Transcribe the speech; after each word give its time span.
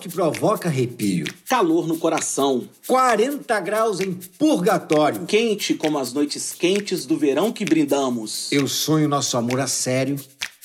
Que 0.00 0.08
provoca 0.08 0.68
arrepio. 0.68 1.26
Calor 1.46 1.86
no 1.86 1.98
coração. 1.98 2.66
40 2.86 3.60
graus 3.60 4.00
em 4.00 4.14
purgatório. 4.14 5.26
Quente 5.26 5.74
como 5.74 5.98
as 5.98 6.12
noites 6.14 6.54
quentes 6.54 7.04
do 7.04 7.18
verão 7.18 7.52
que 7.52 7.66
brindamos. 7.66 8.50
Eu 8.50 8.66
sonho 8.66 9.06
nosso 9.06 9.36
amor 9.36 9.60
a 9.60 9.66
sério 9.66 10.16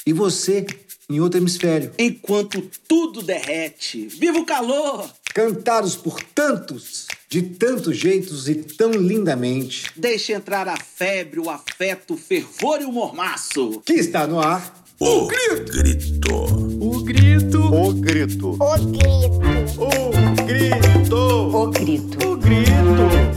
e 0.07 0.13
você 0.13 0.65
em 1.09 1.19
outro 1.19 1.39
hemisfério. 1.39 1.91
Enquanto 1.99 2.61
tudo 2.87 3.21
derrete. 3.21 4.07
Viva 4.07 4.39
o 4.39 4.45
calor! 4.45 5.09
Cantados 5.33 5.97
por 5.97 6.23
tantos, 6.23 7.07
de 7.29 7.41
tantos 7.41 7.97
jeitos 7.97 8.47
e 8.47 8.55
tão 8.55 8.91
lindamente. 8.91 9.91
Deixe 9.97 10.31
entrar 10.31 10.65
a 10.69 10.77
febre, 10.77 11.41
o 11.41 11.49
afeto, 11.49 12.13
o 12.13 12.17
fervor 12.17 12.81
e 12.81 12.85
o 12.85 12.91
mormaço. 12.91 13.81
Que 13.85 13.95
está 13.95 14.25
no 14.25 14.39
ar. 14.39 14.85
O 14.97 15.27
grito. 15.27 16.33
O 16.79 16.94
grito. 17.05 17.61
O 17.61 17.93
grito. 17.93 18.57
O 18.59 18.77
grito. 18.77 19.45
O 19.77 20.27
grito. 20.43 21.17
O 21.53 21.67
grito. 21.67 22.25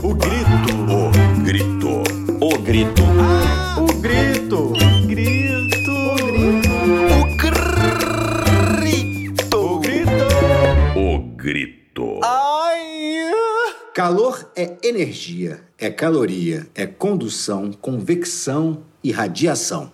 O 0.01 0.13
grito. 0.15 0.73
O 0.81 1.35
grito. 1.43 1.89
O 2.41 2.57
grito. 2.57 3.03
O 3.77 3.87
grito. 4.01 4.55
O 4.59 5.05
grito. 5.07 5.27
Grito. 8.67 9.55
O 9.55 9.79
grito. 9.79 10.17
O 10.95 10.97
grito. 10.97 10.97
O 10.97 11.19
grito. 11.37 12.19
Calor 13.93 14.51
é 14.55 14.77
energia, 14.81 15.61
é 15.77 15.91
caloria, 15.91 16.67
é 16.73 16.87
condução, 16.87 17.71
convecção 17.73 18.83
e 19.03 19.11
radiação. 19.11 19.91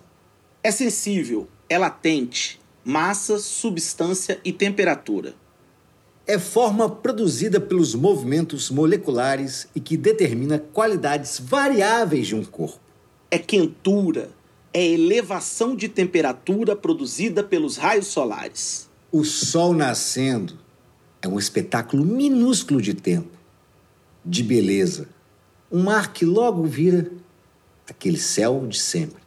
É 0.62 0.70
sensível, 0.70 1.48
é 1.68 1.76
latente. 1.76 2.60
Massa, 2.88 3.40
substância 3.40 4.40
e 4.44 4.52
temperatura. 4.52 5.34
É 6.24 6.38
forma 6.38 6.88
produzida 6.88 7.60
pelos 7.60 7.96
movimentos 7.96 8.70
moleculares 8.70 9.66
e 9.74 9.80
que 9.80 9.96
determina 9.96 10.60
qualidades 10.60 11.40
variáveis 11.40 12.28
de 12.28 12.36
um 12.36 12.44
corpo. 12.44 12.78
É 13.28 13.40
quentura. 13.40 14.30
É 14.72 14.86
elevação 14.86 15.74
de 15.74 15.88
temperatura 15.88 16.76
produzida 16.76 17.42
pelos 17.42 17.76
raios 17.76 18.06
solares. 18.06 18.88
O 19.10 19.24
sol 19.24 19.72
nascendo 19.72 20.56
é 21.20 21.26
um 21.26 21.40
espetáculo 21.40 22.04
minúsculo 22.04 22.80
de 22.80 22.94
tempo, 22.94 23.36
de 24.24 24.44
beleza. 24.44 25.08
Um 25.72 25.82
mar 25.82 26.12
que 26.12 26.24
logo 26.24 26.62
vira 26.62 27.10
aquele 27.90 28.16
céu 28.16 28.64
de 28.68 28.78
sempre. 28.78 29.24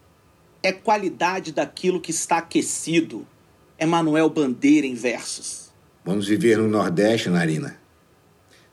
É 0.63 0.71
qualidade 0.71 1.51
daquilo 1.51 1.99
que 1.99 2.11
está 2.11 2.37
aquecido. 2.37 3.27
É 3.81 3.85
Manuel 3.85 4.29
Bandeira 4.29 4.85
em 4.85 4.93
versos. 4.93 5.71
Vamos 6.03 6.27
viver 6.27 6.57
no 6.57 6.67
Nordeste, 6.67 7.29
Narina. 7.29 7.77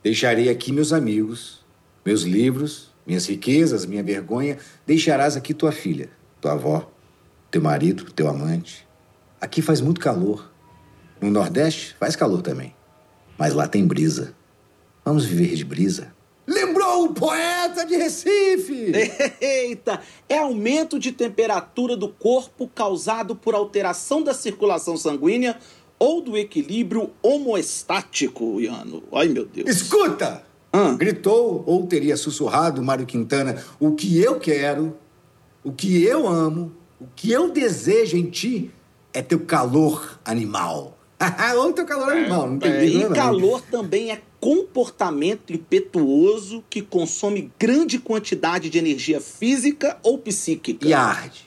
Deixarei 0.03 0.49
aqui 0.49 0.73
meus 0.73 0.93
amigos, 0.93 1.65
meus 2.05 2.23
livros, 2.23 2.91
minhas 3.07 3.25
riquezas, 3.27 3.87
minha 3.87 4.03
vergonha. 4.03 4.59
Deixarás 4.85 5.37
aqui 5.37 5.55
tua 5.55 5.71
filha, 5.71 6.11
tua 6.41 6.55
avó, 6.55 6.91
teu 7.53 7.63
marido, 7.63 8.11
teu 8.11 8.27
amante. 8.27 8.85
Aqui 9.41 9.63
faz 9.63 9.81
muito 9.81 10.01
calor. 10.01 10.51
No 11.21 11.31
Nordeste 11.31 11.95
faz 12.01 12.17
calor 12.17 12.43
também. 12.43 12.75
Mas 13.39 13.55
lá 13.55 13.69
tem 13.69 13.87
brisa. 13.87 14.35
Vamos 15.05 15.25
viver 15.25 15.55
de 15.55 15.65
brisa. 15.65 16.13
O 16.97 17.13
poeta 17.13 17.85
de 17.85 17.97
Recife! 17.97 18.93
Eita! 19.41 20.01
É 20.29 20.39
aumento 20.39 20.99
de 20.99 21.13
temperatura 21.13 21.97
do 21.97 22.09
corpo 22.09 22.69
causado 22.75 23.37
por 23.37 23.55
alteração 23.55 24.23
da 24.23 24.33
circulação 24.33 24.97
sanguínea 24.97 25.59
ou 25.99 26.21
do 26.23 26.37
equilíbrio 26.37 27.11
homoestático, 27.23 28.61
Iano. 28.61 29.03
Ai, 29.13 29.29
meu 29.29 29.45
Deus. 29.45 29.69
Escuta! 29.69 30.45
Gritou 30.99 31.63
ou 31.67 31.87
teria 31.87 32.17
sussurrado 32.17 32.83
Mário 32.83 33.07
Quintana: 33.07 33.63
O 33.81 33.93
que 33.93 34.21
eu 34.21 34.39
quero, 34.39 34.97
o 35.65 35.73
que 35.73 36.03
eu 36.05 36.27
amo, 36.29 36.73
o 37.01 37.07
que 37.15 37.31
eu 37.31 37.51
desejo 37.51 38.17
em 38.17 38.29
ti 38.29 38.71
é 39.13 39.23
teu 39.23 39.41
calor 39.41 40.19
animal. 40.25 40.99
ou 41.57 41.73
teu 41.73 41.87
calor 41.87 42.11
animal, 42.11 42.51
não 42.51 42.59
tem 42.59 42.71
É, 42.71 42.87
e 42.87 43.05
não. 43.05 43.13
calor 43.13 43.63
também 43.71 44.11
é 44.11 44.21
comportamento 44.41 45.53
impetuoso 45.53 46.65
que 46.69 46.83
consome 46.83 47.53
grande 47.59 47.99
quantidade 47.99 48.71
de 48.71 48.79
energia 48.79 49.21
física 49.21 49.99
ou 50.03 50.19
psíquica. 50.19 50.87
E 50.87 50.93
arde. 50.93 51.45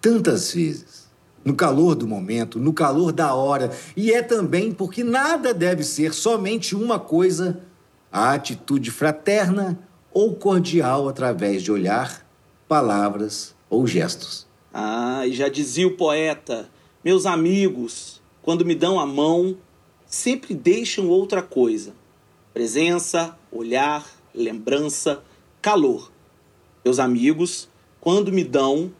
Tantas 0.00 0.52
vezes. 0.52 1.08
No 1.44 1.54
calor 1.54 1.94
do 1.94 2.06
momento, 2.06 2.58
no 2.58 2.72
calor 2.72 3.12
da 3.12 3.34
hora. 3.34 3.70
E 3.96 4.12
é 4.12 4.22
também 4.22 4.72
porque 4.72 5.02
nada 5.02 5.54
deve 5.54 5.82
ser 5.82 6.12
somente 6.12 6.74
uma 6.74 6.98
coisa: 6.98 7.60
a 8.12 8.32
atitude 8.32 8.90
fraterna 8.90 9.78
ou 10.12 10.34
cordial 10.34 11.08
através 11.08 11.62
de 11.62 11.72
olhar, 11.72 12.26
palavras 12.68 13.54
ou 13.70 13.86
gestos. 13.86 14.46
Ah, 14.72 15.26
e 15.26 15.32
já 15.32 15.48
dizia 15.48 15.86
o 15.86 15.96
poeta: 15.96 16.68
meus 17.02 17.24
amigos, 17.24 18.20
quando 18.42 18.64
me 18.64 18.74
dão 18.74 19.00
a 19.00 19.06
mão, 19.06 19.56
sempre 20.06 20.54
deixam 20.54 21.08
outra 21.08 21.40
coisa: 21.40 21.94
presença, 22.52 23.36
olhar, 23.50 24.06
lembrança, 24.34 25.22
calor. 25.62 26.10
Meus 26.84 26.98
amigos, 26.98 27.68
quando 28.00 28.32
me 28.32 28.42
dão, 28.42 28.92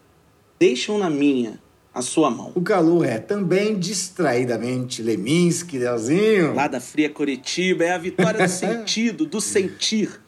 deixam 0.59 0.99
na 0.99 1.11
minha 1.11 1.61
a 1.93 2.03
sua 2.03 2.31
mão. 2.31 2.53
O 2.55 2.61
calor 2.61 3.05
é 3.05 3.19
também 3.19 3.79
distraidamente 3.79 5.03
Leminski, 5.03 5.79
Leozinho. 5.79 6.55
Lá 6.55 6.69
da 6.69 6.81
fria 6.81 7.11
Curitiba 7.11 7.85
é 7.85 7.93
a 7.93 7.99
vitória 7.99 8.47
do 8.47 8.51
sentido, 8.51 9.27
do 9.27 9.41
sentir. 9.41 10.21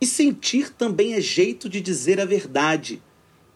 E 0.00 0.06
sentir 0.06 0.70
também 0.70 1.14
é 1.14 1.20
jeito 1.20 1.68
de 1.68 1.80
dizer 1.80 2.20
a 2.20 2.24
verdade. 2.24 3.02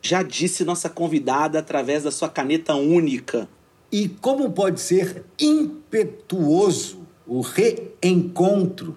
Já 0.03 0.22
disse 0.22 0.65
nossa 0.65 0.88
convidada 0.88 1.59
através 1.59 2.03
da 2.05 2.10
sua 2.10 2.28
caneta 2.28 2.75
única. 2.75 3.49
E 3.91 4.09
como 4.09 4.50
pode 4.53 4.81
ser 4.81 5.25
impetuoso 5.41 7.06
o 7.26 7.41
reencontro 7.41 8.97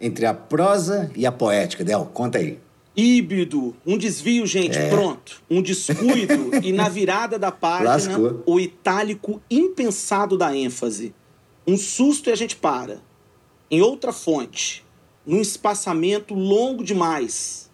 entre 0.00 0.26
a 0.26 0.34
prosa 0.34 1.10
e 1.14 1.26
a 1.26 1.32
poética? 1.32 1.84
Del, 1.84 2.06
conta 2.06 2.38
aí. 2.38 2.58
Híbrido, 2.96 3.76
um 3.86 3.96
desvio, 3.96 4.46
gente, 4.46 4.76
pronto. 4.88 5.42
Um 5.48 5.62
descuido 5.62 6.50
e 6.62 6.72
na 6.72 6.88
virada 6.88 7.38
da 7.38 7.52
página, 7.52 7.90
Lascou. 7.90 8.42
o 8.44 8.58
itálico 8.58 9.40
impensado 9.50 10.36
da 10.36 10.54
ênfase. 10.54 11.14
Um 11.66 11.76
susto 11.76 12.28
e 12.28 12.32
a 12.32 12.36
gente 12.36 12.56
para. 12.56 13.00
Em 13.70 13.80
outra 13.80 14.12
fonte, 14.12 14.84
num 15.24 15.40
espaçamento 15.40 16.34
longo 16.34 16.82
demais. 16.82 17.70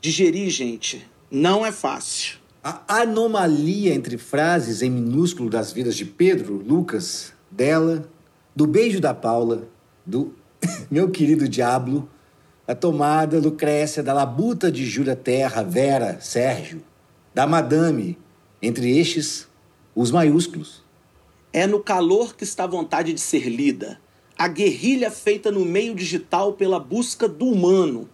Digerir, 0.00 0.48
gente, 0.50 1.06
não 1.30 1.66
é 1.66 1.72
fácil. 1.72 2.38
A 2.62 3.00
anomalia 3.00 3.94
entre 3.94 4.16
frases 4.16 4.82
em 4.82 4.90
minúsculo 4.90 5.50
das 5.50 5.72
vidas 5.72 5.96
de 5.96 6.04
Pedro, 6.04 6.62
Lucas, 6.64 7.32
dela, 7.50 8.08
do 8.54 8.66
beijo 8.66 9.00
da 9.00 9.14
Paula, 9.14 9.68
do 10.04 10.34
meu 10.90 11.10
querido 11.10 11.48
Diablo, 11.48 12.08
a 12.66 12.74
tomada 12.74 13.38
Lucrécia, 13.38 14.02
da 14.02 14.12
labuta 14.12 14.70
de 14.70 14.84
Júlia 14.84 15.16
Terra, 15.16 15.62
Vera, 15.62 16.18
Sérgio, 16.20 16.82
da 17.34 17.46
Madame, 17.46 18.18
entre 18.62 18.98
estes, 18.98 19.48
os 19.94 20.10
maiúsculos. 20.10 20.82
É 21.52 21.66
no 21.66 21.80
calor 21.80 22.36
que 22.36 22.44
está 22.44 22.64
a 22.64 22.68
vontade 22.68 23.12
de 23.12 23.20
ser 23.20 23.48
lida. 23.48 24.00
A 24.38 24.46
guerrilha 24.48 25.10
feita 25.10 25.50
no 25.50 25.64
meio 25.64 25.94
digital 25.94 26.52
pela 26.52 26.78
busca 26.78 27.28
do 27.28 27.46
humano. 27.46 28.08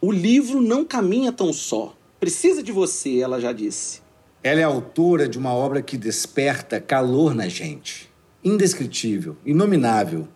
O 0.00 0.10
livro 0.10 0.60
não 0.60 0.84
caminha 0.84 1.30
tão 1.30 1.52
só. 1.52 1.94
Precisa 2.18 2.62
de 2.62 2.72
você, 2.72 3.20
ela 3.20 3.40
já 3.40 3.52
disse. 3.52 4.00
Ela 4.42 4.60
é 4.60 4.64
autora 4.64 5.28
de 5.28 5.38
uma 5.38 5.52
obra 5.52 5.82
que 5.82 5.96
desperta 5.96 6.80
calor 6.80 7.34
na 7.34 7.48
gente. 7.48 8.10
Indescritível, 8.42 9.36
inominável. 9.44 10.26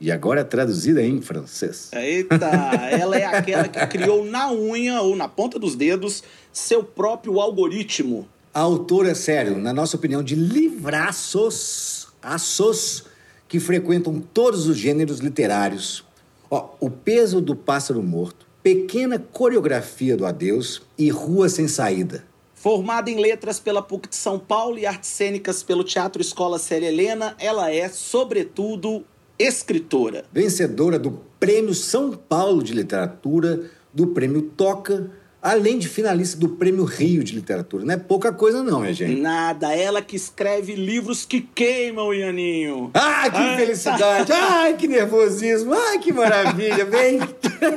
E 0.00 0.12
agora 0.12 0.42
é 0.42 0.44
traduzida 0.44 1.02
em 1.02 1.20
francês. 1.22 1.90
Eita, 1.92 2.34
ela 2.90 3.16
é 3.16 3.24
aquela 3.24 3.66
que 3.66 3.86
criou 3.86 4.24
na 4.24 4.52
unha 4.52 5.00
ou 5.00 5.16
na 5.16 5.28
ponta 5.28 5.58
dos 5.58 5.74
dedos 5.74 6.22
seu 6.52 6.84
próprio 6.84 7.40
algoritmo. 7.40 8.28
A 8.52 8.60
autora, 8.60 9.14
sério, 9.14 9.58
na 9.58 9.72
nossa 9.72 9.96
opinião, 9.96 10.22
de 10.22 10.34
livraços, 10.34 12.08
aços, 12.22 13.04
que 13.48 13.60
frequentam 13.60 14.20
todos 14.20 14.66
os 14.66 14.76
gêneros 14.76 15.20
literários. 15.20 16.04
Ó, 16.50 16.70
o 16.80 16.90
peso 16.90 17.40
do 17.40 17.54
pássaro 17.54 18.02
morto, 18.02 18.46
pequena 18.62 19.18
coreografia 19.18 20.16
do 20.16 20.26
adeus 20.26 20.82
e 20.98 21.08
rua 21.08 21.48
sem 21.48 21.68
saída. 21.68 22.24
Formada 22.54 23.10
em 23.10 23.20
letras 23.20 23.60
pela 23.60 23.82
PUC 23.82 24.08
de 24.08 24.16
São 24.16 24.38
Paulo 24.38 24.78
e 24.78 24.86
artes 24.86 25.10
cênicas 25.10 25.62
pelo 25.62 25.84
Teatro 25.84 26.20
Escola 26.20 26.58
Célia 26.58 26.88
Helena, 26.88 27.36
ela 27.38 27.70
é, 27.70 27.88
sobretudo, 27.88 29.04
escritora. 29.38 30.24
Vencedora 30.32 30.98
do 30.98 31.12
Prêmio 31.38 31.74
São 31.74 32.12
Paulo 32.12 32.62
de 32.62 32.72
Literatura, 32.72 33.70
do 33.92 34.08
Prêmio 34.08 34.42
Toca, 34.42 35.10
além 35.46 35.78
de 35.78 35.88
finalista 35.88 36.36
do 36.36 36.48
Prêmio 36.48 36.82
Rio 36.84 37.22
de 37.22 37.32
Literatura. 37.32 37.84
Não 37.84 37.94
é 37.94 37.96
pouca 37.96 38.32
coisa, 38.32 38.64
não, 38.64 38.80
minha 38.80 38.92
gente. 38.92 39.20
Nada, 39.20 39.72
ela 39.72 40.02
que 40.02 40.16
escreve 40.16 40.74
livros 40.74 41.24
que 41.24 41.40
queimam, 41.40 42.12
Ianinho. 42.12 42.90
Ah, 42.92 43.30
que 43.30 43.36
Ah, 43.36 43.56
felicidade! 43.56 44.32
Ai, 44.32 44.74
que 44.74 44.88
nervosismo! 44.88 45.72
Ai, 45.72 45.98
que 46.00 46.12
maravilha! 46.12 46.84
Bem, 46.84 47.20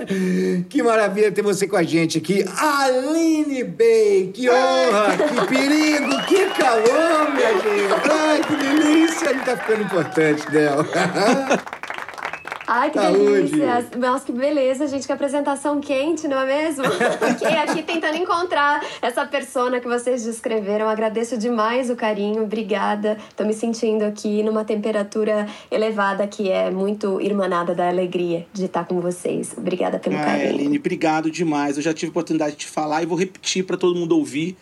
que 0.67 0.81
maravilha 0.81 1.31
ter 1.31 1.43
você 1.43 1.67
com 1.67 1.75
a 1.77 1.83
gente 1.83 2.17
aqui. 2.17 2.43
Aline 2.57 3.63
Bey, 3.63 4.31
que 4.33 4.49
honra, 4.49 5.15
que 5.15 5.47
perigo, 5.47 6.25
que 6.25 6.45
calor, 6.59 7.33
minha 7.35 7.53
gente! 7.61 8.09
Ai, 8.11 8.41
que 8.41 8.55
delícia! 8.55 9.29
A 9.29 9.33
gente 9.33 9.45
tá 9.45 9.57
ficando 9.57 9.83
importante 9.83 10.49
dela. 10.49 10.83
Ai, 12.71 12.91
que 12.91 12.99
delícia! 12.99 13.89
Nossa, 13.97 14.25
que 14.27 14.31
beleza, 14.31 14.85
gente, 14.85 15.07
que 15.07 15.11
apresentação 15.11 15.81
quente, 15.81 16.27
não 16.27 16.39
é 16.39 16.45
mesmo? 16.45 16.83
Fiquei 17.39 17.57
aqui 17.57 17.81
tentando 17.81 18.15
encontrar 18.15 18.85
essa 19.01 19.25
persona 19.25 19.79
que 19.79 19.87
vocês 19.87 20.23
descreveram. 20.23 20.87
Agradeço 20.87 21.35
demais 21.35 21.89
o 21.89 21.95
carinho, 21.95 22.43
obrigada. 22.43 23.17
Tô 23.35 23.43
me 23.43 23.55
sentindo 23.55 24.03
aqui 24.03 24.43
numa 24.43 24.63
temperatura 24.63 25.47
elevada 25.71 26.27
que 26.27 26.51
é 26.51 26.69
muito 26.69 27.19
irmanada 27.19 27.73
da 27.73 27.89
alegria 27.89 28.45
de 28.53 28.65
estar 28.65 28.85
com 28.85 29.01
vocês. 29.01 29.51
Obrigada 29.57 29.97
pelo 29.97 30.17
Ai, 30.17 30.25
carinho. 30.25 30.49
Aline, 30.49 30.77
obrigado 30.77 31.31
demais. 31.31 31.75
Eu 31.75 31.81
já 31.81 31.91
tive 31.91 32.09
a 32.09 32.11
oportunidade 32.11 32.51
de 32.51 32.57
te 32.59 32.67
falar 32.67 33.01
e 33.01 33.07
vou 33.07 33.17
repetir 33.17 33.65
para 33.65 33.77
todo 33.77 33.97
mundo 33.97 34.15
ouvir. 34.15 34.55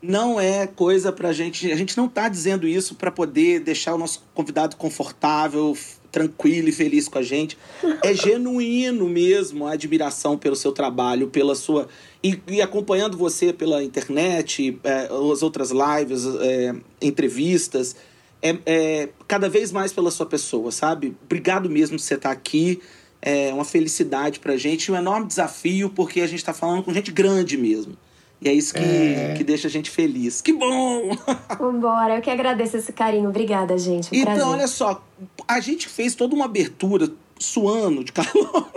Não 0.00 0.40
é 0.40 0.66
coisa 0.66 1.12
pra 1.12 1.34
gente. 1.34 1.70
A 1.70 1.76
gente 1.76 1.98
não 1.98 2.08
tá 2.08 2.30
dizendo 2.30 2.66
isso 2.66 2.94
para 2.94 3.10
poder 3.10 3.60
deixar 3.60 3.94
o 3.94 3.98
nosso 3.98 4.24
convidado 4.34 4.74
confortável, 4.76 5.76
tranquilo 6.12 6.68
e 6.68 6.72
feliz 6.72 7.08
com 7.08 7.18
a 7.18 7.22
gente. 7.22 7.56
É 8.04 8.12
genuíno 8.14 9.08
mesmo 9.08 9.66
a 9.66 9.72
admiração 9.72 10.36
pelo 10.38 10.54
seu 10.54 10.70
trabalho, 10.70 11.28
pela 11.28 11.54
sua. 11.56 11.88
E, 12.22 12.38
e 12.46 12.60
acompanhando 12.62 13.16
você 13.16 13.52
pela 13.52 13.82
internet, 13.82 14.78
é, 14.84 15.08
as 15.32 15.42
outras 15.42 15.70
lives, 15.72 16.24
é, 16.40 16.74
entrevistas. 17.00 17.96
É, 18.42 18.56
é 18.66 19.08
cada 19.26 19.48
vez 19.48 19.72
mais 19.72 19.92
pela 19.92 20.10
sua 20.10 20.26
pessoa, 20.26 20.70
sabe? 20.70 21.16
Obrigado 21.24 21.70
mesmo 21.70 21.96
por 21.96 22.02
você 22.02 22.14
estar 22.14 22.30
aqui. 22.30 22.80
É 23.24 23.52
uma 23.54 23.64
felicidade 23.64 24.40
pra 24.40 24.56
gente, 24.56 24.90
um 24.90 24.96
enorme 24.96 25.26
desafio, 25.28 25.88
porque 25.90 26.20
a 26.20 26.26
gente 26.26 26.44
tá 26.44 26.52
falando 26.52 26.82
com 26.82 26.92
gente 26.92 27.10
grande 27.12 27.56
mesmo. 27.56 27.96
E 28.40 28.48
é 28.48 28.52
isso 28.52 28.74
que, 28.74 28.80
É. 28.82 29.34
que 29.36 29.44
deixa 29.44 29.68
a 29.68 29.70
gente 29.70 29.88
feliz. 29.88 30.40
Que 30.40 30.52
bom! 30.52 31.16
Vambora, 31.56 32.16
eu 32.16 32.20
que 32.20 32.28
agradeço 32.28 32.76
esse 32.76 32.92
carinho. 32.92 33.28
Obrigada, 33.28 33.78
gente. 33.78 34.08
Um 34.12 34.18
Então, 34.18 34.34
prazer. 34.34 34.48
olha 34.52 34.66
só, 34.66 35.00
a 35.46 35.60
gente 35.60 35.88
fez 35.88 36.14
toda 36.14 36.34
uma 36.34 36.44
abertura 36.46 37.10
suando 37.38 38.04
de 38.04 38.12
calor. 38.12 38.70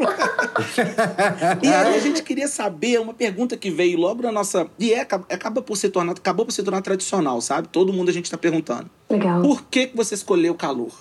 e 1.62 1.68
aí 1.68 1.96
a 1.96 2.00
gente 2.00 2.24
queria 2.24 2.48
saber 2.48 3.00
uma 3.00 3.14
pergunta 3.14 3.56
que 3.56 3.70
veio 3.70 4.00
logo 4.00 4.24
na 4.24 4.32
nossa. 4.32 4.68
E 4.78 4.94
é, 4.94 5.02
acaba 5.02 5.62
por 5.62 5.78
se 5.78 5.90
tornar, 5.90 6.14
acabou 6.14 6.46
por 6.46 6.52
se 6.52 6.64
tornar 6.64 6.82
tradicional, 6.82 7.40
sabe? 7.42 7.68
Todo 7.68 7.94
mundo 7.94 8.10
a 8.10 8.14
gente 8.14 8.30
tá 8.30 8.38
perguntando. 8.38 8.90
Legal. 9.10 9.42
Por 9.42 9.64
que, 9.64 9.88
que 9.88 9.96
você 9.96 10.16
escolheu 10.16 10.56
calor? 10.56 10.94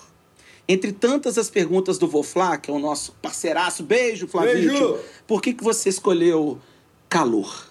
Entre 0.67 0.91
tantas 0.91 1.37
as 1.37 1.49
perguntas 1.49 1.97
do 1.97 2.07
Voflá, 2.07 2.57
que 2.57 2.71
é 2.71 2.73
o 2.73 2.79
nosso 2.79 3.11
parceiraço, 3.21 3.83
beijo, 3.83 4.27
Flavio. 4.27 4.53
Beijo! 4.53 4.97
Por 5.27 5.41
que, 5.41 5.53
que 5.53 5.63
você 5.63 5.89
escolheu 5.89 6.59
calor? 7.07 7.67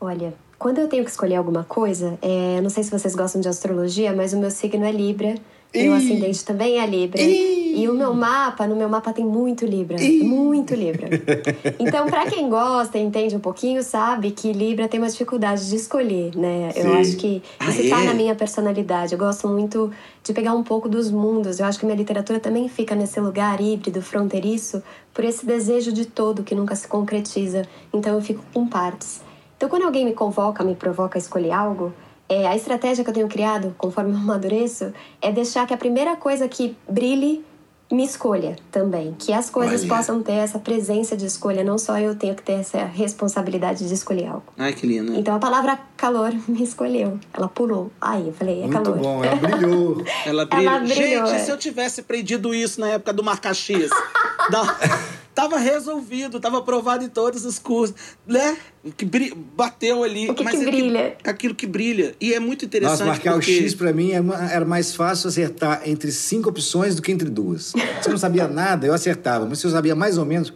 Olha, 0.00 0.34
quando 0.58 0.78
eu 0.78 0.88
tenho 0.88 1.04
que 1.04 1.10
escolher 1.10 1.36
alguma 1.36 1.64
coisa, 1.64 2.16
é, 2.22 2.60
não 2.60 2.70
sei 2.70 2.84
se 2.84 2.90
vocês 2.90 3.16
gostam 3.16 3.40
de 3.40 3.48
astrologia, 3.48 4.12
mas 4.14 4.32
o 4.32 4.38
meu 4.38 4.50
signo 4.50 4.84
é 4.84 4.92
Libra. 4.92 5.34
Meu 5.74 5.92
ascendente 5.92 6.44
também 6.44 6.78
é 6.80 6.86
Libra. 6.86 7.20
Ih! 7.20 7.64
E 7.76 7.88
o 7.88 7.94
meu 7.94 8.14
mapa, 8.14 8.66
no 8.68 8.76
meu 8.76 8.88
mapa 8.88 9.12
tem 9.12 9.24
muito 9.24 9.66
Libra. 9.66 10.00
Ih! 10.00 10.22
Muito 10.22 10.74
Libra. 10.74 11.08
Então, 11.78 12.06
pra 12.06 12.26
quem 12.26 12.48
gosta 12.48 12.98
entende 12.98 13.34
um 13.34 13.40
pouquinho, 13.40 13.82
sabe 13.82 14.30
que 14.30 14.52
Libra 14.52 14.86
tem 14.88 15.00
uma 15.00 15.08
dificuldade 15.08 15.68
de 15.68 15.76
escolher, 15.76 16.36
né? 16.36 16.70
Eu 16.76 16.82
Sim. 16.92 16.96
acho 17.00 17.16
que 17.16 17.42
Ah, 17.58 17.68
isso 17.70 17.88
tá 17.88 18.00
é? 18.00 18.04
na 18.04 18.14
minha 18.14 18.34
personalidade. 18.34 19.12
Eu 19.12 19.18
gosto 19.18 19.48
muito 19.48 19.90
de 20.22 20.32
pegar 20.32 20.54
um 20.54 20.62
pouco 20.62 20.88
dos 20.88 21.10
mundos. 21.10 21.58
Eu 21.58 21.66
acho 21.66 21.78
que 21.78 21.84
minha 21.84 21.96
literatura 21.96 22.38
também 22.38 22.68
fica 22.68 22.94
nesse 22.94 23.18
lugar 23.20 23.60
híbrido, 23.60 24.00
fronteiriço, 24.00 24.82
por 25.12 25.24
esse 25.24 25.44
desejo 25.44 25.92
de 25.92 26.04
todo 26.06 26.42
que 26.42 26.54
nunca 26.54 26.74
se 26.76 26.86
concretiza. 26.86 27.62
Então, 27.92 28.14
eu 28.14 28.22
fico 28.22 28.44
com 28.52 28.66
partes. 28.66 29.20
Então, 29.56 29.68
quando 29.68 29.82
alguém 29.84 30.04
me 30.04 30.12
convoca, 30.12 30.62
me 30.62 30.74
provoca 30.74 31.18
a 31.18 31.20
escolher 31.20 31.52
algo, 31.52 31.92
é, 32.28 32.46
a 32.46 32.56
estratégia 32.56 33.04
que 33.04 33.10
eu 33.10 33.14
tenho 33.14 33.28
criado, 33.28 33.74
conforme 33.78 34.12
eu 34.12 34.16
amadureço, 34.18 34.92
é 35.20 35.30
deixar 35.32 35.66
que 35.66 35.74
a 35.74 35.76
primeira 35.76 36.16
coisa 36.16 36.48
que 36.48 36.76
brilhe 36.88 37.44
me 37.92 38.02
escolha 38.02 38.56
também. 38.72 39.14
Que 39.18 39.30
as 39.32 39.50
coisas 39.50 39.82
Olha. 39.82 39.90
possam 39.96 40.22
ter 40.22 40.32
essa 40.32 40.58
presença 40.58 41.14
de 41.16 41.26
escolha, 41.26 41.62
não 41.62 41.76
só 41.76 41.98
eu 41.98 42.16
tenho 42.16 42.34
que 42.34 42.42
ter 42.42 42.54
essa 42.54 42.82
responsabilidade 42.84 43.86
de 43.86 43.92
escolher 43.92 44.26
algo. 44.26 44.44
Ai, 44.58 44.72
que 44.72 44.86
linda. 44.86 45.12
Então 45.14 45.34
a 45.36 45.38
palavra 45.38 45.78
calor 45.96 46.32
me 46.48 46.62
escolheu. 46.62 47.20
Ela 47.32 47.46
pulou. 47.46 47.92
Aí 48.00 48.26
eu 48.28 48.32
falei, 48.32 48.62
é 48.62 48.66
Muito 48.66 48.82
calor. 48.82 48.98
bom, 48.98 49.22
ela 49.22 49.36
brilhou. 49.36 50.04
Ela 50.24 50.46
brilha. 50.46 50.68
Ela 50.68 50.78
brilhou, 50.80 51.26
Gente, 51.26 51.36
é. 51.36 51.38
se 51.40 51.50
eu 51.50 51.58
tivesse 51.58 52.00
aprendido 52.00 52.54
isso 52.54 52.80
na 52.80 52.88
época 52.88 53.12
do 53.12 53.22
Marcaxias, 53.22 53.90
da- 54.50 54.78
tava 55.34 55.58
resolvido, 55.58 56.38
tava 56.38 56.58
aprovado 56.58 57.04
em 57.04 57.08
todos 57.08 57.44
os 57.44 57.58
cursos, 57.58 57.96
né? 58.26 58.56
O 58.84 58.92
que 58.92 59.04
bateu 59.56 60.04
ali. 60.04 60.30
O 60.30 60.34
que 60.34 60.44
mas 60.44 60.54
que 60.58 60.62
é 60.62 60.64
brilha? 60.70 61.16
aquilo 61.24 61.54
que 61.54 61.66
brilha. 61.66 62.14
E 62.20 62.32
é 62.32 62.38
muito 62.40 62.64
interessante 62.64 62.98
Nossa, 63.00 63.04
marcar 63.06 63.32
porque... 63.32 63.50
o 63.50 63.62
X 63.62 63.74
pra 63.74 63.92
mim 63.92 64.12
é 64.12 64.22
era 64.52 64.64
mais 64.64 64.94
fácil 64.94 65.28
acertar 65.28 65.82
entre 65.86 66.12
cinco 66.12 66.48
opções 66.48 66.94
do 66.94 67.02
que 67.02 67.10
entre 67.10 67.28
duas. 67.28 67.66
Se 68.00 68.08
eu 68.08 68.10
não 68.10 68.18
sabia 68.18 68.46
nada, 68.46 68.86
eu 68.86 68.94
acertava. 68.94 69.44
Mas 69.46 69.58
se 69.58 69.66
eu 69.66 69.70
sabia 69.70 69.94
mais 69.94 70.18
ou 70.18 70.24
menos. 70.24 70.52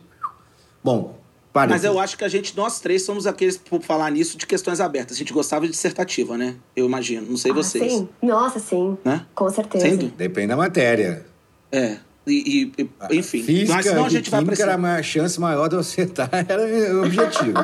Bom, 0.84 1.18
para. 1.52 1.70
Mas 1.70 1.82
eu 1.84 1.98
acho 1.98 2.16
que 2.16 2.24
a 2.24 2.28
gente, 2.28 2.56
nós 2.56 2.78
três, 2.80 3.02
somos 3.02 3.26
aqueles, 3.26 3.56
por 3.56 3.82
falar 3.82 4.10
nisso, 4.10 4.38
de 4.38 4.46
questões 4.46 4.80
abertas. 4.80 5.16
A 5.16 5.18
gente 5.18 5.32
gostava 5.32 5.64
de 5.66 5.72
dissertativa, 5.72 6.36
né? 6.38 6.54
Eu 6.76 6.86
imagino. 6.86 7.26
Não 7.28 7.36
sei 7.36 7.50
Ah, 7.50 7.54
vocês. 7.54 7.92
sim. 7.92 8.08
Nossa, 8.22 8.58
sim. 8.60 8.96
Né? 9.04 9.24
Com 9.34 9.48
certeza. 9.50 9.84
Sem 9.86 9.96
dúvida. 9.96 10.14
Depende 10.16 10.48
da 10.48 10.56
matéria. 10.56 11.26
É. 11.72 11.96
E, 12.28 12.72
e- 12.78 12.82
e- 13.10 13.16
enfim. 13.18 13.42
Física 13.42 13.74
Mas 13.74 13.86
senão 13.86 14.04
a 14.04 14.08
gente 14.08 14.30
vai 14.30 14.40
química 14.44 14.62
era 14.62 14.72
precisar. 14.78 14.96
a 14.98 15.02
chance 15.02 15.40
maior 15.40 15.68
de 15.68 15.74
eu 15.76 15.80
acertar, 15.80 16.28
era 16.48 16.94
o 16.96 17.04
objetivo. 17.04 17.54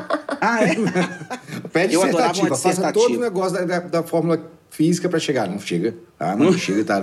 Ah, 0.40 0.64
é? 0.64 0.74
Pede 1.72 1.94
Eu 1.94 2.02
dissertativa, 2.04 2.56
faça 2.56 2.92
todo 2.92 3.16
o 3.16 3.20
negócio 3.20 3.54
da, 3.54 3.64
da, 3.64 3.78
da 3.80 4.02
fórmula 4.02 4.50
física 4.70 5.08
pra 5.08 5.18
chegar. 5.18 5.48
Não 5.48 5.58
chega. 5.60 5.94
Ah, 6.18 6.34
não 6.36 6.52
chega, 6.56 6.84
tá? 6.84 7.00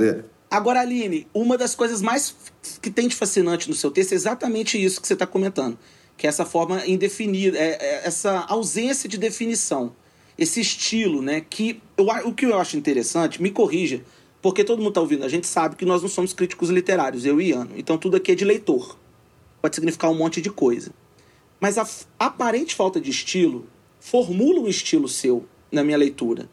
Agora, 0.50 0.82
Aline, 0.82 1.28
uma 1.34 1.58
das 1.58 1.76
coisas 1.76 2.02
mais 2.02 2.36
que 2.82 2.90
tem 2.90 3.08
de 3.08 3.16
fascinante 3.16 3.70
no 3.70 3.76
seu 3.76 3.90
texto 3.90 4.12
é 4.12 4.16
exatamente 4.16 4.84
isso 4.84 5.00
que 5.00 5.08
você 5.08 5.14
está 5.14 5.26
comentando. 5.26 5.78
Que 6.18 6.28
é 6.28 6.30
essa 6.30 6.46
forma 6.46 6.86
indefinida, 6.86 7.58
é, 7.58 7.78
é 7.80 8.02
essa 8.04 8.40
ausência 8.50 9.08
de 9.08 9.18
definição. 9.18 9.94
Esse 10.38 10.60
estilo, 10.60 11.22
né? 11.22 11.42
Que 11.50 11.82
eu, 11.98 12.06
o 12.26 12.34
que 12.34 12.46
eu 12.46 12.60
acho 12.60 12.76
interessante, 12.76 13.42
me 13.42 13.50
corrija, 13.50 14.02
porque 14.42 14.64
todo 14.64 14.80
mundo 14.80 14.90
está 14.90 15.02
ouvindo, 15.02 15.24
a 15.24 15.30
gente 15.30 15.46
sabe 15.46 15.76
que 15.76 15.86
nós 15.86 16.02
não 16.02 16.10
somos 16.10 16.34
críticos 16.34 16.70
literários, 16.70 17.26
eu 17.26 17.40
e 17.40 17.50
Iano. 17.50 17.72
Então 17.76 17.98
tudo 17.98 18.18
aqui 18.18 18.32
é 18.32 18.36
de 18.36 18.44
leitor. 18.44 18.98
Pode 19.62 19.76
significar 19.76 20.10
um 20.10 20.16
monte 20.16 20.42
de 20.42 20.50
coisa. 20.50 20.92
Mas 21.60 21.78
a 21.78 21.88
aparente 22.18 22.74
falta 22.74 23.00
de 23.00 23.12
estilo 23.12 23.68
formula 24.00 24.60
um 24.60 24.68
estilo 24.68 25.08
seu 25.08 25.46
na 25.72 25.84
minha 25.84 25.98
leitura. 25.98 26.50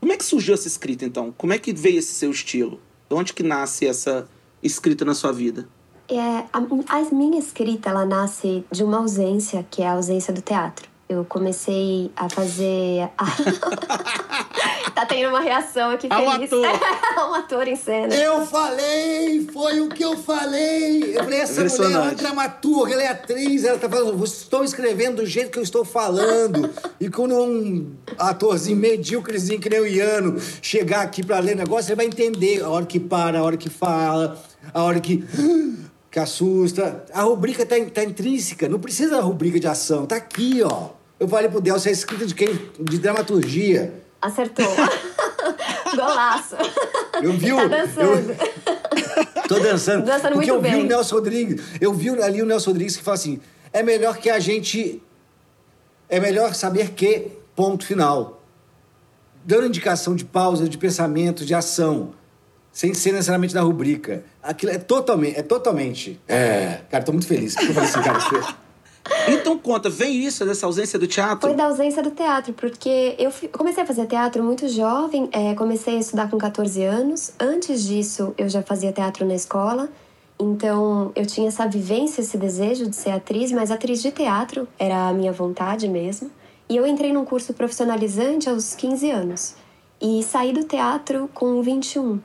Como 0.00 0.12
é 0.12 0.16
que 0.16 0.24
surgiu 0.24 0.54
essa 0.54 0.68
escrita, 0.68 1.04
então? 1.04 1.34
Como 1.36 1.52
é 1.52 1.58
que 1.58 1.72
veio 1.72 1.98
esse 1.98 2.14
seu 2.14 2.30
estilo? 2.30 2.80
De 3.08 3.16
onde 3.16 3.32
que 3.32 3.42
nasce 3.42 3.84
essa 3.84 4.28
escrita 4.62 5.04
na 5.04 5.14
sua 5.14 5.32
vida? 5.32 5.68
É, 6.08 6.16
a, 6.16 6.48
a 6.52 7.14
minha 7.14 7.38
escrita, 7.38 7.90
ela 7.90 8.06
nasce 8.06 8.64
de 8.70 8.84
uma 8.84 8.98
ausência, 8.98 9.66
que 9.68 9.82
é 9.82 9.88
a 9.88 9.92
ausência 9.92 10.32
do 10.32 10.40
teatro. 10.40 10.88
Eu 11.08 11.24
comecei 11.24 12.10
a 12.16 12.28
fazer... 12.28 13.08
tá 14.98 15.06
tendo 15.06 15.28
uma 15.28 15.40
reação 15.40 15.90
aqui 15.90 16.08
feliz. 16.08 16.52
ator. 16.52 16.66
um 17.30 17.34
ator 17.34 17.68
em 17.68 17.76
cena. 17.76 18.14
Eu 18.14 18.44
falei, 18.46 19.48
foi 19.52 19.80
o 19.80 19.88
que 19.88 20.04
eu 20.04 20.16
falei. 20.16 21.16
Eu 21.16 21.24
falei, 21.24 21.40
essa 21.40 21.60
mulher 21.60 21.70
é 21.70 21.76
uma 21.76 21.86
Impressionante. 21.86 22.16
dramaturga, 22.16 22.92
ela 22.94 23.02
é 23.02 23.08
atriz, 23.08 23.64
ela 23.64 23.78
tá 23.78 23.88
falando, 23.88 24.24
estou 24.24 24.64
escrevendo 24.64 25.16
do 25.16 25.26
jeito 25.26 25.50
que 25.50 25.58
eu 25.58 25.62
estou 25.62 25.84
falando. 25.84 26.68
E 27.00 27.08
quando 27.08 27.34
um 27.36 27.92
atorzinho 28.18 28.76
medíocrezinho 28.76 29.60
que 29.60 29.70
nem 29.70 29.80
o 29.80 29.86
Iano 29.86 30.40
chegar 30.60 31.02
aqui 31.02 31.24
pra 31.24 31.38
ler 31.38 31.54
o 31.54 31.58
negócio, 31.58 31.90
ele 31.90 31.96
vai 31.96 32.06
entender 32.06 32.62
a 32.62 32.68
hora 32.68 32.84
que 32.84 32.98
para, 32.98 33.38
a 33.38 33.42
hora 33.42 33.56
que 33.56 33.70
fala, 33.70 34.36
a 34.74 34.82
hora 34.82 35.00
que. 35.00 35.24
que 36.10 36.18
assusta. 36.18 37.04
A 37.12 37.22
rubrica 37.22 37.66
tá, 37.66 37.76
tá 37.92 38.02
intrínseca, 38.02 38.68
não 38.68 38.80
precisa 38.80 39.16
da 39.16 39.20
rubrica 39.20 39.60
de 39.60 39.66
ação, 39.66 40.06
tá 40.06 40.16
aqui, 40.16 40.62
ó. 40.62 40.97
Eu 41.18 41.26
falei 41.28 41.48
pro 41.48 41.60
Delcio, 41.60 41.88
é 41.88 41.92
escrita 41.92 42.24
de 42.26 42.34
quem? 42.34 42.48
De 42.78 42.98
dramaturgia. 42.98 43.92
Acertou. 44.22 44.66
Golaço. 45.94 46.56
Eu 47.22 47.32
vi 47.32 47.52
o- 47.52 47.56
Tá 47.56 47.66
dançando. 47.68 48.36
Tô 49.48 49.58
dançando. 49.60 50.04
Dançando 50.04 50.32
Porque 50.34 50.50
muito 50.52 50.66
eu 50.66 50.70
vi 50.70 50.70
bem. 50.76 50.84
o 50.84 50.86
Nelson 50.86 51.14
Rodrigues. 51.16 51.62
Eu 51.80 51.92
vi 51.94 52.10
ali 52.22 52.42
o 52.42 52.46
Nelson 52.46 52.70
Rodrigues 52.70 52.96
que 52.96 53.02
fala 53.02 53.14
assim: 53.16 53.40
é 53.72 53.82
melhor 53.82 54.16
que 54.18 54.28
a 54.30 54.38
gente. 54.38 55.02
É 56.08 56.20
melhor 56.20 56.54
saber 56.54 56.90
que, 56.92 57.32
ponto 57.56 57.84
final. 57.84 58.42
Dando 59.44 59.66
indicação 59.66 60.14
de 60.14 60.24
pausa, 60.24 60.68
de 60.68 60.76
pensamento, 60.78 61.44
de 61.44 61.54
ação. 61.54 62.12
Sem 62.70 62.92
ser 62.94 63.12
necessariamente 63.12 63.54
da 63.54 63.62
rubrica. 63.62 64.22
Aquilo 64.42 64.72
é 64.72 64.78
totalmente. 64.78 65.38
É 65.38 65.42
totalmente. 65.42 66.20
É. 66.28 66.80
Cara, 66.90 67.02
tô 67.02 67.12
muito 67.12 67.26
feliz. 67.26 67.54
porque 67.54 67.70
Eu 67.70 67.74
falei 67.74 67.88
assim, 67.88 68.02
cara. 68.02 68.56
Então 69.28 69.58
conta, 69.58 69.88
vem 69.88 70.24
isso 70.24 70.44
dessa 70.44 70.66
ausência 70.66 70.98
do 70.98 71.06
teatro? 71.06 71.48
Foi 71.48 71.54
da 71.54 71.64
ausência 71.64 72.02
do 72.02 72.10
teatro, 72.10 72.52
porque 72.52 73.14
eu 73.18 73.30
comecei 73.52 73.82
a 73.82 73.86
fazer 73.86 74.06
teatro 74.06 74.42
muito 74.42 74.68
jovem, 74.68 75.28
é, 75.32 75.54
comecei 75.54 75.96
a 75.96 75.98
estudar 75.98 76.30
com 76.30 76.38
14 76.38 76.82
anos. 76.84 77.32
Antes 77.38 77.84
disso, 77.84 78.34
eu 78.36 78.48
já 78.48 78.62
fazia 78.62 78.92
teatro 78.92 79.26
na 79.26 79.34
escola. 79.34 79.88
Então, 80.40 81.10
eu 81.16 81.26
tinha 81.26 81.48
essa 81.48 81.66
vivência, 81.66 82.20
esse 82.20 82.38
desejo 82.38 82.88
de 82.88 82.94
ser 82.94 83.10
atriz, 83.10 83.50
mas 83.50 83.70
atriz 83.70 84.00
de 84.00 84.12
teatro 84.12 84.68
era 84.78 85.08
a 85.08 85.12
minha 85.12 85.32
vontade 85.32 85.88
mesmo. 85.88 86.30
E 86.68 86.76
eu 86.76 86.86
entrei 86.86 87.12
num 87.12 87.24
curso 87.24 87.52
profissionalizante 87.54 88.48
aos 88.48 88.74
15 88.74 89.10
anos. 89.10 89.54
E 90.00 90.22
saí 90.22 90.52
do 90.52 90.62
teatro 90.64 91.28
com 91.34 91.60
21. 91.60 92.20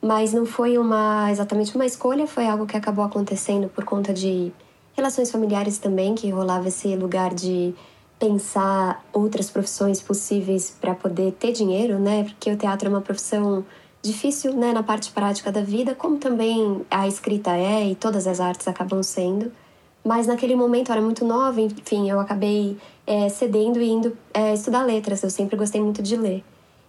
Mas 0.00 0.32
não 0.32 0.46
foi 0.46 0.78
uma 0.78 1.28
exatamente 1.30 1.74
uma 1.74 1.84
escolha, 1.84 2.26
foi 2.26 2.46
algo 2.46 2.66
que 2.66 2.76
acabou 2.76 3.04
acontecendo 3.04 3.68
por 3.68 3.84
conta 3.84 4.12
de 4.12 4.52
relações 4.96 5.30
familiares 5.30 5.78
também, 5.78 6.14
que 6.14 6.30
rolava 6.30 6.68
esse 6.68 6.96
lugar 6.96 7.34
de 7.34 7.74
pensar 8.18 9.04
outras 9.12 9.50
profissões 9.50 10.00
possíveis 10.00 10.74
para 10.80 10.94
poder 10.94 11.32
ter 11.32 11.52
dinheiro, 11.52 11.98
né? 11.98 12.24
Porque 12.24 12.50
o 12.50 12.56
teatro 12.56 12.88
é 12.88 12.90
uma 12.90 13.02
profissão 13.02 13.64
difícil, 14.02 14.54
né, 14.54 14.72
na 14.72 14.82
parte 14.82 15.10
prática 15.10 15.50
da 15.50 15.60
vida, 15.60 15.94
como 15.94 16.16
também 16.16 16.86
a 16.90 17.08
escrita 17.08 17.50
é 17.56 17.88
e 17.88 17.94
todas 17.94 18.26
as 18.26 18.40
artes 18.40 18.66
acabam 18.68 19.02
sendo. 19.02 19.52
Mas 20.04 20.26
naquele 20.28 20.54
momento 20.54 20.90
eu 20.90 20.92
era 20.94 21.02
muito 21.02 21.24
nova, 21.24 21.60
enfim, 21.60 22.08
eu 22.08 22.20
acabei 22.20 22.78
é, 23.06 23.28
cedendo 23.28 23.82
e 23.82 23.88
indo 23.90 24.16
é, 24.32 24.54
estudar 24.54 24.84
letras. 24.84 25.22
Eu 25.22 25.30
sempre 25.30 25.56
gostei 25.56 25.80
muito 25.80 26.00
de 26.00 26.16
ler. 26.16 26.44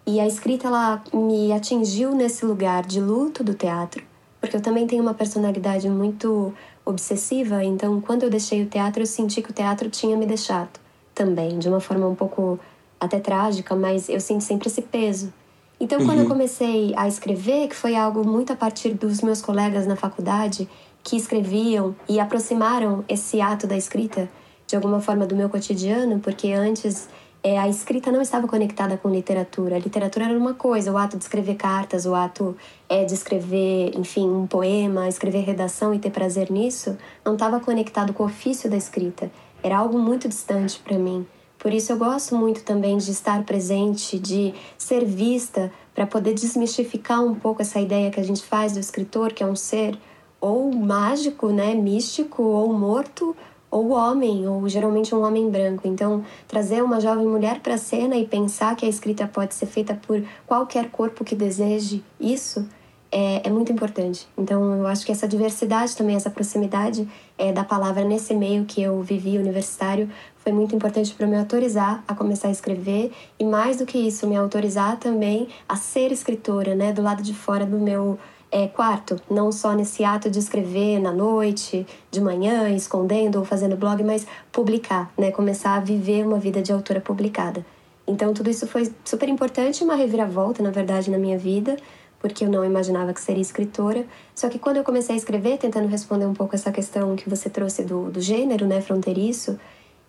E 0.06 0.20
a 0.20 0.28
escrita 0.28 0.68
ela 0.68 1.04
me 1.12 1.52
atingiu 1.52 2.14
nesse 2.14 2.46
lugar 2.46 2.86
de 2.86 3.02
luto 3.02 3.44
do 3.44 3.54
teatro, 3.54 4.04
porque 4.40 4.56
eu 4.56 4.62
também 4.62 4.86
tenho 4.86 5.02
uma 5.02 5.14
personalidade 5.14 5.90
muito 5.90 6.54
obsessiva, 6.88 7.64
então 7.64 8.00
quando 8.02 8.24
eu 8.24 8.30
deixei 8.30 8.64
o 8.64 8.66
teatro, 8.66 9.02
eu 9.02 9.08
senti 9.08 9.42
que 9.42 9.52
o 9.52 9.54
teatro 9.54 9.90
tinha 9.90 10.16
me 10.16 10.26
deixado 10.26 10.80
também, 11.14 11.58
de 11.60 11.68
uma 11.68 11.80
forma 11.80 12.08
um 12.08 12.16
pouco 12.16 12.60
até 13.00 13.20
trágica, 13.20 13.76
mas 13.76 14.08
eu 14.10 14.20
sinto 14.20 14.44
sempre 14.44 14.68
esse 14.68 14.82
peso. 14.82 15.34
Então, 15.80 16.04
quando 16.06 16.20
eu 16.20 16.24
uhum. 16.24 16.30
comecei 16.30 16.94
a 16.96 17.08
escrever, 17.08 17.68
que 17.68 17.76
foi 17.76 17.96
algo 17.96 18.26
muito 18.26 18.52
a 18.52 18.56
partir 18.56 18.96
dos 18.96 19.22
meus 19.22 19.42
colegas 19.42 19.86
na 19.86 19.96
faculdade 19.96 20.68
que 21.04 21.16
escreviam 21.16 21.96
e 22.10 22.20
aproximaram 22.20 23.06
esse 23.08 23.40
ato 23.40 23.68
da 23.68 23.78
escrita 23.78 24.30
de 24.66 24.76
alguma 24.76 25.00
forma 25.00 25.26
do 25.26 25.36
meu 25.36 25.50
cotidiano, 25.50 26.20
porque 26.20 26.52
antes 26.52 27.08
é, 27.48 27.58
a 27.58 27.70
escrita 27.70 28.12
não 28.12 28.22
estava 28.22 28.46
conectada 28.46 28.98
com 28.98 29.10
literatura. 29.10 29.78
A 29.78 29.80
literatura 29.80 30.26
era 30.26 30.38
uma 30.38 30.54
coisa, 30.54 30.92
o 30.92 30.98
ato 30.98 31.16
de 31.16 31.24
escrever 31.24 31.56
cartas, 31.56 32.06
o 32.06 32.14
ato 32.14 32.58
é, 32.90 33.06
de 33.06 33.14
escrever, 33.14 33.98
enfim, 33.98 34.30
um 34.30 34.46
poema, 34.46 35.08
escrever 35.08 35.46
redação 35.46 35.94
e 35.94 36.00
ter 36.00 36.10
prazer 36.10 36.52
nisso, 36.52 36.98
não 37.24 37.36
estava 37.36 37.62
conectado 37.62 38.12
com 38.12 38.24
o 38.24 38.26
ofício 38.26 38.70
da 38.70 38.76
escrita. 38.76 39.32
Era 39.64 39.78
algo 39.78 39.98
muito 39.98 40.28
distante 40.28 40.78
para 40.80 40.98
mim. 40.98 41.26
Por 41.58 41.74
isso 41.74 41.94
eu 41.94 41.98
gosto 41.98 42.36
muito 42.36 42.64
também 42.64 42.98
de 42.98 43.12
estar 43.12 43.42
presente, 43.44 44.20
de 44.20 44.54
ser 44.78 45.06
vista, 45.06 45.72
para 45.96 46.06
poder 46.06 46.34
desmistificar 46.34 47.24
um 47.24 47.34
pouco 47.34 47.62
essa 47.62 47.80
ideia 47.80 48.12
que 48.12 48.20
a 48.20 48.24
gente 48.24 48.44
faz 48.44 48.74
do 48.74 48.80
escritor, 48.80 49.32
que 49.32 49.42
é 49.42 49.48
um 49.48 49.56
ser 49.56 49.98
ou 50.42 50.70
mágico, 50.76 51.48
né, 51.48 51.74
místico, 51.74 52.44
ou 52.44 52.74
morto, 52.74 53.34
ou 53.70 53.90
homem, 53.92 54.48
ou 54.48 54.68
geralmente 54.68 55.14
um 55.14 55.24
homem 55.24 55.50
branco. 55.50 55.88
Então, 55.88 56.24
trazer 56.48 56.84
uma 56.84 57.00
jovem 57.00 57.26
mulher 57.26 57.60
para 57.60 57.76
a 57.76 57.78
cena 57.78 58.16
e 58.16 58.26
pensar 58.26 58.76
que 58.76 58.86
a 58.86 58.90
escrita 58.90 59.28
pode 59.28 59.54
ser 59.54 59.66
feita 59.66 60.00
por 60.08 60.24
qualquer 60.46 60.90
corpo 60.90 61.24
que 61.24 61.36
deseje 61.36 62.04
isso 62.20 62.68
é, 63.12 63.48
é 63.48 63.50
muito 63.50 63.72
importante. 63.72 64.28
Então, 64.38 64.76
eu 64.76 64.88
acho 64.88 65.06
que 65.06 65.12
essa 65.12 65.28
diversidade 65.28 65.96
também, 65.96 66.16
essa 66.16 66.30
proximidade 66.30 67.08
é, 67.38 67.52
da 67.52 67.64
palavra 67.64 68.04
nesse 68.04 68.34
meio 68.34 68.66
que 68.66 68.82
eu 68.82 69.02
vivi 69.02 69.38
universitário 69.38 70.10
foi 70.38 70.52
muito 70.52 70.76
importante 70.76 71.14
para 71.14 71.28
me 71.28 71.38
autorizar 71.38 72.04
a 72.08 72.16
começar 72.16 72.48
a 72.48 72.52
escrever 72.52 73.12
e 73.40 73.44
mais 73.44 73.78
do 73.78 73.86
que 73.86 73.98
isso, 73.98 74.28
me 74.28 74.36
autorizar 74.36 74.98
também 74.98 75.48
a 75.68 75.76
ser 75.76 76.12
escritora, 76.12 76.76
né, 76.76 76.94
do 76.94 77.02
lado 77.02 77.22
de 77.22 77.34
fora 77.34 77.66
do 77.66 77.78
meu 77.78 78.18
é, 78.52 78.68
quarto, 78.68 79.20
não 79.30 79.52
só 79.52 79.74
nesse 79.74 80.04
ato 80.04 80.30
de 80.30 80.40
escrever 80.40 81.00
na 81.00 81.12
noite, 81.12 81.86
de 82.10 82.22
manhã, 82.22 82.70
escondendo 82.70 83.40
ou 83.40 83.46
fazendo 83.46 83.76
blog, 83.76 84.04
mas 84.04 84.26
publicar, 84.52 85.12
né, 85.18 85.32
começar 85.32 85.76
a 85.76 85.80
viver 85.80 86.26
uma 86.26 86.40
vida 86.40 86.62
de 86.62 86.72
autora 86.72 87.02
publicada. 87.02 87.66
Então 88.08 88.34
tudo 88.34 88.50
isso 88.50 88.66
foi 88.66 88.90
super 89.04 89.28
importante, 89.28 89.84
uma 89.84 89.96
reviravolta, 89.96 90.64
na 90.64 90.72
verdade, 90.72 91.12
na 91.12 91.18
minha 91.18 91.38
vida, 91.38 91.76
porque 92.20 92.46
eu 92.46 92.50
não 92.50 92.64
imaginava 92.64 93.14
que 93.14 93.22
seria 93.22 93.42
escritora. 93.42 94.06
Só 94.34 94.48
que 94.50 94.58
quando 94.58 94.78
eu 94.78 94.84
comecei 94.84 95.14
a 95.14 95.18
escrever, 95.18 95.58
tentando 95.58 95.88
responder 95.88 96.26
um 96.26 96.34
pouco 96.34 96.56
essa 96.56 96.72
questão 96.72 97.16
que 97.16 97.30
você 97.30 97.50
trouxe 97.50 97.84
do, 97.84 98.10
do 98.10 98.22
gênero, 98.22 98.66
né, 98.66 98.82
fronteiriço, 98.82 99.60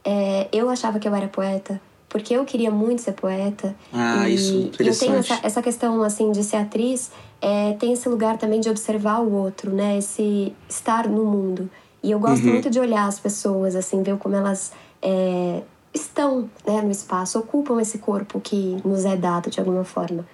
é, 0.04 0.48
eu 0.52 0.70
achava 0.70 0.98
que 1.00 1.08
eu 1.08 1.14
era 1.14 1.26
poeta, 1.26 1.80
porque 2.08 2.34
eu 2.34 2.44
queria 2.44 2.70
muito 2.70 3.02
ser 3.02 3.12
poeta. 3.12 3.74
Ah, 3.92 4.28
e, 4.28 4.34
isso, 4.34 4.56
interessante. 4.56 5.02
eu 5.02 5.08
tenho 5.08 5.18
essa, 5.18 5.40
essa 5.46 5.62
questão, 5.62 6.02
assim, 6.02 6.30
de 6.30 6.44
ser 6.44 6.56
atriz, 6.56 7.10
é, 7.40 7.72
tem 7.74 7.92
esse 7.92 8.08
lugar 8.08 8.36
também 8.36 8.60
de 8.60 8.68
observar 8.68 9.20
o 9.20 9.32
outro, 9.32 9.72
né, 9.72 9.98
esse 9.98 10.54
estar 10.68 11.08
no 11.08 11.24
mundo. 11.24 11.70
E 12.02 12.10
eu 12.10 12.18
gosto 12.18 12.44
uhum. 12.44 12.52
muito 12.52 12.70
de 12.70 12.78
olhar 12.78 13.06
as 13.06 13.18
pessoas, 13.18 13.74
assim, 13.74 14.02
ver 14.02 14.16
como 14.18 14.34
elas 14.34 14.72
é, 15.02 15.62
estão 15.92 16.48
né, 16.66 16.80
no 16.80 16.90
espaço, 16.90 17.38
ocupam 17.38 17.80
esse 17.80 17.98
corpo 17.98 18.40
que 18.40 18.80
nos 18.84 19.04
é 19.04 19.16
dado 19.16 19.50
de 19.50 19.58
alguma 19.58 19.84
forma. 19.84 20.26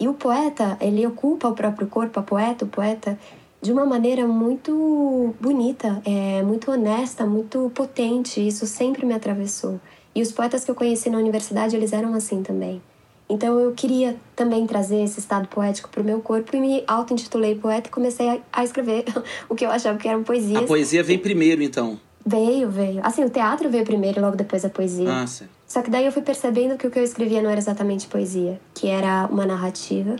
E 0.00 0.06
o 0.06 0.14
poeta, 0.14 0.76
ele 0.80 1.04
ocupa 1.06 1.48
o 1.48 1.54
próprio 1.54 1.88
corpo, 1.88 2.20
a 2.20 2.22
poeta, 2.22 2.64
o 2.64 2.68
poeta, 2.68 3.18
de 3.60 3.72
uma 3.72 3.84
maneira 3.84 4.26
muito 4.28 5.34
bonita, 5.40 6.00
é, 6.04 6.40
muito 6.42 6.70
honesta, 6.70 7.26
muito 7.26 7.70
potente. 7.74 8.46
Isso 8.46 8.64
sempre 8.66 9.04
me 9.04 9.14
atravessou. 9.14 9.80
E 10.14 10.22
os 10.22 10.30
poetas 10.30 10.64
que 10.64 10.70
eu 10.70 10.74
conheci 10.74 11.10
na 11.10 11.18
universidade, 11.18 11.74
eles 11.74 11.92
eram 11.92 12.14
assim 12.14 12.42
também. 12.42 12.80
Então 13.28 13.60
eu 13.60 13.72
queria 13.72 14.16
também 14.34 14.66
trazer 14.66 15.02
esse 15.02 15.18
estado 15.18 15.48
poético 15.48 15.90
para 15.90 16.00
o 16.00 16.04
meu 16.04 16.20
corpo 16.20 16.56
e 16.56 16.60
me 16.60 16.84
auto-intitulei 16.86 17.54
poeta 17.54 17.88
e 17.88 17.90
comecei 17.90 18.28
a, 18.28 18.38
a 18.52 18.64
escrever 18.64 19.04
o 19.48 19.54
que 19.54 19.66
eu 19.66 19.70
achava 19.70 19.98
que 19.98 20.08
eram 20.08 20.22
poesias. 20.22 20.62
A 20.62 20.66
poesia 20.66 21.02
vem 21.02 21.18
primeiro, 21.18 21.62
então? 21.62 22.00
Veio, 22.24 22.70
veio. 22.70 23.00
Assim, 23.02 23.24
o 23.24 23.30
teatro 23.30 23.68
veio 23.70 23.84
primeiro 23.84 24.18
e 24.18 24.22
logo 24.22 24.36
depois 24.36 24.64
a 24.64 24.68
poesia. 24.68 25.10
Ah, 25.10 25.26
sim. 25.26 25.46
Só 25.66 25.82
que 25.82 25.90
daí 25.90 26.06
eu 26.06 26.12
fui 26.12 26.22
percebendo 26.22 26.76
que 26.76 26.86
o 26.86 26.90
que 26.90 26.98
eu 26.98 27.04
escrevia 27.04 27.42
não 27.42 27.50
era 27.50 27.58
exatamente 27.58 28.06
poesia, 28.06 28.60
que 28.74 28.88
era 28.88 29.26
uma 29.30 29.44
narrativa. 29.44 30.16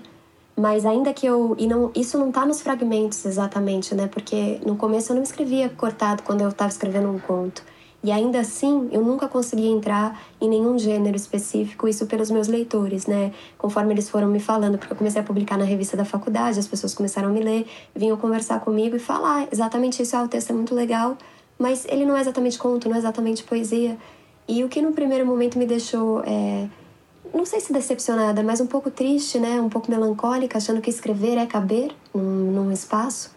Mas 0.57 0.85
ainda 0.85 1.13
que 1.13 1.25
eu. 1.25 1.55
E 1.59 1.67
não, 1.67 1.91
isso 1.95 2.19
não 2.19 2.33
tá 2.33 2.45
nos 2.45 2.61
fragmentos 2.61 3.25
exatamente, 3.25 3.95
né? 3.95 4.09
Porque 4.09 4.59
no 4.67 4.77
começo 4.77 5.13
eu 5.13 5.17
não 5.17 5.23
escrevia 5.23 5.69
cortado 5.69 6.23
quando 6.23 6.41
eu 6.41 6.49
estava 6.49 6.71
escrevendo 6.71 7.09
um 7.09 7.19
conto. 7.19 7.63
E 8.03 8.13
ainda 8.13 8.39
assim, 8.39 8.89
eu 8.93 9.03
nunca 9.03 9.27
consegui 9.27 9.67
entrar 9.67 10.21
em 10.41 10.49
nenhum 10.49 10.79
gênero 10.79 11.17
específico, 11.17 11.89
isso 11.89 12.07
pelos 12.07 12.31
meus 12.31 12.47
leitores, 12.47 13.07
né? 13.07 13.33
Conforme 13.57 13.93
eles 13.93 14.09
foram 14.09 14.29
me 14.29 14.39
falando, 14.39 14.79
porque 14.79 14.93
eu 14.93 14.97
comecei 14.97 15.21
a 15.21 15.25
publicar 15.25 15.59
na 15.59 15.65
revista 15.65 15.97
da 15.97 16.05
faculdade, 16.05 16.61
as 16.61 16.69
pessoas 16.69 16.95
começaram 16.95 17.29
a 17.29 17.33
me 17.33 17.41
ler, 17.41 17.67
vinham 17.95 18.17
conversar 18.17 18.61
comigo 18.61 18.95
e 18.95 19.01
falar 19.01 19.49
exatamente 19.51 20.01
isso, 20.01 20.17
ah, 20.17 20.23
o 20.23 20.29
texto 20.29 20.51
é 20.51 20.53
muito 20.53 20.77
legal, 20.77 21.19
mas 21.59 21.85
ele 21.89 22.07
não 22.07 22.17
é 22.17 22.21
exatamente 22.21 22.57
conto, 22.57 22.89
não 22.89 22.95
é 22.95 22.99
exatamente 22.99 23.43
poesia. 23.43 23.99
E 24.47 24.63
o 24.63 24.69
que 24.69 24.81
no 24.81 24.93
primeiro 24.93 25.27
momento 25.27 25.59
me 25.59 25.67
deixou, 25.67 26.23
é, 26.25 26.69
não 27.35 27.45
sei 27.45 27.59
se 27.59 27.73
decepcionada, 27.73 28.45
mas 28.45 28.61
um 28.61 28.67
pouco 28.67 28.93
triste, 28.93 29.41
né? 29.41 29.61
Um 29.61 29.69
pouco 29.69 29.91
melancólica, 29.91 30.57
achando 30.57 30.81
que 30.81 30.89
escrever 30.89 31.37
é 31.37 31.47
caber 31.47 31.91
num, 32.15 32.53
num 32.53 32.73
espaço. 32.73 33.37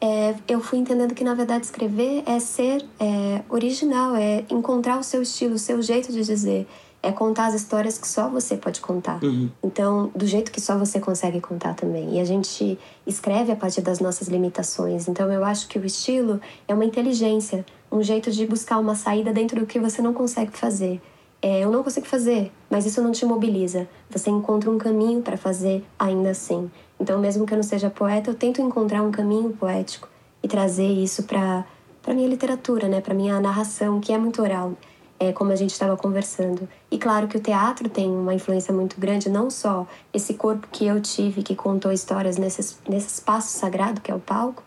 É, 0.00 0.34
eu 0.46 0.60
fui 0.60 0.78
entendendo 0.78 1.14
que 1.14 1.24
na 1.24 1.34
verdade 1.34 1.64
escrever 1.64 2.22
é 2.24 2.38
ser 2.38 2.84
é, 3.00 3.42
original, 3.48 4.14
é 4.14 4.44
encontrar 4.48 4.98
o 4.98 5.02
seu 5.02 5.22
estilo, 5.22 5.54
o 5.54 5.58
seu 5.58 5.82
jeito 5.82 6.12
de 6.12 6.22
dizer 6.22 6.66
é 7.02 7.12
contar 7.12 7.46
as 7.46 7.54
histórias 7.54 7.96
que 7.96 8.08
só 8.08 8.28
você 8.28 8.56
pode 8.56 8.80
contar. 8.80 9.22
Uhum. 9.22 9.48
Então, 9.62 10.10
do 10.14 10.26
jeito 10.26 10.50
que 10.50 10.60
só 10.60 10.76
você 10.76 10.98
consegue 10.98 11.40
contar 11.40 11.74
também. 11.74 12.16
E 12.16 12.20
a 12.20 12.24
gente 12.24 12.78
escreve 13.06 13.52
a 13.52 13.56
partir 13.56 13.82
das 13.82 14.00
nossas 14.00 14.28
limitações. 14.28 15.06
Então, 15.06 15.32
eu 15.32 15.44
acho 15.44 15.68
que 15.68 15.78
o 15.78 15.84
estilo 15.84 16.40
é 16.66 16.74
uma 16.74 16.84
inteligência, 16.84 17.64
um 17.90 18.02
jeito 18.02 18.30
de 18.30 18.46
buscar 18.46 18.78
uma 18.78 18.94
saída 18.94 19.32
dentro 19.32 19.60
do 19.60 19.66
que 19.66 19.78
você 19.78 20.02
não 20.02 20.12
consegue 20.12 20.50
fazer. 20.52 21.00
É, 21.40 21.60
eu 21.62 21.70
não 21.70 21.84
consigo 21.84 22.04
fazer, 22.04 22.50
mas 22.68 22.84
isso 22.84 23.00
não 23.00 23.12
te 23.12 23.24
mobiliza. 23.24 23.88
Você 24.10 24.28
encontra 24.28 24.68
um 24.68 24.76
caminho 24.76 25.22
para 25.22 25.36
fazer 25.36 25.84
ainda 25.96 26.30
assim. 26.30 26.68
Então, 27.00 27.18
mesmo 27.18 27.46
que 27.46 27.52
eu 27.52 27.56
não 27.56 27.62
seja 27.62 27.90
poeta, 27.90 28.30
eu 28.30 28.34
tento 28.34 28.60
encontrar 28.60 29.02
um 29.02 29.10
caminho 29.10 29.50
poético 29.50 30.08
e 30.42 30.48
trazer 30.48 30.86
isso 30.86 31.22
para 31.24 31.64
para 32.00 32.14
minha 32.14 32.28
literatura, 32.28 32.88
né, 32.88 33.02
para 33.02 33.12
minha 33.12 33.38
narração, 33.38 34.00
que 34.00 34.14
é 34.14 34.16
muito 34.16 34.40
oral 34.40 34.72
é, 35.18 35.32
como 35.32 35.52
a 35.52 35.56
gente 35.56 35.72
estava 35.72 35.96
conversando. 35.96 36.68
E 36.90 36.98
claro 36.98 37.26
que 37.26 37.36
o 37.36 37.40
teatro 37.40 37.88
tem 37.88 38.08
uma 38.08 38.34
influência 38.34 38.72
muito 38.72 39.00
grande, 39.00 39.28
não 39.28 39.50
só 39.50 39.86
esse 40.12 40.34
corpo 40.34 40.68
que 40.70 40.86
eu 40.86 41.00
tive, 41.00 41.42
que 41.42 41.56
contou 41.56 41.90
histórias 41.90 42.36
nesse, 42.36 42.76
nesse 42.88 43.08
espaço 43.08 43.58
sagrado 43.58 44.00
que 44.00 44.10
é 44.10 44.14
o 44.14 44.20
palco, 44.20 44.62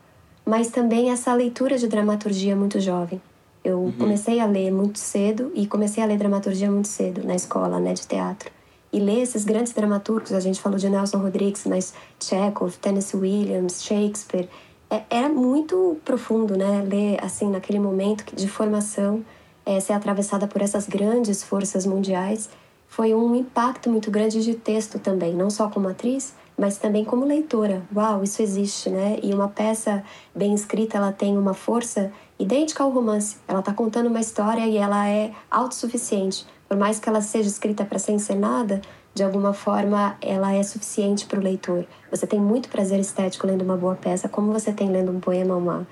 mas 0.45 0.69
também 0.69 1.11
essa 1.11 1.33
leitura 1.33 1.77
de 1.77 1.87
dramaturgia 1.87 2.55
muito 2.55 2.79
jovem. 2.79 3.21
Eu 3.63 3.79
uhum. 3.79 3.91
comecei 3.91 4.39
a 4.39 4.45
ler 4.45 4.71
muito 4.71 4.97
cedo 4.99 5.51
e 5.53 5.67
comecei 5.67 6.03
a 6.03 6.05
ler 6.05 6.17
dramaturgia 6.17 6.69
muito 6.69 6.87
cedo 6.87 7.23
na 7.23 7.35
escola 7.35 7.79
né, 7.79 7.93
de 7.93 8.07
teatro. 8.07 8.51
E 8.93 8.99
ler 8.99 9.21
esses 9.21 9.45
grandes 9.45 9.73
dramaturgos, 9.73 10.33
a 10.33 10.39
gente 10.39 10.59
falou 10.59 10.77
de 10.77 10.89
Nelson 10.89 11.17
Rodrigues, 11.17 11.65
mas 11.65 11.93
Chekhov, 12.19 12.77
Tennessee 12.77 13.17
Williams, 13.17 13.83
Shakespeare, 13.83 14.49
é, 14.89 15.03
era 15.09 15.29
muito 15.29 15.97
profundo, 16.03 16.57
né? 16.57 16.83
Ler 16.85 17.23
assim 17.23 17.49
naquele 17.49 17.79
momento 17.79 18.35
de 18.35 18.47
formação 18.49 19.23
é, 19.65 19.79
ser 19.79 19.93
atravessada 19.93 20.47
por 20.47 20.61
essas 20.61 20.87
grandes 20.87 21.43
forças 21.43 21.85
mundiais, 21.85 22.49
foi 22.87 23.13
um 23.15 23.33
impacto 23.33 23.89
muito 23.89 24.11
grande 24.11 24.43
de 24.43 24.53
texto 24.53 24.99
também, 24.99 25.33
não 25.33 25.49
só 25.49 25.69
como 25.69 25.87
atriz, 25.87 26.33
mas 26.57 26.77
também 26.77 27.05
como 27.05 27.25
leitora. 27.25 27.81
Uau, 27.95 28.21
isso 28.23 28.41
existe, 28.41 28.89
né? 28.89 29.17
E 29.23 29.33
uma 29.33 29.47
peça 29.47 30.03
bem 30.35 30.53
escrita, 30.53 30.97
ela 30.97 31.13
tem 31.13 31.37
uma 31.37 31.53
força 31.53 32.11
idêntica 32.37 32.83
ao 32.83 32.91
romance. 32.91 33.37
Ela 33.47 33.59
está 33.59 33.73
contando 33.73 34.07
uma 34.07 34.19
história 34.19 34.67
e 34.67 34.75
ela 34.75 35.07
é 35.07 35.31
autossuficiente. 35.49 36.45
Por 36.71 36.77
mais 36.77 36.99
que 36.99 37.09
ela 37.09 37.19
seja 37.19 37.49
escrita 37.49 37.83
para 37.83 37.99
ser 37.99 38.13
encenada, 38.13 38.79
de 39.13 39.21
alguma 39.21 39.51
forma 39.51 40.15
ela 40.21 40.53
é 40.53 40.63
suficiente 40.63 41.25
para 41.25 41.37
o 41.37 41.43
leitor. 41.43 41.85
Você 42.09 42.25
tem 42.25 42.39
muito 42.39 42.69
prazer 42.69 42.97
estético 42.97 43.45
lendo 43.45 43.61
uma 43.61 43.75
boa 43.75 43.93
peça, 43.93 44.29
como 44.29 44.53
você 44.53 44.71
tem 44.71 44.89
lendo 44.89 45.11
um 45.11 45.19
poema, 45.19 45.53
uma, 45.57 45.85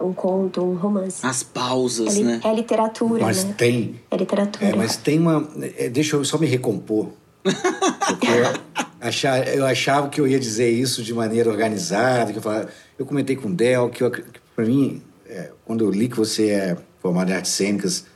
um 0.00 0.12
conto, 0.12 0.60
um 0.60 0.74
romance. 0.74 1.24
As 1.24 1.44
pausas, 1.44 2.16
é, 2.16 2.22
né? 2.24 2.40
É 2.42 2.52
literatura, 2.52 3.22
Mas 3.22 3.44
né? 3.44 3.54
tem. 3.56 4.00
É 4.10 4.16
literatura. 4.16 4.66
É, 4.66 4.74
mas 4.74 4.96
tem 4.96 5.20
uma. 5.20 5.48
é, 5.78 5.88
deixa 5.88 6.16
eu 6.16 6.24
só 6.24 6.36
me 6.36 6.48
recompor. 6.48 7.10
Porque 7.44 8.26
eu, 8.26 8.60
achar, 9.00 9.46
eu 9.46 9.64
achava 9.64 10.08
que 10.08 10.20
eu 10.20 10.26
ia 10.26 10.40
dizer 10.40 10.68
isso 10.68 11.00
de 11.04 11.14
maneira 11.14 11.48
organizada. 11.48 12.32
Que 12.32 12.38
eu, 12.38 12.42
falava, 12.42 12.68
eu 12.98 13.06
comentei 13.06 13.36
com 13.36 13.50
o 13.50 13.54
Del 13.54 13.88
que, 13.88 14.10
que 14.10 14.40
para 14.56 14.64
mim, 14.64 15.00
é, 15.28 15.52
quando 15.64 15.84
eu 15.84 15.92
li 15.92 16.08
que 16.08 16.16
você 16.16 16.48
é 16.48 16.76
formado 16.98 17.30
em 17.30 17.34
artes 17.34 17.52
cênicas, 17.52 18.06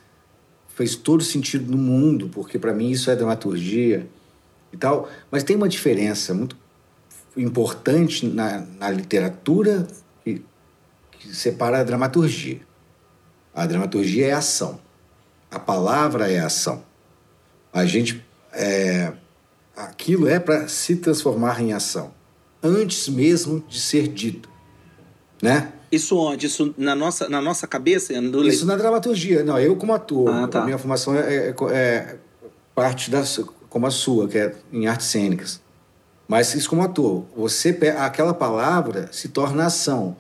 fez 0.78 0.94
todo 0.94 1.25
sentido 1.25 1.68
no 1.68 1.76
mundo, 1.76 2.28
porque 2.28 2.56
para 2.56 2.73
mim 2.73 2.92
isso 2.92 3.11
é 3.11 3.16
dramaturgia 3.16 4.08
e 4.73 4.76
tal. 4.76 5.08
Mas 5.28 5.42
tem 5.42 5.56
uma 5.56 5.68
diferença 5.68 6.32
muito 6.32 6.56
importante 7.37 8.25
na, 8.25 8.61
na 8.78 8.88
literatura 8.88 9.88
que, 10.23 10.40
que 11.11 11.35
separa 11.35 11.80
a 11.80 11.82
dramaturgia. 11.82 12.61
A 13.52 13.66
dramaturgia 13.66 14.28
é 14.28 14.32
ação. 14.32 14.80
A 15.50 15.58
palavra 15.58 16.30
é 16.30 16.38
ação. 16.38 16.85
A 17.73 17.85
gente. 17.85 18.25
É, 18.52 19.12
aquilo 19.76 20.28
é 20.28 20.38
para 20.38 20.68
se 20.68 20.94
transformar 20.94 21.61
em 21.61 21.73
ação. 21.73 22.14
Antes 22.62 23.08
mesmo 23.08 23.64
de 23.68 23.80
ser 23.80 24.06
dito. 24.06 24.49
Né? 25.42 25.73
Isso 25.90 26.16
onde? 26.16 26.47
Isso 26.47 26.75
na 26.76 26.95
nossa, 26.95 27.28
na 27.28 27.40
nossa 27.40 27.66
cabeça? 27.66 28.18
No 28.21 28.47
Isso 28.47 28.66
na 28.66 28.76
dramaturgia. 28.76 29.42
Não, 29.42 29.59
eu 29.59 29.75
como 29.76 29.95
ator. 29.95 30.28
Ah, 30.28 30.47
tá. 30.49 30.62
A 30.62 30.64
minha 30.64 30.78
formação 30.78 31.14
é, 31.14 31.49
é- 31.49 31.54
é 31.73 32.16
parte 32.75 33.11
da 33.11 33.23
como 33.68 33.87
a 33.87 33.90
sua, 33.90 34.28
que 34.28 34.38
é 34.38 34.54
em 34.73 34.87
artes 34.87 35.07
cênicas. 35.09 35.61
Mas 36.26 36.54
isso 36.54 36.68
como 36.68 36.83
ator. 36.83 37.25
Você 37.37 37.71
aquela 37.99 38.35
palavra 38.35 39.09
se 39.12 39.28
torna 39.28 39.66
ação. 39.66 40.16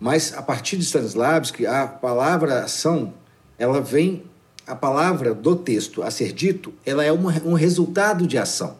Mas 0.00 0.34
a 0.34 0.42
partir 0.42 0.76
de 0.76 0.84
Stanislavski, 0.84 1.66
a 1.66 1.86
palavra 1.86 2.64
ação, 2.64 3.14
ela 3.58 3.80
vem 3.80 4.24
a 4.66 4.74
palavra 4.74 5.34
do 5.34 5.54
texto 5.54 6.02
a 6.02 6.10
ser 6.10 6.32
dito, 6.32 6.72
ela 6.86 7.04
é 7.04 7.12
uma, 7.12 7.30
um 7.44 7.52
resultado 7.52 8.26
de 8.26 8.38
ação. 8.38 8.78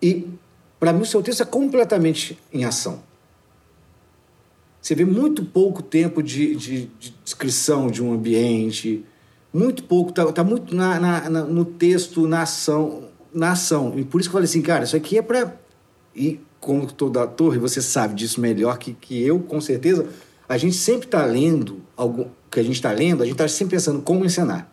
E 0.00 0.26
para 0.80 0.92
mim 0.92 1.02
o 1.02 1.06
seu 1.06 1.22
texto 1.22 1.42
é 1.42 1.46
completamente 1.46 2.38
em 2.52 2.64
ação. 2.64 3.02
Você 4.82 4.94
vê 4.96 5.04
muito 5.04 5.44
pouco 5.44 5.80
tempo 5.82 6.20
de, 6.22 6.56
de- 6.56 6.86
de 6.98 7.14
descrição 7.24 7.88
de 7.88 8.02
um 8.02 8.12
ambiente, 8.12 9.04
muito 9.54 9.84
pouco, 9.84 10.10
tá, 10.12 10.30
tá 10.32 10.42
muito 10.42 10.74
na, 10.74 10.98
na- 10.98 11.30
na- 11.30 11.44
no 11.44 11.64
texto, 11.64 12.26
na 12.26 12.42
ação, 12.42 13.04
na 13.32 13.52
ação. 13.52 13.94
E 13.96 14.04
por 14.04 14.20
isso 14.20 14.28
que 14.28 14.34
eu 14.34 14.38
falei 14.40 14.48
assim, 14.48 14.60
cara, 14.60 14.82
isso 14.84 14.96
aqui 14.96 15.16
é 15.18 15.22
para 15.22 15.54
e 16.16 16.40
como 16.60 16.86
todo 16.92 17.18
ator, 17.20 17.54
e 17.54 17.58
você 17.58 17.80
sabe 17.80 18.14
disso 18.14 18.40
melhor 18.40 18.76
que, 18.78 18.92
que 18.92 19.22
eu, 19.24 19.38
com 19.40 19.60
certeza, 19.60 20.06
a 20.48 20.56
gente 20.58 20.76
sempre 20.76 21.06
está 21.06 21.24
lendo 21.24 21.80
algo 21.96 22.30
que 22.50 22.58
a 22.60 22.62
gente 22.62 22.74
está 22.76 22.90
lendo, 22.92 23.22
a 23.22 23.24
gente 23.26 23.34
está 23.34 23.46
sempre 23.48 23.76
pensando 23.76 24.02
como 24.02 24.24
encenar. 24.24 24.70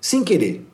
Sem 0.00 0.22
querer. 0.22 0.66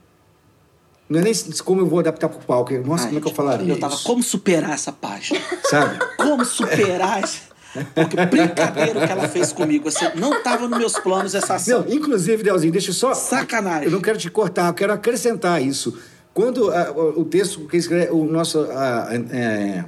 Não 1.09 1.19
é 1.21 1.23
nem 1.23 1.33
como 1.65 1.81
eu 1.81 1.87
vou 1.87 1.99
adaptar 2.01 2.29
para 2.29 2.39
o 2.39 2.43
palco. 2.45 2.73
Nossa, 2.87 3.05
Ai, 3.05 3.09
como 3.11 3.19
é 3.19 3.23
que 3.23 3.29
eu 3.29 3.35
falaria 3.35 3.73
Eu 3.73 3.79
tava, 3.81 3.95
isso? 3.95 4.05
como 4.05 4.23
superar 4.23 4.73
essa 4.73 4.93
página? 4.93 5.41
Sabe? 5.69 5.99
Como 6.17 6.45
superar 6.45 7.23
essa... 7.23 7.50
Porque 7.95 8.17
brincadeira 8.27 9.07
que 9.07 9.13
ela 9.13 9.29
fez 9.29 9.53
comigo. 9.53 9.89
Assim, 9.89 10.07
não 10.17 10.43
tava 10.43 10.67
nos 10.69 10.79
meus 10.79 10.99
planos 10.99 11.35
essa 11.35 11.55
ação. 11.55 11.85
Não, 11.87 11.93
inclusive, 11.93 12.43
Delzinho, 12.43 12.73
deixa 12.73 12.91
eu 12.91 12.95
só. 12.95 13.15
Sacanagem. 13.15 13.85
Eu 13.85 13.91
não 13.91 14.01
quero 14.01 14.19
te 14.19 14.31
cortar, 14.31 14.69
eu 14.69 14.75
quero 14.75 14.93
acrescentar 14.93 15.63
isso. 15.63 15.99
Quando 16.35 16.71
ah, 16.71 16.93
o 16.93 17.21
o 17.21 17.25
texto 17.25 17.67
que 17.67 17.77
escreve, 17.77 18.13
o 18.13 18.25
nosso 18.25 18.61
ah, 18.71 19.09
é, 19.31 19.85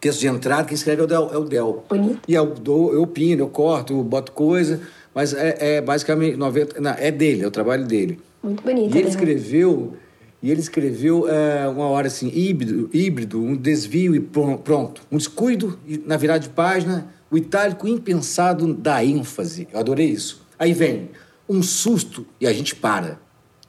texto 0.00 0.20
de 0.20 0.26
entrada, 0.26 0.64
quem 0.64 0.74
escreve 0.74 1.02
é 1.02 1.04
o 1.04 1.06
Del. 1.06 1.30
É 1.32 1.36
o 1.36 1.44
Del. 1.44 1.84
Bonito. 1.88 2.20
E 2.26 2.34
eu, 2.34 2.46
dou, 2.46 2.92
eu 2.92 3.02
opino, 3.02 3.42
eu 3.42 3.48
corto, 3.48 3.92
eu 3.92 4.02
boto 4.02 4.32
coisa, 4.32 4.80
mas 5.14 5.32
é, 5.34 5.76
é 5.76 5.80
basicamente 5.80 6.36
90. 6.36 6.80
Não, 6.80 6.90
é 6.92 7.10
dele, 7.10 7.42
é 7.42 7.46
o 7.46 7.50
trabalho 7.50 7.86
dele. 7.86 8.20
Muito 8.42 8.62
bonita. 8.62 8.96
E 8.96 8.98
ele 8.98 9.04
né? 9.04 9.10
escreveu, 9.10 9.94
e 10.42 10.50
ele 10.50 10.60
escreveu 10.60 11.28
é, 11.28 11.68
uma 11.68 11.86
hora 11.86 12.06
assim, 12.06 12.28
híbrido, 12.28 12.88
híbrido, 12.92 13.42
um 13.42 13.56
desvio 13.56 14.14
e 14.14 14.20
pron- 14.20 14.56
pronto. 14.56 15.02
Um 15.10 15.18
descuido 15.18 15.78
na 16.06 16.16
virada 16.16 16.40
de 16.40 16.48
página, 16.48 17.08
o 17.30 17.36
itálico 17.36 17.86
impensado 17.86 18.72
da 18.74 19.04
ênfase. 19.04 19.68
Eu 19.72 19.78
adorei 19.78 20.08
isso. 20.08 20.42
Aí 20.58 20.72
vem 20.72 21.10
um 21.48 21.62
susto 21.62 22.26
e 22.40 22.46
a 22.46 22.52
gente 22.52 22.74
para. 22.74 23.20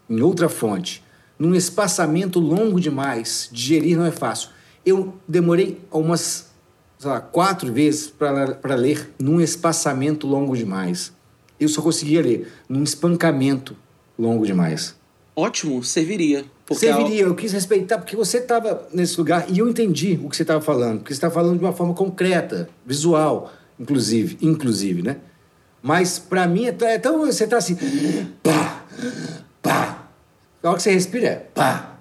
Em 0.10 0.22
outra 0.22 0.48
fonte, 0.50 1.04
num 1.38 1.56
espaçamento 1.56 2.40
longo 2.40 2.80
demais, 2.80 3.50
digerir 3.52 3.98
não 3.98 4.06
é 4.06 4.12
fácil. 4.12 4.50
Eu 4.86 5.14
demorei 5.28 5.80
umas, 5.92 6.52
lá, 7.04 7.20
quatro 7.20 7.72
vezes 7.72 8.08
para 8.08 8.76
ler 8.76 9.10
num 9.20 9.40
espaçamento 9.42 10.26
longo 10.28 10.56
demais. 10.56 11.12
Eu 11.60 11.70
só 11.70 11.82
conseguia 11.82 12.22
ler 12.22 12.52
num 12.68 12.84
espancamento 12.84 13.76
longo 14.18 14.46
demais. 14.46 14.96
Ótimo, 15.36 15.84
serviria. 15.84 16.46
Porque 16.66 16.86
Serviria, 16.86 17.24
eu 17.24 17.36
quis 17.36 17.52
respeitar, 17.52 17.98
porque 17.98 18.16
você 18.16 18.38
estava 18.38 18.88
nesse 18.94 19.18
lugar 19.18 19.46
e 19.50 19.60
eu 19.60 19.68
entendi 19.70 20.20
o 20.24 20.30
que 20.30 20.36
você 20.36 20.44
estava 20.44 20.62
falando, 20.62 21.00
porque 21.00 21.14
você 21.14 21.18
estava 21.18 21.34
falando 21.34 21.58
de 21.58 21.64
uma 21.66 21.74
forma 21.74 21.94
concreta, 21.94 22.70
visual, 22.86 23.52
inclusive, 23.80 24.38
inclusive, 24.42 25.02
né? 25.02 25.18
Mas 25.82 26.20
para 26.20 26.48
mim 26.48 26.66
é 26.66 26.72
tão- 26.72 26.88
é 26.88 27.00
tão. 27.00 27.20
Você 27.26 27.48
tá 27.48 27.58
assim. 27.58 27.76
Pá! 28.44 28.86
Pá! 29.62 30.08
A 30.62 30.68
hora 30.70 30.78
que 30.78 30.84
você 30.84 30.92
respira 30.92 31.28
é 31.28 31.36
pá! 31.36 31.98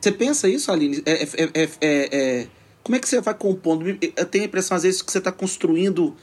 Você 0.00 0.10
pensa 0.12 0.48
isso, 0.48 0.70
Aline? 0.72 1.02
É, 1.06 1.12
é- 1.22 1.24
é- 1.24 1.50
é- 1.54 1.68
é- 1.80 2.08
é- 2.40 2.46
Como 2.82 2.96
é 2.96 2.98
que 2.98 3.08
você 3.08 3.20
vai 3.22 3.32
compondo? 3.34 3.88
Eu 3.88 4.26
tenho 4.26 4.44
a 4.44 4.46
impressão, 4.46 4.76
às 4.76 4.82
vezes, 4.82 5.00
que 5.00 5.10
você 5.10 5.18
está 5.18 5.32
construindo. 5.32 6.14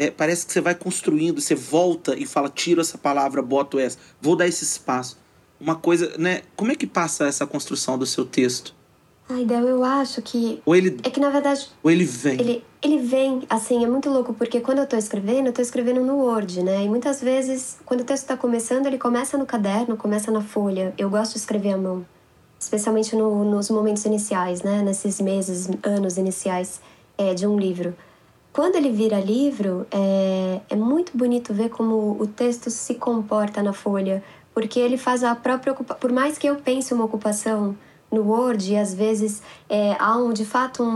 é, 0.00 0.12
parece 0.12 0.46
que 0.46 0.52
você 0.52 0.60
vai 0.60 0.76
construindo, 0.76 1.40
você 1.40 1.56
volta 1.56 2.14
e 2.16 2.24
fala, 2.24 2.48
tiro 2.48 2.80
essa 2.80 2.96
palavra, 2.96 3.42
boto 3.42 3.80
essa, 3.80 3.98
vou 4.22 4.36
dar 4.36 4.46
esse 4.46 4.62
espaço. 4.62 5.18
Uma 5.60 5.74
coisa, 5.76 6.12
né? 6.18 6.42
Como 6.56 6.70
é 6.70 6.74
que 6.74 6.86
passa 6.86 7.26
essa 7.26 7.46
construção 7.46 7.98
do 7.98 8.06
seu 8.06 8.24
texto? 8.24 8.74
Ai, 9.28 9.44
Del, 9.44 9.66
eu 9.68 9.84
acho 9.84 10.22
que. 10.22 10.62
Ou 10.64 10.74
ele, 10.74 10.96
É 11.02 11.10
que 11.10 11.20
na 11.20 11.28
verdade 11.30 11.68
ou 11.82 11.90
ele 11.90 12.04
vem? 12.04 12.40
Ele, 12.40 12.64
ele 12.80 12.98
vem, 12.98 13.42
assim, 13.50 13.84
é 13.84 13.86
muito 13.88 14.08
louco, 14.08 14.32
porque 14.32 14.60
quando 14.60 14.78
eu 14.78 14.86
tô 14.86 14.96
escrevendo, 14.96 15.48
eu 15.48 15.52
tô 15.52 15.60
escrevendo 15.60 16.00
no 16.02 16.16
Word, 16.16 16.62
né? 16.62 16.84
E 16.84 16.88
muitas 16.88 17.20
vezes, 17.20 17.76
quando 17.84 18.00
o 18.00 18.04
texto 18.04 18.26
tá 18.26 18.36
começando, 18.36 18.86
ele 18.86 18.96
começa 18.96 19.36
no 19.36 19.44
caderno, 19.44 19.96
começa 19.98 20.30
na 20.30 20.40
folha. 20.40 20.94
Eu 20.96 21.10
gosto 21.10 21.32
de 21.32 21.38
escrever 21.40 21.72
à 21.72 21.76
mão. 21.76 22.06
Especialmente 22.58 23.14
no- 23.14 23.44
nos 23.44 23.68
momentos 23.70 24.04
iniciais, 24.04 24.62
né? 24.62 24.80
Nesses 24.82 25.20
meses, 25.20 25.68
anos 25.82 26.16
iniciais 26.16 26.80
é, 27.18 27.34
de 27.34 27.46
um 27.46 27.58
livro. 27.58 27.94
Quando 28.52 28.76
ele 28.76 28.90
vira 28.90 29.20
livro, 29.20 29.86
é, 29.90 30.60
é 30.70 30.74
muito 30.74 31.16
bonito 31.16 31.52
ver 31.52 31.68
como 31.68 32.16
o 32.18 32.26
texto 32.26 32.70
se 32.70 32.94
comporta 32.94 33.62
na 33.62 33.72
folha, 33.72 34.24
porque 34.58 34.80
ele 34.80 34.98
faz 34.98 35.22
a 35.22 35.36
própria 35.36 35.72
ocupação. 35.72 36.00
Por 36.00 36.10
mais 36.10 36.36
que 36.36 36.48
eu 36.48 36.56
pense 36.56 36.92
uma 36.92 37.04
ocupação 37.04 37.76
no 38.10 38.28
Word, 38.28 38.72
e 38.72 38.76
às 38.76 38.92
vezes 38.92 39.40
é, 39.70 39.94
há 40.00 40.16
um, 40.16 40.32
de 40.32 40.44
fato 40.44 40.82
um, 40.82 40.88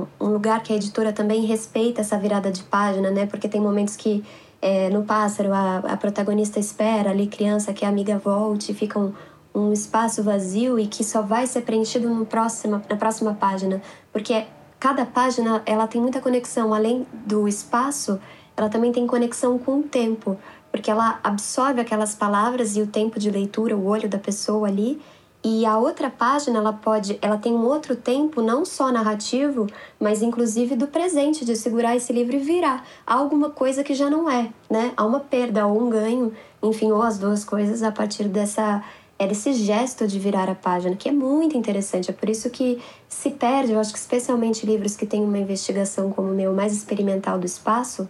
um, 0.00 0.06
um 0.20 0.26
lugar 0.30 0.64
que 0.64 0.72
a 0.72 0.76
editora 0.76 1.12
também 1.12 1.44
respeita 1.44 2.00
essa 2.00 2.18
virada 2.18 2.50
de 2.50 2.64
página, 2.64 3.08
né? 3.08 3.24
Porque 3.24 3.48
tem 3.48 3.60
momentos 3.60 3.94
que 3.94 4.24
é, 4.60 4.90
no 4.90 5.04
Pássaro 5.04 5.52
a, 5.54 5.76
a 5.76 5.96
protagonista 5.96 6.58
espera 6.58 7.10
ali, 7.10 7.28
criança, 7.28 7.72
que 7.72 7.84
a 7.84 7.88
amiga 7.88 8.18
volte, 8.18 8.74
fica 8.74 8.98
um, 8.98 9.12
um 9.54 9.72
espaço 9.72 10.20
vazio 10.24 10.76
e 10.76 10.88
que 10.88 11.04
só 11.04 11.22
vai 11.22 11.46
ser 11.46 11.60
preenchido 11.60 12.08
no 12.08 12.26
próxima, 12.26 12.82
na 12.90 12.96
próxima 12.96 13.32
página. 13.32 13.80
Porque 14.12 14.44
cada 14.80 15.06
página 15.06 15.62
ela 15.64 15.86
tem 15.86 16.00
muita 16.00 16.20
conexão, 16.20 16.74
além 16.74 17.06
do 17.12 17.46
espaço, 17.46 18.18
ela 18.56 18.68
também 18.68 18.90
tem 18.90 19.06
conexão 19.06 19.56
com 19.56 19.78
o 19.78 19.82
tempo, 19.84 20.36
porque 20.70 20.90
ela 20.90 21.18
absorve 21.22 21.80
aquelas 21.80 22.14
palavras 22.14 22.76
e 22.76 22.82
o 22.82 22.86
tempo 22.86 23.18
de 23.18 23.30
leitura, 23.30 23.76
o 23.76 23.86
olho 23.86 24.08
da 24.08 24.18
pessoa 24.18 24.68
ali. 24.68 25.00
E 25.42 25.64
a 25.64 25.78
outra 25.78 26.10
página, 26.10 26.58
ela 26.58 26.72
pode, 26.72 27.16
ela 27.22 27.38
tem 27.38 27.52
um 27.52 27.64
outro 27.64 27.94
tempo, 27.94 28.42
não 28.42 28.64
só 28.64 28.90
narrativo, 28.90 29.68
mas 29.98 30.20
inclusive 30.20 30.74
do 30.74 30.88
presente, 30.88 31.44
de 31.44 31.54
segurar 31.54 31.96
esse 31.96 32.12
livro 32.12 32.34
e 32.34 32.40
virar. 32.40 32.84
Alguma 33.06 33.50
coisa 33.50 33.84
que 33.84 33.94
já 33.94 34.10
não 34.10 34.28
é, 34.28 34.50
né? 34.68 34.92
Há 34.96 35.06
uma 35.06 35.20
perda 35.20 35.64
ou 35.66 35.80
um 35.80 35.88
ganho, 35.88 36.32
enfim, 36.62 36.90
ou 36.90 37.02
as 37.02 37.18
duas 37.18 37.44
coisas 37.44 37.84
a 37.84 37.92
partir 37.92 38.24
dessa 38.24 38.82
é 39.18 39.26
desse 39.26 39.52
gesto 39.52 40.06
de 40.06 40.18
virar 40.18 40.48
a 40.48 40.54
página, 40.54 40.94
que 40.94 41.08
é 41.08 41.12
muito 41.12 41.56
interessante. 41.56 42.08
É 42.08 42.12
por 42.12 42.30
isso 42.30 42.48
que 42.50 42.80
se 43.08 43.30
perde, 43.30 43.72
eu 43.72 43.80
acho 43.80 43.92
que 43.92 43.98
especialmente 43.98 44.64
livros 44.64 44.96
que 44.96 45.04
têm 45.04 45.22
uma 45.24 45.38
investigação 45.38 46.12
como 46.12 46.30
o 46.30 46.34
meu 46.34 46.54
mais 46.54 46.72
experimental 46.72 47.36
do 47.38 47.44
espaço, 47.44 48.08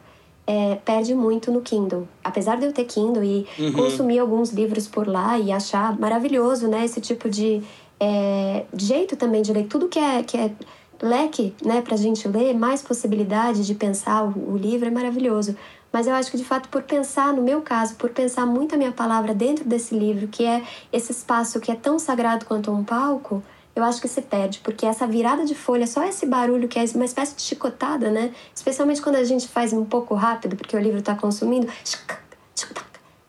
é, 0.50 0.76
perde 0.76 1.14
muito 1.14 1.52
no 1.52 1.60
Kindle. 1.60 2.08
Apesar 2.24 2.56
de 2.56 2.64
eu 2.64 2.72
ter 2.72 2.84
Kindle 2.84 3.22
e 3.22 3.46
Uhum. 3.58 3.72
consumir 3.74 4.18
alguns 4.18 4.50
livros 4.50 4.88
por 4.88 5.06
lá 5.06 5.38
e 5.38 5.52
achar 5.52 5.98
maravilhoso, 6.00 6.66
né? 6.68 6.86
Esse 6.86 7.02
tipo 7.02 7.28
de, 7.28 7.62
é, 8.00 8.64
de 8.72 8.86
jeito 8.86 9.14
também 9.14 9.42
de 9.42 9.52
ler. 9.52 9.66
Tudo 9.66 9.88
que 9.88 9.98
é, 9.98 10.22
que 10.22 10.38
é 10.38 10.50
leque, 11.02 11.54
né? 11.62 11.82
Pra 11.82 11.96
gente 11.98 12.26
ler, 12.26 12.54
mais 12.54 12.80
possibilidade 12.80 13.66
de 13.66 13.74
pensar 13.74 14.24
o, 14.24 14.54
o 14.54 14.56
livro 14.56 14.88
é 14.88 14.90
maravilhoso. 14.90 15.54
Mas 15.92 16.06
eu 16.06 16.14
acho 16.14 16.30
que, 16.30 16.36
de 16.38 16.44
fato, 16.44 16.68
por 16.70 16.82
pensar, 16.82 17.32
no 17.34 17.42
meu 17.42 17.60
caso, 17.60 17.94
por 17.96 18.10
pensar 18.10 18.46
muito 18.46 18.74
a 18.74 18.78
minha 18.78 18.92
palavra 18.92 19.34
dentro 19.34 19.64
desse 19.66 19.94
livro, 19.94 20.28
que 20.28 20.44
é 20.44 20.62
esse 20.92 21.12
espaço 21.12 21.60
que 21.60 21.70
é 21.70 21.74
tão 21.74 21.98
sagrado 21.98 22.46
quanto 22.46 22.70
um 22.70 22.84
palco, 22.84 23.42
eu 23.78 23.84
acho 23.84 24.00
que 24.00 24.08
se 24.08 24.20
perde, 24.20 24.58
porque 24.60 24.84
essa 24.84 25.06
virada 25.06 25.44
de 25.44 25.54
folha, 25.54 25.86
só 25.86 26.04
esse 26.04 26.26
barulho 26.26 26.68
que 26.68 26.78
é 26.78 26.84
uma 26.94 27.04
espécie 27.04 27.36
de 27.36 27.42
chicotada, 27.42 28.10
né? 28.10 28.32
Especialmente 28.54 29.00
quando 29.00 29.16
a 29.16 29.24
gente 29.24 29.46
faz 29.46 29.72
um 29.72 29.84
pouco 29.84 30.14
rápido, 30.14 30.56
porque 30.56 30.76
o 30.76 30.80
livro 30.80 30.98
está 30.98 31.14
consumindo. 31.14 31.68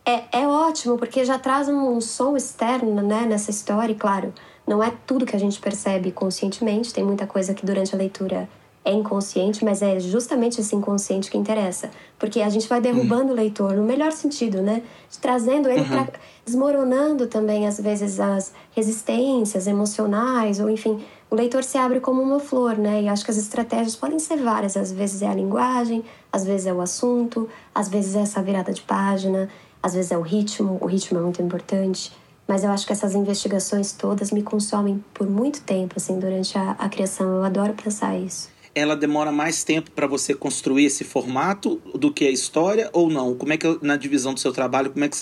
É, 0.05 0.39
é 0.41 0.47
ótimo, 0.47 0.97
porque 0.97 1.23
já 1.23 1.37
traz 1.37 1.69
um 1.69 2.01
som 2.01 2.35
externo 2.35 3.01
né, 3.01 3.27
nessa 3.27 3.51
história, 3.51 3.93
e 3.93 3.95
claro, 3.95 4.33
não 4.65 4.83
é 4.83 4.91
tudo 5.05 5.25
que 5.25 5.35
a 5.35 5.39
gente 5.39 5.59
percebe 5.59 6.11
conscientemente, 6.11 6.93
tem 6.93 7.03
muita 7.03 7.27
coisa 7.27 7.53
que 7.53 7.65
durante 7.65 7.93
a 7.93 7.97
leitura 7.97 8.49
é 8.89 8.93
inconsciente, 8.93 9.63
mas 9.63 9.83
é 9.83 9.99
justamente 9.99 10.59
esse 10.59 10.75
inconsciente 10.75 11.29
que 11.29 11.37
interessa. 11.37 11.91
Porque 12.17 12.41
a 12.41 12.49
gente 12.49 12.67
vai 12.67 12.81
derrubando 12.81 13.31
o 13.31 13.35
leitor, 13.35 13.73
no 13.73 13.83
melhor 13.83 14.11
sentido, 14.11 14.61
né? 14.61 14.81
Trazendo 15.21 15.69
ele 15.69 15.85
para. 15.85 16.07
desmoronando 16.43 17.27
também, 17.27 17.67
às 17.67 17.79
vezes, 17.79 18.19
as 18.19 18.51
resistências 18.71 19.67
emocionais, 19.67 20.59
ou 20.59 20.69
enfim. 20.69 21.03
O 21.29 21.35
leitor 21.35 21.63
se 21.63 21.77
abre 21.77 21.99
como 21.99 22.19
uma 22.21 22.39
flor, 22.39 22.75
né? 22.77 23.03
E 23.03 23.07
acho 23.07 23.23
que 23.23 23.29
as 23.29 23.37
estratégias 23.37 23.95
podem 23.95 24.17
ser 24.17 24.37
várias. 24.37 24.75
Às 24.75 24.91
vezes 24.91 25.21
é 25.21 25.27
a 25.27 25.35
linguagem, 25.35 26.03
às 26.33 26.43
vezes 26.43 26.65
é 26.65 26.73
o 26.73 26.81
assunto, 26.81 27.47
às 27.73 27.87
vezes 27.87 28.15
é 28.15 28.21
essa 28.21 28.41
virada 28.41 28.73
de 28.73 28.81
página, 28.81 29.47
às 29.83 29.93
vezes 29.93 30.11
é 30.11 30.17
o 30.17 30.21
ritmo. 30.21 30.79
O 30.81 30.87
ritmo 30.87 31.19
é 31.19 31.21
muito 31.21 31.41
importante. 31.41 32.11
Mas 32.47 32.63
eu 32.63 32.71
acho 32.71 32.87
que 32.87 32.93
essas 32.93 33.13
investigações 33.13 33.91
todas 33.91 34.31
me 34.31 34.41
consomem 34.41 35.03
por 35.13 35.29
muito 35.29 35.61
tempo, 35.61 35.93
assim, 35.97 36.17
durante 36.17 36.57
a, 36.57 36.71
a 36.71 36.89
criação. 36.89 37.27
Eu 37.35 37.43
adoro 37.43 37.73
pensar 37.75 38.17
isso 38.17 38.49
ela 38.73 38.95
demora 38.95 39.31
mais 39.31 39.63
tempo 39.63 39.91
para 39.91 40.07
você 40.07 40.33
construir 40.33 40.85
esse 40.85 41.03
formato 41.03 41.81
do 41.95 42.11
que 42.11 42.25
a 42.25 42.31
história 42.31 42.89
ou 42.93 43.09
não? 43.09 43.35
Como 43.35 43.53
é 43.53 43.57
que 43.57 43.79
na 43.81 43.95
divisão 43.95 44.33
do 44.33 44.39
seu 44.39 44.51
trabalho, 44.51 44.91
como 44.91 45.05
é 45.05 45.09
que 45.09 45.17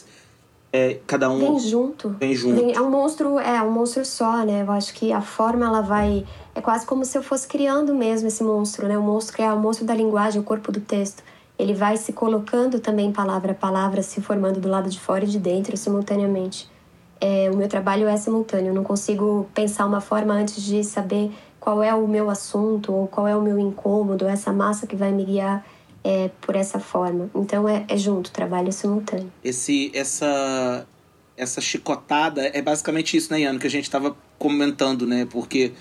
é, 0.72 1.00
cada 1.08 1.30
um 1.30 1.40
vem 1.40 1.60
junto? 1.60 2.10
Vem 2.20 2.36
junto. 2.36 2.56
Vem, 2.56 2.76
é 2.76 2.82
um 2.82 2.90
monstro, 2.90 3.40
é 3.40 3.62
um 3.62 3.72
monstro 3.72 4.06
só, 4.06 4.44
né? 4.44 4.64
Eu 4.68 4.72
acho 4.72 4.94
que 4.94 5.12
a 5.12 5.22
forma 5.22 5.66
ela 5.66 5.82
vai 5.82 6.26
é 6.54 6.62
quase 6.62 6.86
como 6.86 7.06
se 7.06 7.18
eu 7.18 7.24
fosse 7.24 7.48
criando 7.48 7.96
mesmo 7.96 8.28
esse 8.28 8.44
monstro, 8.44 8.88
né? 8.88 8.98
O 8.98 9.02
monstro 9.02 9.36
que 9.36 9.42
é 9.42 9.52
o 9.52 9.60
monstro 9.60 9.86
da 9.86 9.94
linguagem, 9.94 10.42
o 10.42 10.44
corpo 10.44 10.72
do 10.72 10.82
texto. 10.82 11.24
Ele 11.58 11.74
vai 11.74 11.98
se 11.98 12.14
colocando 12.14 12.80
também 12.80 13.12
palavra 13.12 13.54
a 13.54 13.56
palavra, 13.56 14.04
se 14.04 14.22
formando 14.22 14.60
do 14.60 14.68
lado 14.68 14.90
de 14.90 15.00
fora 15.00 15.24
e 15.24 15.28
de 15.28 15.40
dentro 15.40 15.76
simultaneamente. 15.76 16.70
É, 17.20 17.50
o 17.52 17.58
meu 17.58 17.68
trabalho 17.68 18.08
é 18.08 18.16
simultâneo, 18.16 18.70
eu 18.70 18.76
não 18.76 18.84
consigo 18.84 19.48
pensar 19.54 19.88
uma 19.88 20.00
forma 20.00 20.36
antes 20.36 20.62
de 20.62 20.84
saber 20.84 21.32
qual 21.68 21.84
é 21.84 21.94
o 21.94 22.08
meu 22.08 22.30
assunto 22.30 22.94
ou 22.94 23.08
qual 23.10 23.28
é 23.28 23.36
o 23.36 23.42
meu 23.42 23.60
incômodo, 23.60 24.26
essa 24.26 24.54
massa 24.54 24.88
que 24.88 24.96
vai 24.96 25.12
me 25.12 25.26
guiar 25.26 25.68
é, 26.02 26.30
por 26.40 26.56
essa 26.56 26.80
forma. 26.80 27.30
Então 27.36 27.68
é, 27.68 27.84
é 27.90 27.98
junto, 27.98 28.32
trabalho 28.32 28.72
simultâneo. 28.72 29.30
Esse, 29.44 29.92
essa, 29.94 30.88
essa 31.36 31.60
chicotada 31.60 32.50
é 32.54 32.62
basicamente 32.62 33.18
isso, 33.18 33.34
né, 33.34 33.42
Iano, 33.42 33.60
que 33.60 33.68
a 33.68 33.70
gente 33.70 33.84
estava 33.84 34.16
comentando, 34.40 35.06
né? 35.06 35.28
Porque 35.30 35.74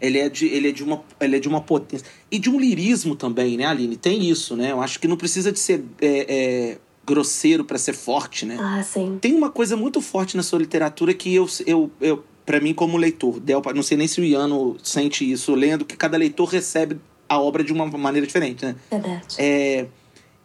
ele 0.00 0.20
é, 0.20 0.28
de, 0.28 0.46
ele, 0.46 0.68
é 0.68 0.72
de 0.72 0.84
uma, 0.84 1.02
ele 1.20 1.34
é 1.34 1.40
de 1.40 1.48
uma 1.48 1.60
potência. 1.60 2.06
E 2.30 2.38
de 2.38 2.48
um 2.48 2.60
lirismo 2.60 3.16
também, 3.16 3.56
né, 3.56 3.64
Aline? 3.64 3.96
Tem 3.96 4.30
isso, 4.30 4.54
né? 4.54 4.70
Eu 4.70 4.80
acho 4.80 5.00
que 5.00 5.08
não 5.08 5.16
precisa 5.16 5.50
de 5.50 5.58
ser 5.58 5.84
é, 6.00 6.26
é, 6.28 6.78
grosseiro 7.04 7.64
para 7.64 7.78
ser 7.78 7.94
forte, 7.94 8.46
né? 8.46 8.58
Ah, 8.60 8.80
sim. 8.84 9.18
Tem 9.20 9.34
uma 9.34 9.50
coisa 9.50 9.76
muito 9.76 10.00
forte 10.00 10.36
na 10.36 10.42
sua 10.44 10.60
literatura 10.60 11.12
que 11.12 11.34
eu, 11.34 11.48
eu, 11.66 11.90
eu 12.00 12.24
para 12.44 12.60
mim 12.60 12.74
como 12.74 12.96
leitor, 12.96 13.38
Delpa, 13.40 13.72
não 13.72 13.82
sei 13.82 13.96
nem 13.96 14.08
se 14.08 14.20
o 14.20 14.24
Iano 14.24 14.76
sente 14.82 15.30
isso 15.30 15.54
lendo, 15.54 15.84
que 15.84 15.96
cada 15.96 16.16
leitor 16.16 16.48
recebe 16.48 16.98
a 17.28 17.40
obra 17.40 17.62
de 17.64 17.72
uma 17.72 17.86
maneira 17.86 18.26
diferente, 18.26 18.64
né? 18.64 18.76
Verdade. 18.90 19.36
É, 19.38 19.86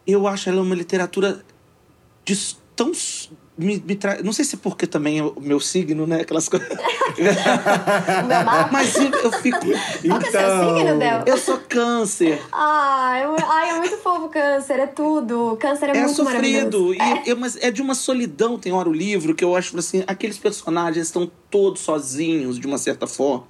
eu 0.06 0.28
acho 0.28 0.50
ela 0.50 0.62
uma 0.62 0.76
literatura 0.76 1.44
de, 2.24 2.56
tão 2.76 2.92
me, 3.58 3.82
me 3.86 3.96
tra... 3.96 4.22
Não 4.22 4.32
sei 4.32 4.46
se 4.46 4.56
é 4.56 4.60
porque 4.62 4.86
também 4.86 5.22
o 5.22 5.34
meu 5.42 5.60
signo, 5.60 6.06
né? 6.06 6.22
Aquelas 6.22 6.48
coisas. 6.48 6.68
meu 7.18 8.44
mapa. 8.46 8.70
Mas 8.72 8.96
eu, 8.96 9.10
eu 9.10 9.32
fico. 9.32 9.60
Qual 9.60 10.20
que 10.20 10.28
é 10.28 10.32
seu 10.32 10.76
signo, 10.76 11.00
Del? 11.00 11.24
Eu 11.26 11.38
sou 11.38 11.58
câncer. 11.68 12.42
Ai, 12.52 13.24
ai, 13.48 13.70
é 13.70 13.78
muito 13.80 13.98
fofo 13.98 14.30
câncer, 14.30 14.80
é 14.80 14.88
tudo. 14.88 15.58
Câncer 15.60 15.90
é, 15.90 15.98
é 15.98 16.02
muito 16.02 16.16
sofrido. 16.16 16.94
E, 16.94 17.02
é. 17.02 17.24
Eu, 17.26 17.38
mas 17.38 17.58
é 17.58 17.72
de 17.72 17.82
uma 17.82 17.96
solidão, 17.96 18.60
tem 18.60 18.72
hora 18.72 18.90
o 18.90 18.94
livro, 18.94 19.34
que 19.34 19.44
eu 19.44 19.56
acho 19.56 19.78
assim, 19.78 20.04
aqueles 20.06 20.38
personagens 20.38 21.08
estão 21.08 21.30
todos 21.50 21.82
sozinhos, 21.82 22.60
de 22.60 22.68
uma 22.68 22.78
certa 22.78 23.08
forma. 23.08 23.48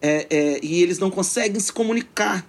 É, 0.00 0.26
é, 0.28 0.60
e 0.62 0.82
eles 0.82 0.98
não 0.98 1.10
conseguem 1.10 1.60
se 1.60 1.72
comunicar 1.72 2.44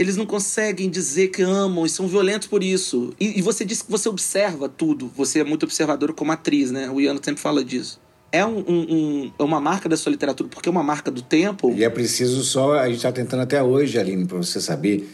eles 0.00 0.16
não 0.16 0.24
conseguem 0.24 0.88
dizer 0.88 1.28
que 1.28 1.42
amam 1.42 1.84
e 1.84 1.88
são 1.90 2.08
violentos 2.08 2.48
por 2.48 2.64
isso. 2.64 3.12
E, 3.20 3.38
e, 3.38 3.42
você 3.42 3.66
disse 3.66 3.84
que 3.84 3.90
você 3.90 4.08
observa 4.08 4.66
tudo. 4.66 5.12
Você 5.14 5.40
é 5.40 5.44
muito 5.44 5.64
observador 5.64 6.14
como 6.14 6.32
atriz, 6.32 6.70
né? 6.70 6.88
O 6.88 6.98
Iano 6.98 7.20
sempre 7.22 7.38
fala 7.38 7.62
disso. 7.62 8.00
É 8.32 8.42
um, 8.42 8.60
um, 8.60 8.94
um, 8.94 9.32
é 9.38 9.42
uma 9.42 9.60
marca 9.60 9.90
da 9.90 9.98
sua 9.98 10.10
literatura, 10.10 10.48
porque 10.48 10.70
é 10.70 10.72
uma 10.72 10.82
marca 10.82 11.10
do 11.10 11.20
tempo. 11.20 11.70
E 11.76 11.84
é 11.84 11.90
preciso 11.90 12.42
só, 12.42 12.78
a 12.78 12.86
gente 12.86 12.96
está 12.96 13.12
tentando 13.12 13.42
até 13.42 13.62
hoje, 13.62 13.98
Aline, 13.98 14.24
para 14.24 14.38
você 14.38 14.58
saber, 14.58 15.06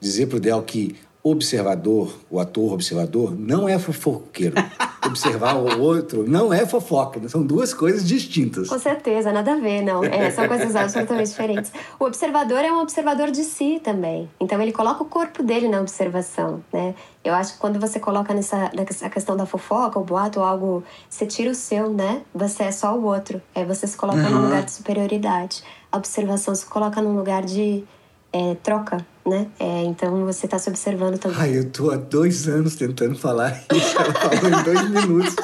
dizer 0.00 0.26
pro 0.26 0.40
Del 0.40 0.60
que 0.64 0.96
observador, 1.22 2.18
o 2.28 2.40
ator 2.40 2.72
observador, 2.72 3.38
não 3.38 3.68
é 3.68 3.78
fofoqueiro. 3.78 4.54
Observar 5.04 5.56
o 5.56 5.80
outro 5.80 6.24
não 6.28 6.52
é 6.52 6.64
fofoca, 6.64 7.28
são 7.28 7.44
duas 7.44 7.74
coisas 7.74 8.06
distintas. 8.06 8.68
Com 8.68 8.78
certeza, 8.78 9.32
nada 9.32 9.54
a 9.54 9.56
ver, 9.56 9.82
não. 9.82 10.04
É, 10.04 10.30
são 10.30 10.46
coisas 10.46 10.76
absolutamente 10.76 11.28
diferentes. 11.28 11.72
O 11.98 12.04
observador 12.04 12.58
é 12.58 12.72
um 12.72 12.80
observador 12.80 13.32
de 13.32 13.42
si 13.42 13.80
também. 13.82 14.30
Então 14.38 14.62
ele 14.62 14.70
coloca 14.70 15.02
o 15.02 15.06
corpo 15.06 15.42
dele 15.42 15.68
na 15.68 15.80
observação, 15.80 16.62
né? 16.72 16.94
Eu 17.24 17.34
acho 17.34 17.54
que 17.54 17.58
quando 17.58 17.80
você 17.80 17.98
coloca 17.98 18.32
nessa, 18.32 18.70
nessa 18.72 19.10
questão 19.10 19.36
da 19.36 19.44
fofoca, 19.44 19.98
o 19.98 20.04
boato 20.04 20.38
ou 20.38 20.46
algo, 20.46 20.84
você 21.08 21.26
tira 21.26 21.50
o 21.50 21.54
seu, 21.54 21.92
né? 21.92 22.22
Você 22.32 22.62
é 22.62 22.70
só 22.72 22.96
o 22.96 23.04
outro. 23.04 23.42
Aí 23.56 23.64
você 23.64 23.88
se 23.88 23.96
coloca 23.96 24.20
uhum. 24.20 24.30
num 24.30 24.42
lugar 24.44 24.62
de 24.62 24.70
superioridade. 24.70 25.64
A 25.90 25.96
observação 25.96 26.54
se 26.54 26.64
coloca 26.66 27.02
num 27.02 27.16
lugar 27.16 27.42
de 27.42 27.84
é, 28.32 28.54
troca, 28.62 29.04
né? 29.26 29.46
É, 29.58 29.82
então 29.84 30.24
você 30.26 30.46
está 30.46 30.58
se 30.58 30.68
observando 30.68 31.18
também. 31.18 31.36
Ai, 31.38 31.58
eu 31.58 31.70
tô 31.70 31.90
há 31.90 31.96
dois 31.96 32.48
anos 32.48 32.74
tentando 32.74 33.16
falar 33.16 33.62
isso. 33.72 33.96
Ela 33.96 34.14
falou 34.14 34.60
em 34.60 34.62
dois 34.64 34.90
minutos. 34.90 35.36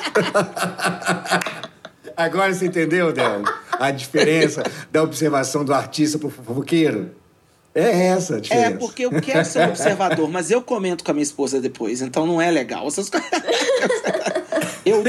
Agora 2.17 2.53
você 2.53 2.67
entendeu, 2.67 3.13
Del? 3.13 3.43
A 3.79 3.91
diferença 3.91 4.63
da 4.91 5.03
observação 5.03 5.65
do 5.65 5.73
artista 5.73 6.19
pro 6.19 6.29
fofoqueiro? 6.29 7.11
É 7.75 8.09
essa 8.09 8.37
a 8.37 8.41
diferença. 8.41 8.69
É, 8.69 8.77
porque 8.77 9.05
eu 9.05 9.11
quero 9.21 9.45
ser 9.45 9.61
um 9.61 9.69
observador, 9.69 10.29
mas 10.29 10.51
eu 10.51 10.61
comento 10.61 11.05
com 11.05 11.13
a 11.13 11.15
minha 11.15 11.23
esposa 11.23 11.61
depois, 11.61 12.03
então 12.03 12.27
não 12.27 12.43
é 12.43 12.51
legal. 12.51 12.87
Essas 12.89 13.09
coisas. 13.09 13.29
Eu 14.85 15.05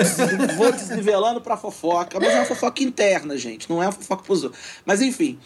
vou 0.57 0.73
desnivelando 0.73 1.39
pra 1.39 1.55
fofoca, 1.55 2.19
mas 2.19 2.33
é 2.33 2.35
uma 2.35 2.45
fofoca 2.45 2.83
interna, 2.83 3.37
gente, 3.37 3.69
não 3.69 3.81
é 3.81 3.85
uma 3.85 3.93
fofoca 3.93 4.23
pros 4.23 4.43
outros. 4.43 4.61
Mas 4.85 5.01
enfim, 5.01 5.39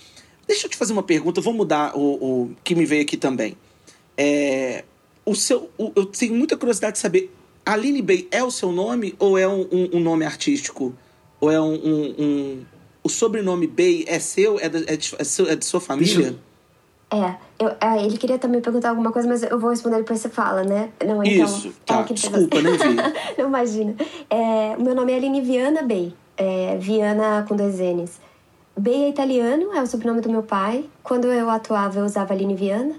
Deixa 0.48 0.66
eu 0.66 0.70
te 0.70 0.78
fazer 0.78 0.94
uma 0.94 1.04
pergunta, 1.04 1.42
vou 1.42 1.54
mudar 1.54 1.96
o, 1.96 2.02
o 2.02 2.52
que 2.64 2.76
me 2.76 2.86
veio 2.86 3.02
aqui 3.02 3.18
também. 3.18 3.58
É, 4.18 4.84
o 5.26 5.36
seu, 5.36 5.70
o, 5.78 5.92
eu 5.96 6.06
tenho 6.06 6.34
muita 6.36 6.58
curiosidade 6.58 6.94
de 6.94 7.00
saber, 7.00 7.34
Aline 7.66 8.02
Bey 8.02 8.28
é 8.30 8.44
o 8.44 8.52
seu 8.52 8.72
nome 8.72 9.16
ou 9.18 9.38
é 9.38 9.48
um, 9.48 9.62
um, 9.72 9.90
um 9.94 10.00
nome 10.00 10.26
artístico? 10.26 10.94
Ou 11.40 11.52
é 11.52 11.60
um, 11.60 11.74
um, 11.74 12.66
O 13.04 13.10
sobrenome 13.10 13.68
Bey 13.68 14.06
é 14.08 14.20
seu? 14.20 14.60
É, 14.60 14.70
de, 14.70 14.90
é, 14.92 14.96
de, 14.96 15.16
é, 15.18 15.24
seu, 15.24 15.50
é 15.50 15.56
de 15.56 15.66
sua 15.66 15.80
família? 15.80 16.36
É, 17.12 17.36
eu, 17.60 17.70
é, 17.80 18.04
ele 18.04 18.18
queria 18.18 18.40
também 18.40 18.60
perguntar 18.60 18.90
alguma 18.90 19.12
coisa, 19.12 19.28
mas 19.28 19.44
eu 19.44 19.60
vou 19.60 19.70
responder 19.70 19.98
depois 19.98 20.20
você 20.20 20.30
fala, 20.30 20.64
né? 20.64 20.90
Não, 21.06 21.24
então, 21.24 21.46
Isso, 21.46 21.72
tá, 21.86 22.00
é 22.10 22.14
desculpa, 22.14 22.62
não 22.62 22.72
vi. 22.72 22.96
não 23.38 23.48
imagina. 23.48 23.96
É, 24.30 24.76
o 24.78 24.82
meu 24.82 24.96
nome 24.96 25.12
é 25.12 25.18
Aline 25.18 25.42
Viana 25.42 25.84
Bey, 25.84 26.14
é, 26.36 26.76
Viana 26.78 27.46
com 27.48 27.56
dois 27.56 27.78
N's. 27.80 28.20
Bey 28.76 29.04
é 29.04 29.10
italiano, 29.10 29.72
é 29.74 29.82
o 29.84 29.88
sobrenome 29.88 30.20
do 30.20 30.30
meu 30.30 30.42
pai. 30.42 30.90
Quando 31.04 31.26
eu 31.26 31.48
atuava, 31.48 32.00
eu 32.00 32.06
usava 32.06 32.34
Aline 32.34 32.56
Viana. 32.56 32.96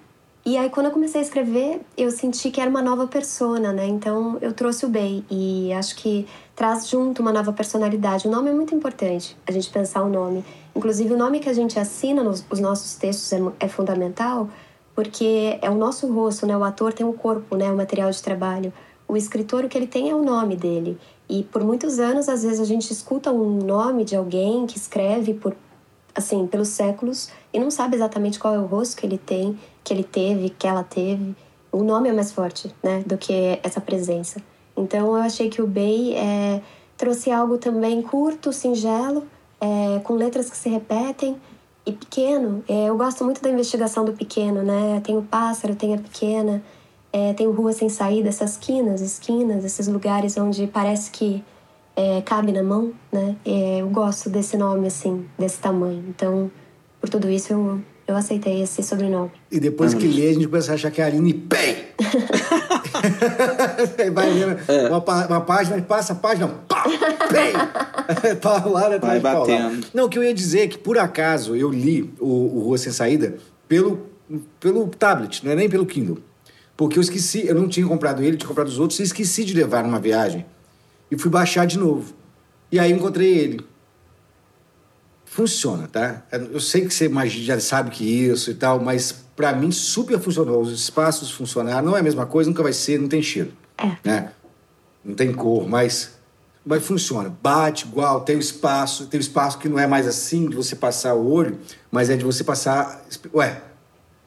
E 0.47 0.57
aí, 0.57 0.71
quando 0.71 0.87
eu 0.87 0.93
comecei 0.93 1.21
a 1.21 1.25
escrever, 1.25 1.81
eu 1.97 2.11
senti 2.13 2.51
que 2.51 2.61
era 2.61 2.71
uma 2.71 2.83
nova 2.83 3.09
persona, 3.09 3.73
né? 3.73 3.87
Então, 3.87 4.39
eu 4.41 4.53
trouxe 4.53 4.87
o 4.87 4.89
Bey. 4.89 5.25
E 5.29 5.73
acho 5.73 5.97
que 5.97 6.29
traz 6.55 6.89
junto 6.89 7.23
uma 7.23 7.33
nova 7.33 7.53
personalidade. 7.53 8.29
O 8.29 8.31
nome 8.31 8.51
é 8.51 8.53
muito 8.53 8.73
importante, 8.73 9.37
a 9.47 9.51
gente 9.51 9.69
pensar 9.69 10.03
o 10.05 10.09
nome. 10.09 10.45
Inclusive, 10.77 11.13
o 11.13 11.17
nome 11.17 11.41
que 11.41 11.49
a 11.49 11.53
gente 11.53 11.77
assina 11.79 12.23
nos 12.23 12.45
os 12.49 12.61
nossos 12.61 12.95
textos 12.95 13.33
é, 13.33 13.41
é 13.59 13.69
fundamental, 13.69 14.49
porque 14.95 15.59
é 15.61 15.69
o 15.69 15.75
nosso 15.75 16.07
rosto, 16.13 16.47
né? 16.47 16.57
O 16.57 16.63
ator 16.63 16.93
tem 16.93 17.05
um 17.05 17.13
corpo, 17.13 17.57
né? 17.57 17.73
O 17.73 17.77
material 17.77 18.11
de 18.11 18.23
trabalho. 18.23 18.73
O 19.09 19.17
escritor, 19.17 19.65
o 19.65 19.69
que 19.69 19.77
ele 19.77 19.89
tem 19.89 20.09
é 20.09 20.15
o 20.15 20.23
nome 20.23 20.57
dele. 20.57 20.99
E 21.29 21.43
por 21.43 21.65
muitos 21.65 21.99
anos, 21.99 22.29
às 22.29 22.43
vezes, 22.43 22.61
a 22.61 22.65
gente 22.65 22.93
escuta 22.93 23.33
um 23.33 23.59
nome 23.59 24.05
de 24.05 24.15
alguém 24.15 24.67
que 24.67 24.77
escreve 24.77 25.33
por 25.35 25.57
assim, 26.15 26.47
pelos 26.47 26.69
séculos 26.69 27.29
e 27.53 27.59
não 27.59 27.71
sabe 27.71 27.97
exatamente 27.97 28.39
qual 28.39 28.55
é 28.55 28.59
o 28.59 28.67
rosto 28.67 28.97
que 28.97 29.07
ele 29.07 29.19
tem, 29.19 29.59
que 29.83 29.93
ele 29.93 30.05
teve, 30.05 30.51
que 30.51 30.67
ela 30.67 30.85
teve. 30.85 31.35
o 31.73 31.83
nome 31.83 32.09
é 32.09 32.13
mais 32.13 32.31
forte, 32.31 32.73
né, 32.83 33.03
do 33.05 33.19
que 33.19 33.59
essa 33.63 33.81
presença. 33.81 34.41
Então 34.77 35.17
eu 35.17 35.23
achei 35.23 35.49
que 35.49 35.61
o 35.61 35.67
Bey 35.67 36.15
é, 36.15 36.63
trouxe 36.97 37.31
algo 37.31 37.59
também 37.59 38.01
curto, 38.03 38.53
singelo, 38.53 39.25
é, 39.61 40.01
com 40.01 40.15
letras 40.15 40.51
que 40.51 40.57
se 40.57 40.69
repetem 40.69 41.37
e 41.87 41.93
pequeno. 41.93 42.65
É, 42.69 42.89
eu 42.89 42.97
gosto 42.97 43.25
muito 43.25 43.43
da 43.43 43.51
investigação 43.51 44.05
do 44.05 44.13
pequeno, 44.13 44.63
né? 44.63 45.01
Tem 45.05 45.17
o 45.17 45.23
pássaro, 45.23 45.75
tem 45.75 45.95
a 45.95 45.99
pequena, 45.99 46.63
é, 47.13 47.33
tem 47.33 47.47
o 47.47 47.53
Rua 47.53 47.73
Sem 47.73 47.89
Saída, 47.89 48.29
essas 48.29 48.57
quinas, 48.57 49.01
esquinas, 49.01 49.65
esses 49.65 49.87
lugares 49.87 50.37
onde 50.37 50.67
parece 50.67 51.11
que 51.11 51.45
é, 51.97 52.23
cabe 52.23 52.53
na 52.53 52.63
mão, 52.63 52.93
né? 53.13 53.37
É, 53.45 53.81
eu 53.81 53.89
gosto 53.89 54.29
desse 54.31 54.57
nome, 54.57 54.87
assim, 54.87 55.25
desse 55.39 55.59
tamanho. 55.59 56.05
Então, 56.09 56.51
por 57.01 57.09
tudo 57.09 57.31
isso, 57.31 57.53
eu, 57.53 57.81
eu 58.07 58.17
aceitei 58.17 58.63
esse 58.63 58.83
sobrenome. 58.83 59.31
E 59.51 59.61
depois 59.61 59.95
que 59.95 60.07
lê, 60.07 60.31
a 60.31 60.35
gente 60.35 60.47
começa 60.49 60.73
a 60.73 60.75
achar 60.75 60.91
que 60.91 61.01
é 61.01 61.05
a 61.05 61.07
Aline 61.07 61.35
Pei. 61.35 61.89
Vai 64.13 64.31
lendo 64.31 64.59
É. 64.69 64.89
uma, 64.89 65.27
uma 65.27 65.41
página, 65.41 65.81
passa 65.83 66.13
a 66.13 66.17
página, 66.17 66.49
pá, 66.69 66.85
Pei. 67.31 67.53
Paulada 68.41 68.99
Vai 68.99 69.17
atrás 69.17 69.17
de 69.17 69.21
paulada. 69.23 69.53
batendo. 69.63 69.87
Não, 69.95 70.05
o 70.05 70.09
que 70.09 70.19
eu 70.19 70.25
ia 70.25 70.35
dizer 70.35 70.61
é 70.61 70.67
que, 70.69 70.79
por 70.79 70.99
acaso, 70.99 71.57
eu 71.57 71.71
li 71.71 72.13
o, 72.21 72.57
o 72.57 72.61
Rua 72.65 72.79
Sem 72.79 72.93
Saída 72.93 73.37
pelo, 73.69 74.07
pelo 74.61 74.87
tablet, 74.89 75.45
não 75.45 75.53
é 75.53 75.55
nem 75.55 75.69
pelo 75.69 75.87
Kindle. 75.87 76.19
Porque 76.77 76.99
eu 76.99 77.03
esqueci, 77.03 77.47
eu 77.47 77.55
não 77.55 77.69
tinha 77.69 77.87
comprado 77.87 78.23
ele, 78.23 78.37
tinha 78.37 78.49
comprado 78.49 78.69
os 78.69 78.79
outros, 78.79 78.99
e 78.99 79.05
esqueci 79.05 79.45
de 79.45 79.55
levar 79.55 79.85
numa 79.85 80.01
viagem. 80.01 80.45
E 81.15 81.19
fui 81.19 81.31
baixar 81.31 81.65
de 81.65 81.79
novo. 81.79 82.13
E 82.73 82.79
aí 82.79 82.91
encontrei 82.91 83.39
ele. 83.39 83.65
Funciona, 85.25 85.87
tá? 85.87 86.25
Eu 86.33 86.59
sei 86.59 86.87
que 86.87 86.93
você 86.93 87.09
já 87.29 87.59
sabe 87.61 87.91
que 87.91 88.05
isso 88.05 88.51
e 88.51 88.55
tal, 88.55 88.81
mas 88.81 89.25
pra 89.37 89.53
mim 89.53 89.71
super 89.71 90.19
funcionou. 90.19 90.61
Os 90.61 90.73
espaços 90.73 91.31
funcionaram, 91.31 91.87
não 91.87 91.97
é 91.97 92.01
a 92.01 92.03
mesma 92.03 92.27
coisa, 92.27 92.51
nunca 92.51 92.65
vai 92.65 92.73
ser, 92.73 92.99
não 92.99 93.07
tem 93.07 93.23
cheiro. 93.23 93.53
É. 93.79 93.97
Né? 94.03 94.33
Não 95.05 95.15
tem 95.15 95.33
cor, 95.33 95.69
mas, 95.69 96.15
mas 96.67 96.85
funciona. 96.85 97.33
Bate 97.43 97.87
igual, 97.87 98.23
tem 98.23 98.35
o 98.35 98.41
espaço, 98.41 99.07
tem 99.07 99.19
o 99.19 99.21
espaço 99.21 99.59
que 99.59 99.69
não 99.69 99.79
é 99.79 99.87
mais 99.87 100.09
assim 100.09 100.49
de 100.49 100.57
você 100.57 100.75
passar 100.75 101.15
o 101.15 101.31
olho, 101.31 101.59
mas 101.93 102.11
é 102.11 102.17
de 102.17 102.25
você 102.25 102.43
passar. 102.43 103.05
Ué, 103.33 103.63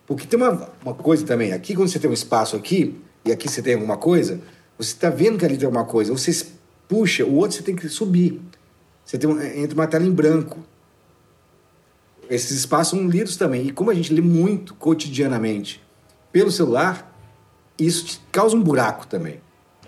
porque 0.06 0.26
tem 0.26 0.40
uma, 0.40 0.70
uma 0.82 0.94
coisa 0.94 1.26
também, 1.26 1.52
aqui 1.52 1.76
quando 1.76 1.90
você 1.90 2.00
tem 2.00 2.10
um 2.10 2.14
espaço 2.14 2.56
aqui, 2.56 2.98
e 3.26 3.32
aqui 3.32 3.50
você 3.50 3.62
tem 3.62 3.74
alguma 3.74 3.98
coisa, 3.98 4.40
você 4.78 4.92
está 4.92 5.10
vendo 5.10 5.38
que 5.38 5.44
ali 5.44 5.58
tem 5.58 5.66
alguma 5.66 5.84
coisa, 5.84 6.14
você 6.14 6.32
puxa, 6.88 7.26
o 7.26 7.36
outro 7.36 7.58
você 7.58 7.64
tem 7.64 7.76
que 7.76 7.88
subir. 7.90 8.42
Você 9.06 9.18
tem 9.18 9.30
um, 9.30 9.42
entra 9.42 9.76
uma 9.76 9.88
tela 9.88 10.06
em 10.06 10.12
branco. 10.12 10.60
Esses 12.30 12.52
espaços 12.52 12.98
são 12.98 13.08
lidos 13.08 13.38
também. 13.38 13.68
E 13.68 13.72
como 13.72 13.90
a 13.90 13.94
gente 13.94 14.14
lê 14.14 14.22
muito 14.22 14.74
cotidianamente 14.76 15.82
pelo 16.32 16.52
celular, 16.52 17.16
isso 17.80 18.06
te 18.06 18.22
causa 18.32 18.56
um 18.56 18.62
buraco 18.62 19.08
também. 19.08 19.40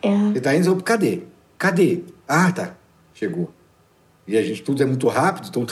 É. 0.01 0.31
Você 0.31 0.41
tá 0.41 0.55
indo, 0.55 0.83
cadê? 0.83 1.23
Cadê? 1.57 2.03
Ah, 2.27 2.51
tá. 2.51 2.75
Chegou. 3.13 3.53
E 4.25 4.37
a 4.37 4.41
gente, 4.41 4.63
tudo 4.63 4.81
é 4.81 4.85
muito 4.85 5.07
rápido, 5.07 5.47
então... 5.49 5.65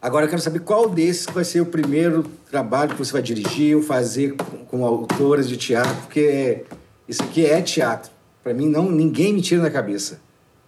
Agora 0.00 0.24
eu 0.24 0.30
quero 0.30 0.40
saber 0.40 0.60
qual 0.60 0.88
desses 0.88 1.26
vai 1.26 1.44
ser 1.44 1.60
o 1.60 1.66
primeiro 1.66 2.22
trabalho 2.48 2.92
que 2.92 2.98
você 2.98 3.12
vai 3.12 3.22
dirigir 3.22 3.76
ou 3.76 3.82
fazer 3.82 4.36
com, 4.36 4.64
com 4.64 4.86
autoras 4.86 5.48
de 5.48 5.56
teatro, 5.56 5.96
porque 6.02 6.64
isso 7.08 7.22
aqui 7.22 7.44
é 7.46 7.60
teatro. 7.62 8.10
Pra 8.42 8.54
mim, 8.54 8.68
não, 8.68 8.90
ninguém 8.90 9.32
me 9.32 9.40
tira 9.42 9.62
da 9.62 9.70
cabeça. 9.70 10.20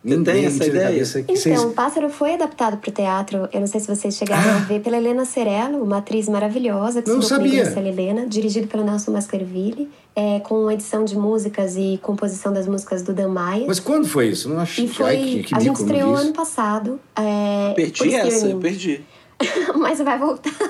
Ninguém 0.02 0.24
tem 0.24 0.34
me 0.42 0.46
essa 0.46 0.58
tira 0.60 0.66
da 0.66 0.78
ideia? 0.78 0.88
cabeça 0.90 1.22
que 1.22 1.32
Então, 1.32 1.42
vocês... 1.42 1.60
o 1.64 1.70
Pássaro 1.70 2.08
foi 2.08 2.34
adaptado 2.34 2.76
para 2.78 2.88
o 2.88 2.92
teatro. 2.92 3.48
Eu 3.52 3.60
não 3.60 3.66
sei 3.66 3.80
se 3.80 3.86
vocês 3.88 4.14
chegaram 4.16 4.50
Ah. 4.52 4.56
a 4.56 4.58
ver 4.60 4.80
pela 4.80 4.96
Helena 4.96 5.24
Cerello, 5.24 5.82
uma 5.82 5.98
atriz 5.98 6.28
maravilhosa 6.28 7.02
que 7.02 7.10
Não 7.10 7.20
sabia. 7.20 7.64
Célia 7.70 7.88
Helena, 7.90 8.26
dirigido 8.26 8.68
pelo 8.68 8.84
Nelson 8.84 9.12
Baskerville, 9.12 9.88
é, 10.14 10.38
com 10.40 10.70
edição 10.70 11.04
de 11.04 11.16
músicas 11.18 11.76
e 11.76 11.98
composição 12.00 12.52
das 12.52 12.66
músicas 12.68 13.02
do 13.02 13.12
Dan 13.12 13.28
Maia. 13.28 13.64
Mas 13.66 13.80
quando 13.80 14.06
foi 14.06 14.28
isso? 14.28 14.48
Não 14.48 14.60
acho 14.60 14.80
E 14.80 14.88
foi. 14.88 15.06
Ai, 15.06 15.16
que, 15.24 15.42
que 15.44 15.54
a 15.54 15.60
gente 15.60 15.76
estreou 15.80 16.14
ano 16.14 16.32
passado. 16.32 17.00
É, 17.16 17.72
Perdi 17.74 18.14
essa, 18.14 18.46
eu 18.46 18.58
perdi. 18.58 19.04
Mas 19.76 19.98
vai 19.98 20.18
voltar. 20.18 20.50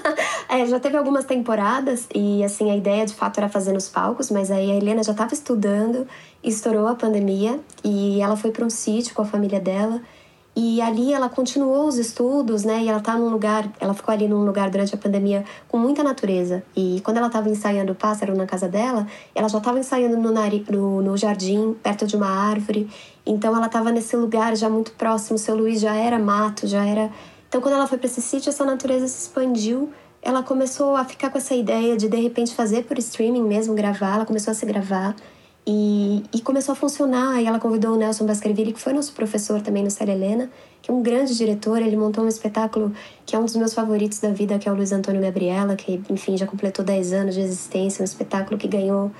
É, 0.50 0.64
já 0.64 0.80
teve 0.80 0.96
algumas 0.96 1.26
temporadas 1.26 2.08
e 2.14 2.42
assim 2.42 2.70
a 2.70 2.76
ideia 2.76 3.04
de 3.04 3.12
fato 3.12 3.36
era 3.36 3.50
fazer 3.50 3.74
nos 3.74 3.86
palcos, 3.86 4.30
mas 4.30 4.50
aí 4.50 4.70
a 4.70 4.76
Helena 4.76 5.02
já 5.02 5.12
estava 5.12 5.34
estudando, 5.34 6.08
estourou 6.42 6.88
a 6.88 6.94
pandemia 6.94 7.60
e 7.84 8.18
ela 8.22 8.34
foi 8.34 8.50
para 8.50 8.64
um 8.64 8.70
sítio 8.70 9.14
com 9.14 9.20
a 9.20 9.26
família 9.26 9.60
dela. 9.60 10.00
E 10.56 10.80
ali 10.80 11.12
ela 11.12 11.28
continuou 11.28 11.86
os 11.86 11.98
estudos, 11.98 12.64
né? 12.64 12.82
E 12.82 12.88
ela 12.88 12.98
tá 12.98 13.16
num 13.16 13.28
lugar, 13.28 13.70
ela 13.78 13.94
ficou 13.94 14.12
ali 14.12 14.26
num 14.26 14.44
lugar 14.44 14.70
durante 14.70 14.92
a 14.92 14.98
pandemia 14.98 15.44
com 15.68 15.78
muita 15.78 16.02
natureza. 16.02 16.64
E 16.74 17.00
quando 17.04 17.18
ela 17.18 17.28
estava 17.28 17.48
ensaiando 17.48 17.92
o 17.92 17.94
pássaro 17.94 18.36
na 18.36 18.44
casa 18.44 18.66
dela, 18.66 19.06
ela 19.36 19.48
já 19.48 19.58
estava 19.58 19.78
ensaiando 19.78 20.16
no, 20.16 20.32
nari, 20.32 20.64
no, 20.68 21.00
no 21.00 21.16
jardim, 21.16 21.76
perto 21.80 22.08
de 22.08 22.16
uma 22.16 22.28
árvore. 22.28 22.90
Então 23.24 23.54
ela 23.54 23.66
estava 23.66 23.92
nesse 23.92 24.16
lugar 24.16 24.56
já 24.56 24.68
muito 24.68 24.90
próximo. 24.92 25.38
Seu 25.38 25.54
Luiz 25.54 25.80
já 25.80 25.94
era 25.94 26.18
mato, 26.18 26.66
já 26.66 26.84
era. 26.84 27.08
Então 27.48 27.60
quando 27.60 27.74
ela 27.74 27.86
foi 27.86 27.98
para 27.98 28.06
esse 28.06 28.20
sítio, 28.20 28.50
essa 28.50 28.64
natureza 28.64 29.08
se 29.08 29.22
expandiu. 29.22 29.90
Ela 30.20 30.42
começou 30.42 30.96
a 30.96 31.04
ficar 31.04 31.30
com 31.30 31.38
essa 31.38 31.54
ideia 31.54 31.96
de 31.96 32.08
de 32.08 32.16
repente 32.20 32.54
fazer 32.54 32.84
por 32.84 32.98
streaming 32.98 33.42
mesmo, 33.42 33.74
gravar. 33.74 34.16
Ela 34.16 34.26
começou 34.26 34.50
a 34.50 34.54
se 34.54 34.66
gravar. 34.66 35.14
E, 35.70 36.24
e 36.32 36.40
começou 36.40 36.72
a 36.72 36.76
funcionar. 36.76 37.40
E 37.40 37.46
ela 37.46 37.58
convidou 37.58 37.94
o 37.94 37.96
Nelson 37.96 38.26
Baskerville, 38.26 38.72
que 38.72 38.80
foi 38.80 38.92
nosso 38.92 39.12
professor 39.12 39.60
também 39.60 39.84
no 39.84 39.90
Célia 39.90 40.12
Helena, 40.12 40.50
que 40.82 40.90
é 40.90 40.94
um 40.94 41.02
grande 41.02 41.36
diretor. 41.36 41.80
Ele 41.80 41.96
montou 41.96 42.24
um 42.24 42.28
espetáculo 42.28 42.92
que 43.24 43.36
é 43.36 43.38
um 43.38 43.44
dos 43.44 43.56
meus 43.56 43.72
favoritos 43.72 44.18
da 44.18 44.30
vida, 44.30 44.58
que 44.58 44.68
é 44.68 44.72
o 44.72 44.74
Luiz 44.74 44.92
Antônio 44.92 45.20
Gabriela, 45.20 45.76
que, 45.76 46.02
enfim, 46.10 46.36
já 46.36 46.46
completou 46.46 46.84
10 46.84 47.12
anos 47.12 47.34
de 47.34 47.40
existência. 47.40 48.02
Um 48.02 48.04
espetáculo 48.04 48.58
que 48.58 48.66
ganhou 48.66 49.10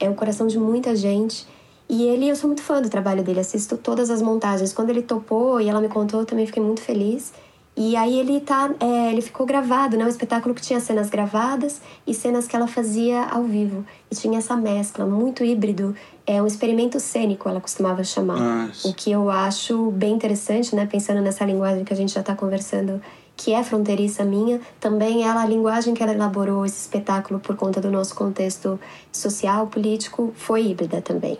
é, 0.00 0.08
o 0.08 0.14
coração 0.14 0.46
de 0.46 0.58
muita 0.58 0.96
gente. 0.96 1.46
E 1.88 2.04
ele, 2.04 2.28
eu 2.28 2.34
sou 2.34 2.48
muito 2.48 2.62
fã 2.62 2.82
do 2.82 2.88
trabalho 2.88 3.22
dele, 3.22 3.40
assisto 3.40 3.76
todas 3.76 4.10
as 4.10 4.20
montagens. 4.20 4.72
Quando 4.72 4.90
ele 4.90 5.02
topou 5.02 5.60
e 5.60 5.68
ela 5.68 5.80
me 5.80 5.88
contou, 5.88 6.20
eu 6.20 6.26
também 6.26 6.46
fiquei 6.46 6.62
muito 6.62 6.80
feliz. 6.80 7.32
E 7.76 7.94
aí 7.94 8.18
ele 8.18 8.40
tá, 8.40 8.70
é, 8.80 9.12
ele 9.12 9.20
ficou 9.20 9.44
gravado, 9.44 9.98
né? 9.98 10.04
Um 10.06 10.08
espetáculo 10.08 10.54
que 10.54 10.62
tinha 10.62 10.80
cenas 10.80 11.10
gravadas 11.10 11.82
e 12.06 12.14
cenas 12.14 12.48
que 12.48 12.56
ela 12.56 12.66
fazia 12.66 13.24
ao 13.24 13.44
vivo. 13.44 13.84
E 14.10 14.14
tinha 14.14 14.38
essa 14.38 14.56
mescla, 14.56 15.04
muito 15.04 15.44
híbrido. 15.44 15.94
É 16.26 16.40
um 16.40 16.46
experimento 16.46 16.98
cênico, 16.98 17.48
ela 17.48 17.60
costumava 17.60 18.02
chamar. 18.02 18.38
Nossa. 18.38 18.88
O 18.88 18.94
que 18.94 19.10
eu 19.10 19.28
acho 19.28 19.90
bem 19.90 20.14
interessante, 20.14 20.74
né? 20.74 20.86
Pensando 20.86 21.20
nessa 21.20 21.44
linguagem 21.44 21.84
que 21.84 21.92
a 21.92 21.96
gente 21.96 22.14
já 22.14 22.20
está 22.20 22.34
conversando, 22.34 22.98
que 23.36 23.52
é 23.52 23.62
fronteiriça 23.62 24.24
minha, 24.24 24.58
também 24.80 25.24
ela, 25.24 25.42
a 25.42 25.46
linguagem 25.46 25.92
que 25.92 26.02
ela 26.02 26.14
elaborou 26.14 26.64
esse 26.64 26.80
espetáculo 26.80 27.38
por 27.38 27.56
conta 27.56 27.78
do 27.78 27.90
nosso 27.90 28.14
contexto 28.14 28.80
social, 29.12 29.66
político, 29.66 30.32
foi 30.34 30.68
híbrida 30.68 31.02
também. 31.02 31.38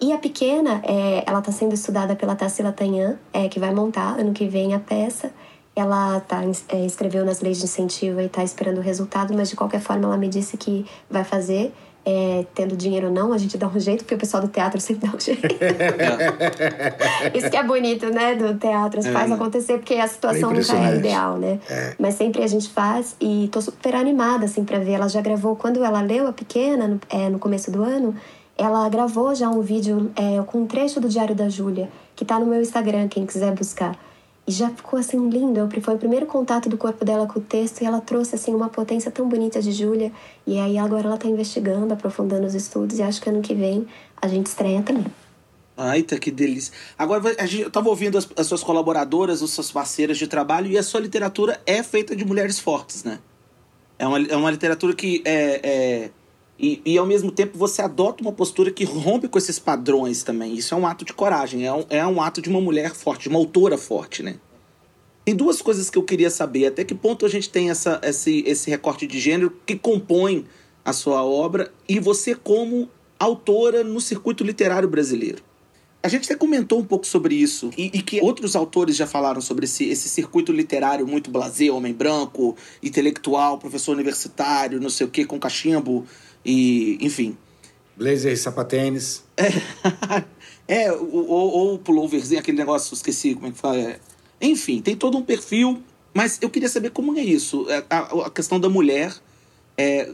E 0.00 0.12
a 0.12 0.18
pequena, 0.18 0.80
é, 0.84 1.24
ela 1.26 1.40
está 1.40 1.50
sendo 1.50 1.74
estudada 1.74 2.14
pela 2.14 2.34
Tarsila 2.36 2.72
Tanhan, 2.72 3.18
é, 3.32 3.48
que 3.48 3.58
vai 3.58 3.72
montar 3.74 4.18
ano 4.18 4.32
que 4.32 4.46
vem 4.46 4.74
a 4.74 4.80
peça. 4.80 5.32
Ela 5.74 6.20
tá, 6.20 6.42
é, 6.68 6.84
escreveu 6.84 7.24
nas 7.24 7.40
leis 7.40 7.58
de 7.58 7.64
incentivo 7.64 8.20
e 8.20 8.26
está 8.26 8.44
esperando 8.44 8.78
o 8.78 8.82
resultado, 8.82 9.32
mas 9.34 9.48
de 9.48 9.56
qualquer 9.56 9.80
forma 9.80 10.04
ela 10.04 10.16
me 10.18 10.28
disse 10.28 10.56
que 10.56 10.86
vai 11.10 11.24
fazer. 11.24 11.72
É, 12.04 12.44
tendo 12.52 12.76
dinheiro 12.76 13.06
ou 13.06 13.12
não, 13.12 13.32
a 13.32 13.38
gente 13.38 13.56
dá 13.56 13.68
um 13.68 13.78
jeito, 13.78 14.02
porque 14.02 14.16
o 14.16 14.18
pessoal 14.18 14.42
do 14.42 14.48
teatro 14.48 14.80
sempre 14.82 15.08
dá 15.08 15.16
um 15.16 15.20
jeito. 15.20 15.46
Isso 17.32 17.48
que 17.48 17.56
é 17.56 17.62
bonito, 17.62 18.06
né, 18.10 18.34
do 18.34 18.54
teatro, 18.58 19.00
É. 19.00 19.12
faz 19.12 19.30
acontecer, 19.30 19.78
porque 19.78 19.94
a 19.94 20.08
situação 20.08 20.50
É 20.50 20.54
nunca 20.54 20.76
é 20.76 20.96
ideal, 20.96 21.38
né? 21.38 21.60
Mas 21.98 22.14
sempre 22.14 22.42
a 22.42 22.46
gente 22.46 22.68
faz 22.70 23.14
e 23.20 23.48
tô 23.52 23.60
super 23.60 23.94
animada, 23.94 24.44
assim, 24.46 24.64
pra 24.64 24.78
ver. 24.78 24.92
Ela 24.94 25.08
já 25.08 25.20
gravou, 25.20 25.54
quando 25.56 25.82
ela 25.84 26.00
leu 26.00 26.26
a 26.26 26.32
pequena, 26.32 26.88
no, 26.88 27.00
é, 27.08 27.28
no 27.28 27.38
começo 27.38 27.70
do 27.70 27.82
ano, 27.82 28.14
ela 28.58 28.88
gravou 28.88 29.34
já 29.34 29.48
um 29.48 29.60
vídeo 29.60 30.10
é, 30.16 30.42
com 30.42 30.62
um 30.62 30.66
trecho 30.66 31.00
do 31.00 31.08
Diário 31.08 31.34
da 31.34 31.48
Júlia, 31.48 31.88
que 32.16 32.24
tá 32.24 32.38
no 32.38 32.46
meu 32.46 32.60
Instagram, 32.60 33.08
quem 33.08 33.24
quiser 33.24 33.52
buscar. 33.52 33.96
E 34.46 34.50
já 34.50 34.70
ficou 34.70 34.98
assim 34.98 35.28
lindo. 35.28 35.68
Foi 35.80 35.94
o 35.94 35.98
primeiro 35.98 36.26
contato 36.26 36.68
do 36.68 36.76
corpo 36.76 37.04
dela 37.04 37.26
com 37.26 37.38
o 37.38 37.42
texto 37.42 37.82
e 37.82 37.84
ela 37.84 38.00
trouxe 38.00 38.34
assim 38.34 38.54
uma 38.54 38.68
potência 38.68 39.10
tão 39.10 39.28
bonita 39.28 39.62
de 39.62 39.70
Júlia. 39.70 40.10
E 40.46 40.58
aí 40.58 40.78
agora 40.78 41.06
ela 41.06 41.16
tá 41.16 41.28
investigando, 41.28 41.92
aprofundando 41.94 42.46
os 42.46 42.54
estudos 42.54 42.98
e 42.98 43.02
acho 43.02 43.20
que 43.20 43.28
ano 43.28 43.40
que 43.40 43.54
vem 43.54 43.86
a 44.20 44.26
gente 44.26 44.46
estreia 44.46 44.82
também. 44.82 45.06
Ai, 45.76 46.02
tá 46.02 46.18
que 46.18 46.30
delícia. 46.30 46.72
Agora, 46.98 47.34
a 47.38 47.46
gente, 47.46 47.62
eu 47.62 47.70
tava 47.70 47.88
ouvindo 47.88 48.18
as, 48.18 48.28
as 48.36 48.46
suas 48.46 48.62
colaboradoras, 48.62 49.42
as 49.42 49.50
suas 49.50 49.72
parceiras 49.72 50.18
de 50.18 50.26
trabalho, 50.26 50.70
e 50.70 50.76
a 50.76 50.82
sua 50.82 51.00
literatura 51.00 51.60
é 51.64 51.82
feita 51.82 52.14
de 52.14 52.24
mulheres 52.24 52.58
fortes, 52.58 53.04
né? 53.04 53.18
É 53.98 54.06
uma, 54.06 54.20
é 54.20 54.36
uma 54.36 54.50
literatura 54.50 54.94
que 54.94 55.22
é. 55.24 55.60
é 55.62 56.10
e, 56.62 56.80
e 56.86 56.96
ao 56.96 57.04
mesmo 57.04 57.32
tempo 57.32 57.58
você 57.58 57.82
adota 57.82 58.22
uma 58.22 58.32
postura 58.32 58.70
que 58.70 58.84
rompe 58.84 59.26
com 59.26 59.36
esses 59.36 59.58
padrões 59.58 60.22
também. 60.22 60.54
Isso 60.54 60.72
é 60.72 60.76
um 60.76 60.86
ato 60.86 61.04
de 61.04 61.12
coragem, 61.12 61.66
é 61.66 61.72
um, 61.72 61.84
é 61.90 62.06
um 62.06 62.22
ato 62.22 62.40
de 62.40 62.48
uma 62.48 62.60
mulher 62.60 62.94
forte, 62.94 63.24
de 63.24 63.28
uma 63.30 63.40
autora 63.40 63.76
forte, 63.76 64.22
né? 64.22 64.36
Tem 65.24 65.34
duas 65.34 65.60
coisas 65.60 65.90
que 65.90 65.98
eu 65.98 66.04
queria 66.04 66.30
saber. 66.30 66.66
Até 66.66 66.84
que 66.84 66.94
ponto 66.94 67.26
a 67.26 67.28
gente 67.28 67.50
tem 67.50 67.68
essa, 67.68 68.00
esse, 68.04 68.44
esse 68.46 68.70
recorte 68.70 69.08
de 69.08 69.18
gênero 69.18 69.52
que 69.66 69.74
compõe 69.74 70.46
a 70.84 70.92
sua 70.92 71.24
obra 71.24 71.72
e 71.88 71.98
você 71.98 72.34
como 72.34 72.88
autora 73.18 73.82
no 73.82 74.00
circuito 74.00 74.44
literário 74.44 74.88
brasileiro? 74.88 75.42
A 76.00 76.08
gente 76.08 76.24
até 76.24 76.34
comentou 76.34 76.80
um 76.80 76.84
pouco 76.84 77.06
sobre 77.06 77.36
isso 77.36 77.70
e, 77.78 77.84
e, 77.94 78.02
que 78.02 78.20
outros 78.20 78.56
autores 78.56 78.96
já 78.96 79.06
falaram 79.06 79.40
sobre 79.40 79.66
esse, 79.66 79.88
esse 79.88 80.08
circuito 80.08 80.50
literário 80.50 81.06
muito 81.06 81.30
blasé, 81.30 81.70
homem 81.70 81.92
branco, 81.92 82.56
intelectual, 82.82 83.56
professor 83.56 83.92
universitário, 83.92 84.80
não 84.80 84.90
sei 84.90 85.06
o 85.06 85.10
que, 85.10 85.24
com 85.24 85.38
cachimbo 85.38 86.04
e 86.44 86.98
enfim. 87.00 87.36
Blazer 87.96 88.32
e 88.32 88.36
sapatênis. 88.36 89.24
É, 90.68 90.84
é 90.84 90.92
ou, 90.92 91.28
ou 91.28 91.78
pulloverzinho, 91.78 92.38
aquele 92.38 92.56
negócio, 92.56 92.94
esqueci 92.94 93.34
como 93.34 93.48
é 93.48 93.50
que 93.50 93.58
fala. 93.58 93.78
É. 93.78 94.00
Enfim, 94.40 94.80
tem 94.80 94.96
todo 94.96 95.18
um 95.18 95.22
perfil, 95.22 95.82
mas 96.14 96.38
eu 96.40 96.48
queria 96.48 96.68
saber 96.68 96.90
como 96.90 97.18
é 97.18 97.22
isso. 97.22 97.68
É, 97.68 97.84
a, 97.90 98.26
a 98.26 98.30
questão 98.30 98.60
da 98.60 98.68
mulher 98.68 99.12
é, 99.76 100.10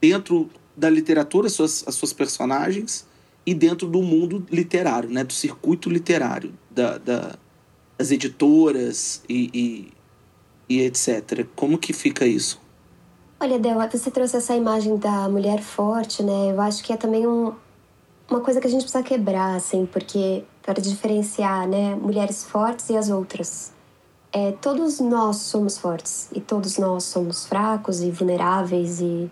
dentro 0.00 0.48
da 0.74 0.88
literatura, 0.88 1.48
as 1.48 1.52
suas, 1.52 1.84
as 1.86 1.94
suas 1.94 2.14
personagens, 2.14 3.06
e 3.44 3.52
dentro 3.52 3.86
do 3.86 4.02
mundo 4.02 4.44
literário, 4.50 5.10
né? 5.10 5.22
do 5.22 5.34
circuito 5.34 5.90
literário, 5.90 6.52
da, 6.70 6.96
da 6.96 7.38
das 7.96 8.10
editoras 8.10 9.22
e, 9.28 9.50
e, 10.68 10.74
e 10.76 10.80
etc. 10.82 11.46
Como 11.54 11.78
que 11.78 11.92
fica 11.92 12.26
isso? 12.26 12.60
Olha, 13.44 13.58
Del, 13.58 13.78
você 13.90 14.10
trouxe 14.10 14.38
essa 14.38 14.56
imagem 14.56 14.96
da 14.96 15.28
mulher 15.28 15.60
forte, 15.60 16.22
né? 16.22 16.50
Eu 16.50 16.58
acho 16.62 16.82
que 16.82 16.94
é 16.94 16.96
também 16.96 17.26
um, 17.26 17.52
uma 18.30 18.40
coisa 18.40 18.58
que 18.58 18.66
a 18.66 18.70
gente 18.70 18.80
precisa 18.80 19.02
quebrar, 19.04 19.54
assim, 19.54 19.84
porque 19.84 20.44
para 20.62 20.80
diferenciar, 20.80 21.68
né, 21.68 21.94
mulheres 21.94 22.42
fortes 22.42 22.88
e 22.88 22.96
as 22.96 23.10
outras. 23.10 23.70
É, 24.32 24.52
todos 24.52 24.98
nós 24.98 25.36
somos 25.36 25.76
fortes 25.76 26.30
e 26.32 26.40
todos 26.40 26.78
nós 26.78 27.04
somos 27.04 27.44
fracos 27.44 28.00
e 28.00 28.10
vulneráveis 28.10 29.02
e 29.02 29.30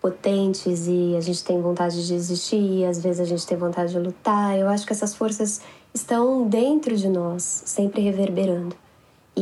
potentes 0.00 0.86
e 0.86 1.14
a 1.14 1.20
gente 1.20 1.44
tem 1.44 1.60
vontade 1.60 2.06
de 2.06 2.14
existir 2.14 2.56
e 2.56 2.86
às 2.86 2.98
vezes 2.98 3.20
a 3.20 3.26
gente 3.26 3.46
tem 3.46 3.58
vontade 3.58 3.92
de 3.92 3.98
lutar. 3.98 4.58
Eu 4.58 4.70
acho 4.70 4.86
que 4.86 4.92
essas 4.94 5.14
forças 5.14 5.60
estão 5.92 6.48
dentro 6.48 6.96
de 6.96 7.10
nós, 7.10 7.62
sempre 7.66 8.00
reverberando. 8.00 8.74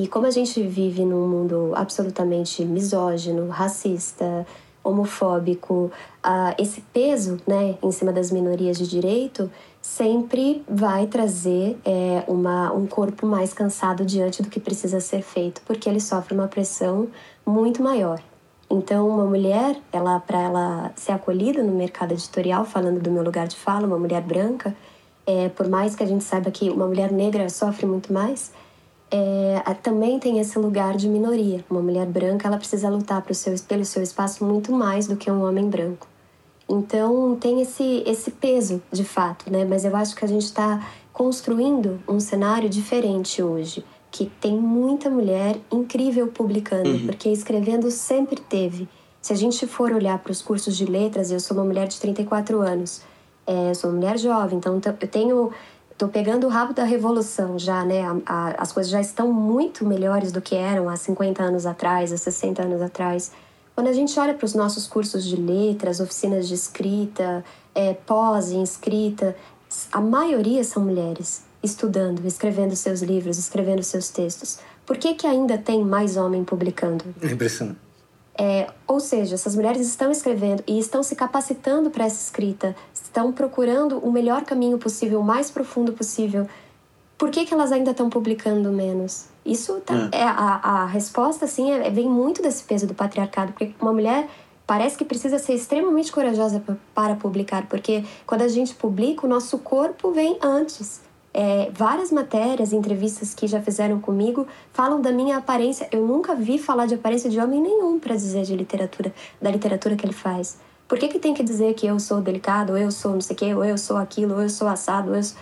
E 0.01 0.07
como 0.07 0.27
a 0.27 0.31
gente 0.31 0.63
vive 0.63 1.05
num 1.05 1.27
mundo 1.27 1.73
absolutamente 1.75 2.65
misógino, 2.65 3.49
racista, 3.49 4.47
homofóbico, 4.85 5.91
uh, 6.25 6.55
esse 6.57 6.81
peso 6.93 7.39
né, 7.45 7.77
em 7.83 7.91
cima 7.91 8.13
das 8.13 8.31
minorias 8.31 8.79
de 8.79 8.87
direito 8.87 9.51
sempre 9.83 10.63
vai 10.69 11.09
trazer 11.09 11.77
é, 11.85 12.23
uma, 12.29 12.73
um 12.73 12.87
corpo 12.87 13.27
mais 13.27 13.53
cansado 13.53 14.05
diante 14.05 14.41
do 14.41 14.49
que 14.49 14.61
precisa 14.61 15.01
ser 15.01 15.21
feito, 15.21 15.63
porque 15.67 15.89
ele 15.89 16.01
sofre 16.01 16.33
uma 16.33 16.47
pressão 16.47 17.09
muito 17.45 17.83
maior. 17.83 18.21
Então, 18.71 19.09
uma 19.09 19.25
mulher, 19.25 19.81
ela 19.93 20.21
para 20.21 20.41
ela 20.41 20.93
ser 20.95 21.11
acolhida 21.11 21.61
no 21.61 21.73
mercado 21.73 22.13
editorial, 22.13 22.65
falando 22.65 23.01
do 23.01 23.11
meu 23.11 23.25
lugar 23.25 23.49
de 23.49 23.57
fala, 23.57 23.85
uma 23.85 23.99
mulher 23.99 24.23
branca, 24.23 24.77
é, 25.27 25.49
por 25.49 25.69
mais 25.69 25.97
que 25.97 26.05
a 26.05 26.07
gente 26.07 26.23
saiba 26.23 26.53
que 26.53 26.71
uma 26.71 26.87
mulher 26.87 27.11
negra 27.11 27.49
sofre 27.49 27.85
muito 27.85 28.13
mais, 28.13 28.53
é, 29.11 29.75
também 29.83 30.19
tem 30.19 30.39
esse 30.39 30.59
lugar 30.59 30.97
de 30.97 31.09
minoria. 31.09 31.65
Uma 31.71 31.81
mulher 31.81 32.07
branca 32.07 32.47
ela 32.47 32.59
precisa 32.59 32.89
lutar 32.89 33.23
pro 33.23 33.35
seu, 33.35 33.55
pelo 33.67 33.85
seu 33.85 34.03
espaço 34.03 34.45
muito 34.45 34.73
mais 34.73 35.07
do 35.07 35.17
que 35.17 35.31
um 35.31 35.47
homem 35.47 35.69
branco. 35.69 36.07
Então 36.69 37.35
tem 37.37 37.63
esse, 37.63 38.03
esse 38.07 38.31
peso 38.31 38.83
de 38.93 39.05
fato, 39.05 39.51
né? 39.51 39.65
Mas 39.65 39.85
eu 39.85 39.97
acho 39.97 40.15
que 40.15 40.25
a 40.25 40.29
gente 40.29 40.45
está 40.45 40.87
construindo 41.13 41.99
um 42.07 42.21
cenário 42.21 42.69
diferente 42.69 43.43
hoje, 43.43 43.85
que 44.11 44.27
tem 44.41 44.57
muita 44.57 45.09
mulher 45.09 45.59
incrível 45.73 46.29
publicando, 46.29 46.91
uhum. 46.91 47.07
porque 47.07 47.31
escrevendo 47.31 47.91
sempre 47.91 48.41
teve. 48.41 48.89
Se 49.21 49.33
a 49.33 49.37
gente 49.37 49.67
for 49.67 49.93
olhar 49.93 50.19
para 50.19 50.31
os 50.31 50.41
cursos 50.41 50.77
de 50.77 50.85
letras, 50.85 51.31
eu 51.31 51.41
sou 51.41 51.57
uma 51.57 51.65
mulher 51.65 51.89
de 51.89 51.99
34 51.99 52.61
anos, 52.61 53.03
é, 53.47 53.75
sou 53.75 53.91
uma 53.91 53.97
mulher 53.97 54.19
jovem, 54.19 54.59
então 54.59 54.81
eu 54.85 55.09
tenho 55.09 55.51
Estou 55.99 56.09
pegando 56.09 56.47
o 56.47 56.49
rabo 56.49 56.73
da 56.73 56.85
revolução 56.85 57.59
já, 57.59 57.85
né? 57.85 58.03
A, 58.05 58.17
a, 58.25 58.63
as 58.63 58.71
coisas 58.71 58.89
já 58.89 59.01
estão 59.01 59.33
muito 59.33 59.85
melhores 59.85 60.31
do 60.31 60.41
que 60.41 60.55
eram 60.55 60.89
há 60.89 60.95
50 60.95 61.43
anos 61.43 61.67
atrás, 61.67 62.13
há 62.13 62.17
60 62.17 62.63
anos 62.63 62.81
atrás. 62.81 63.33
Quando 63.75 63.89
a 63.89 63.93
gente 63.93 64.17
olha 64.21 64.33
para 64.33 64.45
os 64.45 64.55
nossos 64.55 64.87
cursos 64.87 65.25
de 65.25 65.35
letras, 65.35 65.99
oficinas 65.99 66.47
de 66.47 66.55
escrita, 66.55 67.45
é, 67.75 67.95
pós 67.95 68.53
em 68.53 68.63
escrita, 68.63 69.35
a 69.91 70.01
maioria 70.01 70.63
são 70.63 70.85
mulheres 70.85 71.43
estudando, 71.65 72.25
escrevendo 72.25 72.77
seus 72.77 73.03
livros, 73.03 73.37
escrevendo 73.37 73.83
seus 73.83 74.09
textos. 74.09 74.61
Por 74.87 74.99
que, 74.99 75.15
que 75.15 75.27
ainda 75.27 75.59
tem 75.59 75.85
mais 75.85 76.17
homem 76.17 76.45
publicando? 76.45 77.05
É 77.21 77.27
impressionante. 77.27 77.88
É, 78.41 78.71
ou 78.87 79.01
seja, 79.01 79.35
essas 79.35 79.57
mulheres 79.57 79.85
estão 79.85 80.13
escrevendo 80.13 80.63
e 80.65 80.79
estão 80.79 81.03
se 81.03 81.17
capacitando 81.17 81.91
para 81.91 82.05
essa 82.05 82.23
escrita, 82.23 82.77
estão 82.95 83.33
procurando 83.33 83.99
o 83.99 84.13
melhor 84.13 84.45
caminho 84.45 84.79
possível, 84.79 85.19
o 85.19 85.25
mais 85.25 85.51
profundo 85.51 85.93
possível. 85.93 86.47
Por 87.19 87.31
que, 87.31 87.45
que 87.45 87.53
elas 87.53 87.73
ainda 87.73 87.91
estão 87.91 88.09
publicando 88.09 88.71
menos? 88.71 89.27
Isso 89.45 89.81
tá, 89.81 90.09
é. 90.13 90.19
é 90.19 90.23
a, 90.23 90.61
a 90.63 90.87
resposta, 90.87 91.47
assim, 91.47 91.73
é, 91.73 91.91
vem 91.91 92.09
muito 92.09 92.41
desse 92.41 92.63
peso 92.63 92.87
do 92.87 92.95
patriarcado, 92.95 93.53
porque 93.53 93.75
uma 93.81 93.93
mulher 93.93 94.29
parece 94.65 94.97
que 94.97 95.05
precisa 95.05 95.39
ser 95.39 95.55
extremamente 95.55 96.13
corajosa 96.13 96.63
para 96.95 97.17
publicar, 97.17 97.67
porque 97.67 98.05
quando 98.25 98.43
a 98.43 98.49
gente 98.49 98.73
publica, 98.75 99.27
o 99.27 99.29
nosso 99.29 99.59
corpo 99.59 100.13
vem 100.13 100.39
antes. 100.41 101.01
É, 101.41 101.71
várias 101.73 102.11
matérias, 102.11 102.73
entrevistas 102.73 103.33
que 103.33 103.47
já 103.47 103.63
fizeram 103.63 104.01
comigo 104.01 104.45
falam 104.73 105.01
da 105.01 105.13
minha 105.13 105.37
aparência. 105.37 105.89
Eu 105.93 106.05
nunca 106.05 106.35
vi 106.35 106.59
falar 106.59 106.87
de 106.87 106.95
aparência 106.95 107.31
de 107.31 107.39
homem 107.39 107.63
nenhum 107.63 108.01
para 108.01 108.17
dizer 108.17 108.43
de 108.43 108.57
literatura, 108.57 109.15
da 109.41 109.49
literatura 109.49 109.95
que 109.95 110.05
ele 110.05 110.13
faz. 110.13 110.59
Por 110.89 110.99
que, 110.99 111.07
que 111.07 111.21
tem 111.21 111.33
que 111.35 111.45
dizer 111.45 111.75
que 111.75 111.87
eu 111.87 112.01
sou 112.01 112.21
delicado, 112.21 112.73
ou 112.73 112.77
eu 112.77 112.91
sou 112.91 113.13
não 113.13 113.21
sei 113.21 113.37
o 113.37 113.39
quê, 113.39 113.55
ou 113.55 113.65
eu 113.65 113.79
sou 113.79 113.97
aquilo, 113.99 114.35
ou 114.35 114.43
eu 114.43 114.49
sou 114.49 114.67
assado, 114.67 115.11
ou 115.11 115.17
eu 115.17 115.23
sou... 115.23 115.39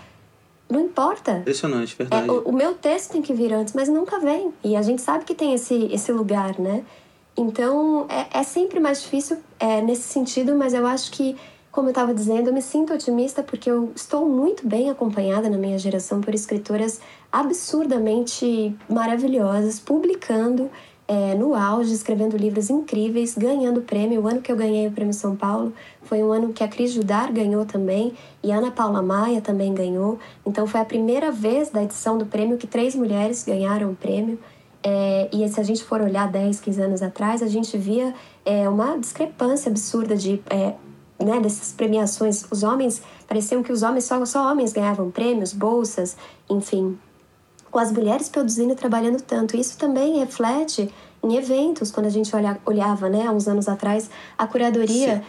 Não 0.69 0.81
importa. 0.81 1.39
Impressionante, 1.39 1.97
verdade. 1.97 2.29
É, 2.29 2.31
o, 2.31 2.43
o, 2.43 2.53
meu 2.53 2.75
texto 2.75 3.13
tem 3.13 3.23
que 3.23 3.33
vir 3.33 3.55
antes, 3.55 3.73
mas 3.73 3.89
nunca 3.89 4.21
vem. 4.21 4.53
E 4.63 4.77
a 4.77 4.83
gente 4.83 5.01
sabe 5.01 5.25
que 5.25 5.35
tem 5.35 5.55
esse, 5.55 5.89
esse 5.91 6.13
lugar, 6.13 6.59
né? 6.59 6.85
Então, 7.35 8.05
é, 8.11 8.41
é 8.41 8.43
sempre 8.43 8.81
mais 8.81 9.01
difícil 9.01 9.39
é, 9.59 9.81
nesse 9.81 10.03
sentido, 10.03 10.55
mas 10.55 10.75
eu 10.75 10.87
acho 10.87 11.11
que 11.11 11.35
como 11.77 11.89
eu 11.89 11.91
estava 11.91 12.15
dizendo, 12.15 12.49
eu 12.49 12.55
me 12.55 12.63
sinto 12.63 12.95
otimista 12.95 13.43
porque 13.43 13.71
eu 13.71 13.93
estou 13.95 14.27
muito 14.27 14.67
bem 14.67 14.89
acompanhada 14.89 15.51
na 15.51 15.59
minha 15.59 15.79
geração 15.79 16.23
por 16.23 16.35
escritoras 16.35 17.03
absurdamente 17.31 18.75
maravilhosas, 18.89 19.79
publicando 19.79 20.71
é, 21.07 21.35
no 21.35 21.55
auge, 21.55 21.93
escrevendo 21.93 22.35
livros 22.35 22.71
incríveis, 22.71 23.37
ganhando 23.37 23.83
prêmio. 23.83 24.23
O 24.23 24.27
ano 24.27 24.41
que 24.41 24.51
eu 24.51 24.57
ganhei 24.57 24.87
o 24.87 24.91
Prêmio 24.91 25.13
São 25.13 25.37
Paulo 25.37 25.75
foi 26.03 26.23
um 26.23 26.33
ano 26.33 26.51
que 26.51 26.65
a 26.65 26.69
Cris 26.69 26.93
Judar 26.93 27.31
ganhou 27.31 27.67
também 27.67 28.15
e 28.43 28.51
Ana 28.51 28.71
Paula 28.71 29.03
Maia 29.03 29.43
também 29.43 29.75
ganhou. 29.75 30.19
Então 30.47 30.67
foi 30.67 30.81
a 30.81 30.85
primeira 30.85 31.31
vez 31.31 31.69
da 31.69 31.83
edição 31.83 32.17
do 32.17 32.25
prêmio 32.25 32.57
que 32.57 32.67
três 32.67 32.95
mulheres 32.95 33.45
ganharam 33.45 33.91
o 33.91 33.95
prêmio. 33.95 34.39
É, 34.83 35.29
e 35.31 35.47
se 35.47 35.61
a 35.61 35.63
gente 35.63 35.85
for 35.85 36.01
olhar 36.01 36.27
10, 36.27 36.59
15 36.59 36.81
anos 36.81 37.03
atrás, 37.03 37.43
a 37.43 37.49
gente 37.49 37.77
via 37.77 38.15
é, 38.47 38.67
uma 38.67 38.97
discrepância 38.97 39.69
absurda 39.69 40.17
de 40.17 40.41
é, 40.49 40.75
né, 41.19 41.41
dessas 41.41 41.73
premiações, 41.73 42.45
os 42.51 42.63
homens, 42.63 43.03
pareciam 43.27 43.63
que 43.63 43.73
os 43.73 43.83
homens, 43.83 44.05
só, 44.05 44.25
só 44.25 44.51
homens 44.51 44.73
ganhavam 44.73 45.11
prêmios, 45.11 45.53
bolsas, 45.53 46.17
enfim. 46.49 46.99
Com 47.71 47.79
as 47.79 47.93
mulheres 47.93 48.29
produzindo 48.29 48.73
e 48.73 48.77
trabalhando 48.77 49.21
tanto. 49.21 49.57
Isso 49.57 49.77
também 49.77 50.19
reflete 50.19 50.91
em 51.23 51.37
eventos, 51.37 51.91
quando 51.91 52.07
a 52.07 52.11
gente 52.11 52.35
olha, 52.35 52.59
olhava, 52.65 53.09
né, 53.09 53.27
há 53.27 53.33
uns 53.33 53.49
anos 53.49 53.69
atrás, 53.69 54.09
a 54.39 54.47
curadoria 54.47 55.25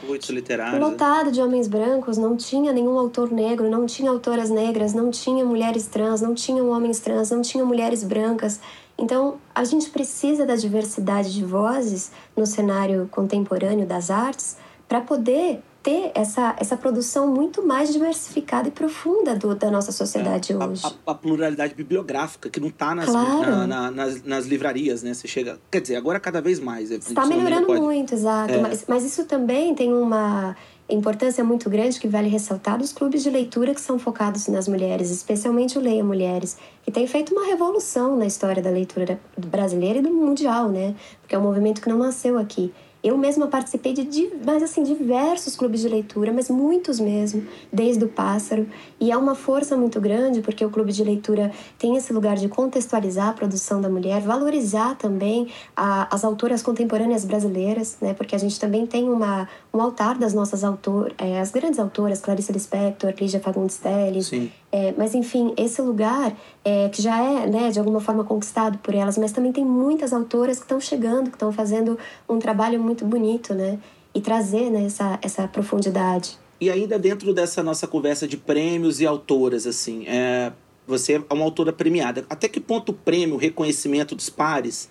lotado 0.79 1.31
de 1.31 1.41
homens 1.41 1.67
brancos, 1.67 2.17
não 2.17 2.37
tinha 2.37 2.71
nenhum 2.71 2.99
autor 2.99 3.31
negro, 3.31 3.69
não 3.69 3.85
tinha 3.85 4.11
autoras 4.11 4.49
negras, 4.49 4.93
não 4.93 5.09
tinha 5.09 5.43
mulheres 5.43 5.87
trans, 5.87 6.21
não 6.21 6.35
tinha 6.35 6.63
homens 6.63 6.99
trans, 6.99 7.31
não 7.31 7.41
tinha 7.41 7.65
mulheres 7.65 8.03
brancas. 8.03 8.59
Então, 8.97 9.35
a 9.53 9.63
gente 9.63 9.89
precisa 9.89 10.45
da 10.45 10.55
diversidade 10.55 11.33
de 11.33 11.43
vozes 11.43 12.11
no 12.35 12.45
cenário 12.45 13.07
contemporâneo 13.11 13.85
das 13.85 14.11
artes 14.11 14.57
para 14.87 15.01
poder 15.01 15.61
ter 15.87 16.11
essa, 16.13 16.53
essa 16.59 16.75
produção 16.75 17.33
muito 17.33 17.65
mais 17.65 17.93
diversificada 17.93 18.67
e 18.67 18.71
profunda 18.71 19.33
do, 19.33 19.55
da 19.55 19.71
nossa 19.71 19.93
sociedade 19.93 20.51
é, 20.51 20.57
hoje. 20.57 20.85
A, 20.85 20.89
a, 20.89 21.11
a, 21.11 21.15
pluralidade 21.15 21.73
bibliográfica 21.73 22.49
que 22.49 22.59
não 22.59 22.67
está 22.67 22.93
nas, 22.93 23.05
claro. 23.05 23.51
na, 23.51 23.65
na, 23.65 23.91
nas, 23.91 24.21
nas, 24.21 24.45
livrarias, 24.45 25.01
né? 25.01 25.13
Você 25.13 25.29
chega. 25.29 25.57
Quer 25.71 25.79
dizer, 25.79 25.95
agora 25.95 26.19
cada 26.19 26.41
vez 26.41 26.59
mais. 26.59 26.91
Está 26.91 27.25
melhorando 27.25 27.67
pode... 27.67 27.79
muito, 27.79 28.13
exato. 28.13 28.53
É. 28.53 28.59
Mas, 28.59 28.83
mas 28.85 29.05
isso 29.05 29.23
também 29.23 29.73
tem 29.73 29.93
uma 29.93 30.57
importância 30.89 31.41
muito 31.41 31.69
grande 31.69 31.97
que 32.01 32.07
vale 32.07 32.27
ressaltar 32.27 32.77
dos 32.77 32.91
clubes 32.91 33.23
de 33.23 33.29
leitura 33.29 33.73
que 33.73 33.79
são 33.79 33.97
focados 33.97 34.45
nas 34.49 34.67
mulheres, 34.67 35.09
especialmente 35.09 35.77
o 35.77 35.81
Leia 35.81 36.03
Mulheres, 36.03 36.57
que 36.83 36.91
tem 36.91 37.07
feito 37.07 37.33
uma 37.33 37.45
revolução 37.45 38.17
na 38.17 38.25
história 38.25 38.61
da 38.61 38.69
leitura 38.69 39.17
brasileira 39.37 39.99
e 39.99 40.01
do 40.01 40.13
mundial, 40.13 40.67
né? 40.67 40.95
Porque 41.21 41.33
é 41.33 41.39
um 41.39 41.43
movimento 41.43 41.81
que 41.81 41.87
não 41.87 41.97
nasceu 41.97 42.37
aqui. 42.37 42.73
Eu 43.03 43.17
mesma 43.17 43.47
participei 43.47 43.93
de, 43.93 44.29
mas 44.45 44.63
assim, 44.63 44.83
diversos 44.83 45.55
clubes 45.55 45.81
de 45.81 45.87
leitura, 45.87 46.33
mas 46.33 46.49
muitos 46.49 46.99
mesmo, 46.99 47.45
desde 47.71 48.03
o 48.03 48.07
Pássaro. 48.07 48.67
E 48.99 49.11
é 49.11 49.17
uma 49.17 49.35
força 49.35 49.77
muito 49.77 50.01
grande, 50.01 50.41
porque 50.41 50.65
o 50.65 50.69
clube 50.69 50.91
de 50.91 51.03
leitura 51.03 51.51
tem 51.77 51.95
esse 51.95 52.11
lugar 52.11 52.35
de 52.37 52.49
contextualizar 52.49 53.29
a 53.29 53.33
produção 53.33 53.79
da 53.79 53.89
mulher, 53.89 54.21
valorizar 54.21 54.95
também 54.95 55.47
a, 55.75 56.13
as 56.13 56.25
autoras 56.25 56.61
contemporâneas 56.61 57.23
brasileiras, 57.23 57.97
né? 58.01 58.13
Porque 58.13 58.35
a 58.35 58.39
gente 58.39 58.59
também 58.59 58.85
tem 58.85 59.09
uma, 59.09 59.47
um 59.73 59.81
altar 59.81 60.17
das 60.17 60.33
nossas 60.33 60.63
autoras, 60.63 61.13
é, 61.17 61.39
as 61.39 61.51
grandes 61.51 61.79
autoras, 61.79 62.19
Clarice 62.19 62.51
Lispector, 62.51 63.13
Lígia 63.19 63.39
Fagundes 63.39 63.77
Telles, 63.77 64.31
É, 64.71 64.93
mas 64.97 65.15
enfim, 65.15 65.53
esse 65.55 65.81
lugar 65.81 66.35
é, 66.63 66.89
que 66.89 67.01
já 67.01 67.21
é, 67.21 67.47
né, 67.47 67.69
de 67.69 67.79
alguma 67.79 68.01
forma 68.01 68.23
conquistado 68.23 68.77
por 68.79 68.93
elas, 68.93 69.17
mas 69.17 69.31
também 69.31 69.51
tem 69.51 69.63
muitas 69.63 70.11
autoras 70.11 70.57
que 70.57 70.65
estão 70.65 70.79
chegando, 70.79 71.29
que 71.29 71.35
estão 71.35 71.51
fazendo 71.51 71.97
um 72.27 72.37
trabalho 72.37 72.79
muito 72.81 73.05
bonito, 73.05 73.53
né? 73.53 73.79
E 74.13 74.19
trazer 74.19 74.69
né, 74.69 74.85
essa, 74.85 75.17
essa 75.21 75.47
profundidade. 75.47 76.37
E 76.59 76.69
ainda 76.69 76.99
dentro 76.99 77.33
dessa 77.33 77.63
nossa 77.63 77.87
conversa 77.87 78.27
de 78.27 78.35
prêmios 78.35 78.99
e 78.99 79.05
autoras, 79.05 79.65
assim, 79.65 80.05
é, 80.07 80.51
você 80.85 81.13
é 81.13 81.33
uma 81.33 81.45
autora 81.45 81.71
premiada. 81.71 82.25
Até 82.29 82.49
que 82.49 82.59
ponto 82.59 82.91
o 82.91 82.93
prêmio, 82.93 83.35
o 83.35 83.37
reconhecimento 83.37 84.15
dos 84.15 84.29
pares 84.29 84.89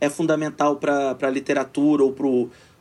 é 0.00 0.08
fundamental 0.08 0.76
para 0.76 1.16
a 1.20 1.30
literatura 1.30 2.04
ou 2.04 2.12
para 2.12 2.26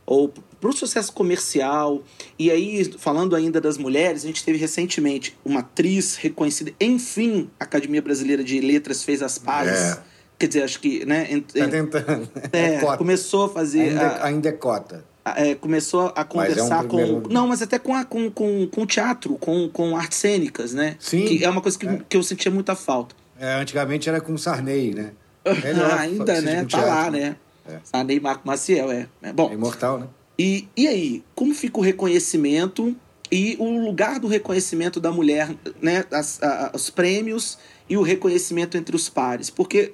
ou 0.06 0.34
para 0.60 0.70
o 0.70 0.74
sucesso 0.74 1.12
comercial. 1.14 2.01
E 2.38 2.51
aí, 2.51 2.91
falando 2.97 3.36
ainda 3.36 3.60
das 3.62 3.78
mulheres, 3.78 4.24
a 4.24 4.28
gente 4.28 4.43
teve 4.43 4.58
recentemente 4.58 5.38
uma 5.43 5.60
atriz 5.62 6.16
reconhecida. 6.16 6.72
Enfim, 6.80 7.49
a 7.60 7.64
Academia 7.64 8.01
Brasileira 8.01 8.43
de 8.43 8.60
Letras 8.60 9.03
fez 9.03 9.22
as 9.22 9.38
pazes. 9.38 9.97
É. 9.97 9.99
Quer 10.39 10.47
dizer, 10.47 10.64
acho 10.64 10.80
que, 10.80 11.05
né? 11.05 11.28
Está 11.32 11.68
tentando. 11.68 12.30
É, 12.51 12.76
é 12.76 12.97
começou 12.97 13.45
a 13.45 13.49
fazer. 13.49 13.89
Ainda, 13.89 14.08
a, 14.08 14.26
ainda 14.26 14.49
é 14.49 14.51
cota. 14.51 15.03
É, 15.36 15.55
começou 15.55 16.14
a 16.16 16.24
conversar 16.24 16.84
é 16.84 16.86
um 16.86 16.88
primeiro... 16.88 17.22
com. 17.22 17.34
Não, 17.34 17.47
mas 17.47 17.62
até 17.62 17.80
com, 17.80 17.93
a, 17.93 18.05
com, 18.05 18.30
com, 18.32 18.68
com 18.68 18.86
teatro, 18.86 19.36
com, 19.36 19.68
com 19.68 19.97
artes 19.97 20.18
cênicas, 20.20 20.74
né? 20.74 20.95
Sim. 20.99 21.26
Que 21.26 21.43
é 21.43 21.49
uma 21.49 21.60
coisa 21.60 21.78
que, 21.78 21.88
é. 21.88 22.01
que 22.08 22.16
eu 22.16 22.24
sentia 22.24 22.51
muita 22.51 22.76
falta. 22.76 23.16
É, 23.39 23.55
antigamente 23.55 24.08
era 24.08 24.22
com 24.22 24.38
Sarney, 24.38 24.93
né? 24.93 25.12
ainda, 25.99 26.41
né? 26.41 26.66
Tá 26.66 26.82
lá, 26.82 27.12
né? 27.12 27.36
É. 27.68 27.80
Sarney 27.84 28.20
Marco 28.20 28.47
Maciel, 28.47 28.91
é. 28.91 29.08
é 29.22 29.34
bom. 29.34 29.49
É 29.49 29.53
imortal, 29.53 29.99
né? 29.99 30.08
E, 30.38 30.68
e 30.78 30.88
aí, 30.88 31.24
como 31.34 31.54
fica 31.54 31.80
o 31.80 31.82
reconhecimento 31.82 32.96
e 33.32 33.56
o 33.60 33.86
lugar 33.86 34.20
do 34.20 34.28
reconhecimento 34.28 35.00
da 35.00 35.12
mulher, 35.12 35.54
né? 35.82 36.06
As, 36.12 36.42
a, 36.42 36.72
os 36.74 36.90
prêmios 36.90 37.58
e 37.90 37.98
o 37.98 38.02
reconhecimento 38.02 38.78
entre 38.78 38.96
os 38.96 39.10
pares? 39.10 39.50
Porque 39.50 39.94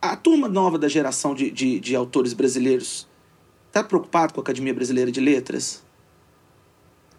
a 0.00 0.16
turma 0.16 0.48
nova 0.48 0.78
da 0.78 0.88
geração 0.88 1.34
de, 1.34 1.50
de, 1.50 1.80
de 1.80 1.96
autores 1.96 2.32
brasileiros 2.32 3.08
está 3.66 3.82
preocupado 3.82 4.32
com 4.32 4.40
a 4.40 4.42
Academia 4.42 4.72
Brasileira 4.72 5.10
de 5.10 5.20
Letras? 5.20 5.82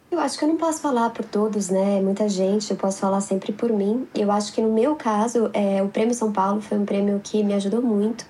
Eu 0.09 0.19
acho 0.19 0.37
que 0.39 0.45
eu 0.45 0.47
não 0.47 0.55
posso 0.55 0.79
falar 0.79 1.09
por 1.09 1.25
todos, 1.25 1.69
né? 1.69 1.99
Muita 1.99 2.29
gente, 2.29 2.71
eu 2.71 2.77
posso 2.77 2.99
falar 2.99 3.19
sempre 3.19 3.51
por 3.51 3.69
mim. 3.73 4.07
Eu 4.15 4.31
acho 4.31 4.53
que 4.53 4.61
no 4.61 4.71
meu 4.71 4.95
caso, 4.95 5.49
é, 5.51 5.83
o 5.83 5.89
Prêmio 5.89 6.13
São 6.13 6.31
Paulo 6.31 6.61
foi 6.61 6.77
um 6.77 6.85
prêmio 6.85 7.19
que 7.21 7.43
me 7.43 7.53
ajudou 7.53 7.81
muito. 7.81 8.25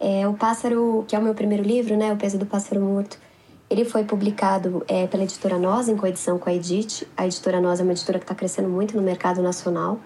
É, 0.00 0.26
o 0.26 0.32
Pássaro, 0.32 1.04
que 1.06 1.14
é 1.14 1.18
o 1.18 1.22
meu 1.22 1.34
primeiro 1.34 1.62
livro, 1.62 1.94
né? 1.96 2.12
O 2.12 2.16
Peso 2.16 2.38
do 2.38 2.46
Pássaro 2.46 2.80
Morto, 2.80 3.18
ele 3.68 3.84
foi 3.84 4.04
publicado 4.04 4.84
é, 4.86 5.06
pela 5.06 5.24
editora 5.24 5.58
Nós, 5.58 5.88
em 5.88 5.96
coedição 5.96 6.38
com 6.38 6.48
a 6.48 6.54
Edith. 6.54 7.06
A 7.16 7.26
editora 7.26 7.60
Nós 7.60 7.80
é 7.80 7.82
uma 7.82 7.92
editora 7.92 8.18
que 8.18 8.24
está 8.24 8.34
crescendo 8.34 8.68
muito 8.68 8.96
no 8.96 9.02
mercado 9.02 9.42
nacional. 9.42 9.98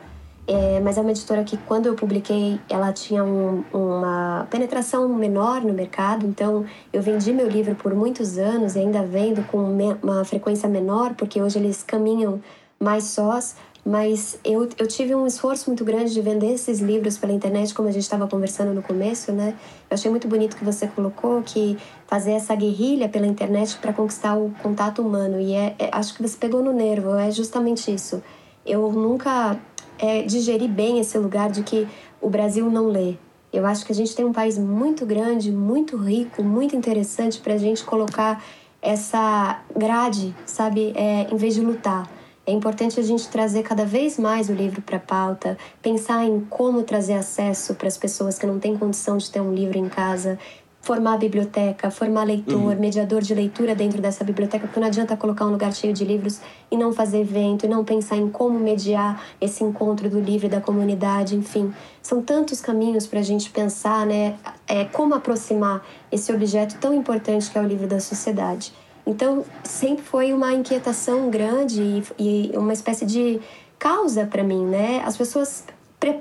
É, 0.46 0.80
mas 0.80 0.98
é 0.98 1.00
uma 1.00 1.10
editora 1.10 1.44
que, 1.44 1.56
quando 1.56 1.86
eu 1.86 1.94
publiquei, 1.94 2.58
ela 2.68 2.92
tinha 2.92 3.22
um, 3.22 3.62
uma 3.72 4.48
penetração 4.50 5.08
menor 5.08 5.60
no 5.60 5.72
mercado. 5.72 6.26
Então, 6.26 6.64
eu 6.92 7.02
vendi 7.02 7.32
meu 7.32 7.48
livro 7.48 7.74
por 7.74 7.94
muitos 7.94 8.38
anos 8.38 8.74
e 8.74 8.80
ainda 8.80 9.02
vendo 9.02 9.46
com 9.46 9.58
uma 10.02 10.24
frequência 10.24 10.68
menor, 10.68 11.14
porque 11.14 11.40
hoje 11.40 11.58
eles 11.58 11.82
caminham 11.82 12.40
mais 12.80 13.04
sós. 13.04 13.54
Mas 13.84 14.38
eu, 14.44 14.68
eu 14.78 14.86
tive 14.86 15.14
um 15.14 15.26
esforço 15.26 15.70
muito 15.70 15.84
grande 15.84 16.12
de 16.12 16.20
vender 16.20 16.52
esses 16.52 16.80
livros 16.80 17.16
pela 17.16 17.32
internet, 17.32 17.72
como 17.72 17.88
a 17.88 17.92
gente 17.92 18.02
estava 18.02 18.28
conversando 18.28 18.74
no 18.74 18.82
começo, 18.82 19.32
né? 19.32 19.54
Eu 19.88 19.94
achei 19.94 20.10
muito 20.10 20.28
bonito 20.28 20.56
que 20.56 20.64
você 20.64 20.86
colocou 20.86 21.42
que 21.42 21.78
fazer 22.06 22.32
essa 22.32 22.54
guerrilha 22.54 23.08
pela 23.08 23.26
internet 23.26 23.78
para 23.78 23.92
conquistar 23.92 24.36
o 24.36 24.52
contato 24.62 25.00
humano. 25.00 25.40
E 25.40 25.54
é, 25.54 25.74
é, 25.78 25.88
acho 25.92 26.14
que 26.14 26.22
você 26.22 26.36
pegou 26.36 26.62
no 26.62 26.72
nervo, 26.72 27.14
é 27.14 27.30
justamente 27.30 27.92
isso. 27.92 28.22
Eu 28.66 28.92
nunca 28.92 29.58
é, 29.98 30.22
digeri 30.22 30.68
bem 30.68 31.00
esse 31.00 31.16
lugar 31.16 31.50
de 31.50 31.62
que 31.62 31.88
o 32.20 32.28
Brasil 32.28 32.68
não 32.70 32.86
lê. 32.86 33.14
Eu 33.52 33.66
acho 33.66 33.84
que 33.84 33.92
a 33.92 33.94
gente 33.94 34.14
tem 34.14 34.24
um 34.24 34.32
país 34.32 34.58
muito 34.58 35.06
grande, 35.06 35.50
muito 35.50 35.96
rico, 35.96 36.42
muito 36.42 36.76
interessante 36.76 37.40
para 37.40 37.54
a 37.54 37.58
gente 37.58 37.82
colocar 37.82 38.44
essa 38.82 39.62
grade, 39.76 40.34
sabe, 40.46 40.92
é, 40.94 41.26
em 41.30 41.36
vez 41.36 41.54
de 41.54 41.60
lutar. 41.60 42.19
É 42.50 42.52
importante 42.52 42.98
a 42.98 43.02
gente 43.04 43.28
trazer 43.28 43.62
cada 43.62 43.84
vez 43.84 44.18
mais 44.18 44.48
o 44.48 44.52
livro 44.52 44.82
para 44.82 44.96
a 44.96 45.00
pauta, 45.00 45.56
pensar 45.80 46.24
em 46.24 46.40
como 46.40 46.82
trazer 46.82 47.12
acesso 47.12 47.76
para 47.76 47.86
as 47.86 47.96
pessoas 47.96 48.40
que 48.40 48.44
não 48.44 48.58
têm 48.58 48.76
condição 48.76 49.16
de 49.16 49.30
ter 49.30 49.40
um 49.40 49.54
livro 49.54 49.78
em 49.78 49.88
casa, 49.88 50.36
formar 50.80 51.16
biblioteca, 51.16 51.92
formar 51.92 52.24
leitor, 52.24 52.72
uhum. 52.72 52.80
mediador 52.80 53.22
de 53.22 53.36
leitura 53.36 53.72
dentro 53.72 54.02
dessa 54.02 54.24
biblioteca, 54.24 54.66
porque 54.66 54.80
não 54.80 54.88
adianta 54.88 55.16
colocar 55.16 55.46
um 55.46 55.52
lugar 55.52 55.72
cheio 55.72 55.92
de 55.92 56.04
livros 56.04 56.40
e 56.68 56.76
não 56.76 56.92
fazer 56.92 57.20
evento, 57.20 57.66
e 57.66 57.68
não 57.68 57.84
pensar 57.84 58.16
em 58.16 58.28
como 58.28 58.58
mediar 58.58 59.22
esse 59.40 59.62
encontro 59.62 60.10
do 60.10 60.18
livro 60.18 60.48
e 60.48 60.50
da 60.50 60.60
comunidade, 60.60 61.36
enfim. 61.36 61.72
São 62.02 62.20
tantos 62.20 62.60
caminhos 62.60 63.06
para 63.06 63.20
a 63.20 63.22
gente 63.22 63.48
pensar, 63.50 64.04
né, 64.04 64.34
é, 64.66 64.84
como 64.86 65.14
aproximar 65.14 65.86
esse 66.10 66.32
objeto 66.32 66.76
tão 66.80 66.92
importante 66.92 67.48
que 67.48 67.56
é 67.56 67.60
o 67.60 67.64
livro 67.64 67.86
da 67.86 68.00
sociedade. 68.00 68.72
Então, 69.06 69.44
sempre 69.64 70.04
foi 70.04 70.32
uma 70.32 70.52
inquietação 70.52 71.30
grande 71.30 72.04
e, 72.18 72.52
e 72.52 72.56
uma 72.56 72.72
espécie 72.72 73.04
de 73.04 73.40
causa 73.78 74.26
para 74.26 74.44
mim, 74.44 74.64
né? 74.66 75.02
As 75.04 75.16
pessoas 75.16 75.64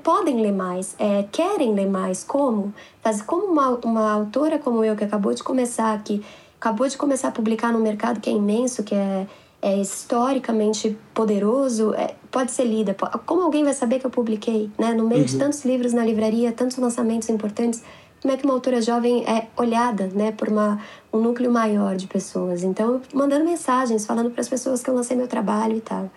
podem 0.02 0.40
ler 0.40 0.52
mais, 0.52 0.94
é, 0.98 1.24
querem 1.30 1.74
ler 1.74 1.88
mais. 1.88 2.22
Como? 2.22 2.74
Faz, 3.02 3.22
como 3.22 3.46
uma, 3.46 3.68
uma 3.84 4.12
autora 4.12 4.58
como 4.58 4.84
eu, 4.84 4.94
que 4.96 5.04
acabou 5.04 5.32
de 5.32 5.42
começar, 5.42 6.02
que 6.02 6.22
acabou 6.60 6.86
de 6.86 6.96
começar 6.96 7.28
a 7.28 7.32
publicar 7.32 7.72
no 7.72 7.78
mercado 7.78 8.20
que 8.20 8.28
é 8.28 8.32
imenso, 8.32 8.82
que 8.82 8.94
é, 8.94 9.26
é 9.62 9.76
historicamente 9.78 10.96
poderoso, 11.14 11.94
é, 11.94 12.14
pode 12.30 12.50
ser 12.52 12.64
lida. 12.64 12.94
Como 13.24 13.42
alguém 13.42 13.64
vai 13.64 13.72
saber 13.72 13.98
que 13.98 14.06
eu 14.06 14.10
publiquei? 14.10 14.70
Né? 14.78 14.92
No 14.92 15.06
meio 15.06 15.20
uhum. 15.20 15.26
de 15.26 15.38
tantos 15.38 15.64
livros 15.64 15.92
na 15.92 16.04
livraria, 16.04 16.52
tantos 16.52 16.76
lançamentos 16.76 17.28
importantes, 17.28 17.82
como 18.20 18.34
é 18.34 18.36
que 18.36 18.44
uma 18.44 18.54
autora 18.54 18.82
jovem 18.82 19.24
é 19.24 19.48
olhada 19.56 20.08
né, 20.08 20.30
por 20.30 20.48
uma, 20.48 20.78
um 21.12 21.20
núcleo 21.20 21.50
maior 21.50 21.96
de 21.96 22.06
pessoas? 22.06 22.62
Então, 22.62 23.00
mandando 23.14 23.44
mensagens, 23.44 24.04
falando 24.04 24.30
para 24.30 24.42
as 24.42 24.48
pessoas 24.48 24.82
que 24.82 24.90
eu 24.90 24.94
lancei 24.94 25.16
meu 25.16 25.26
trabalho 25.26 25.76
e 25.76 25.80
tal. 25.80 26.10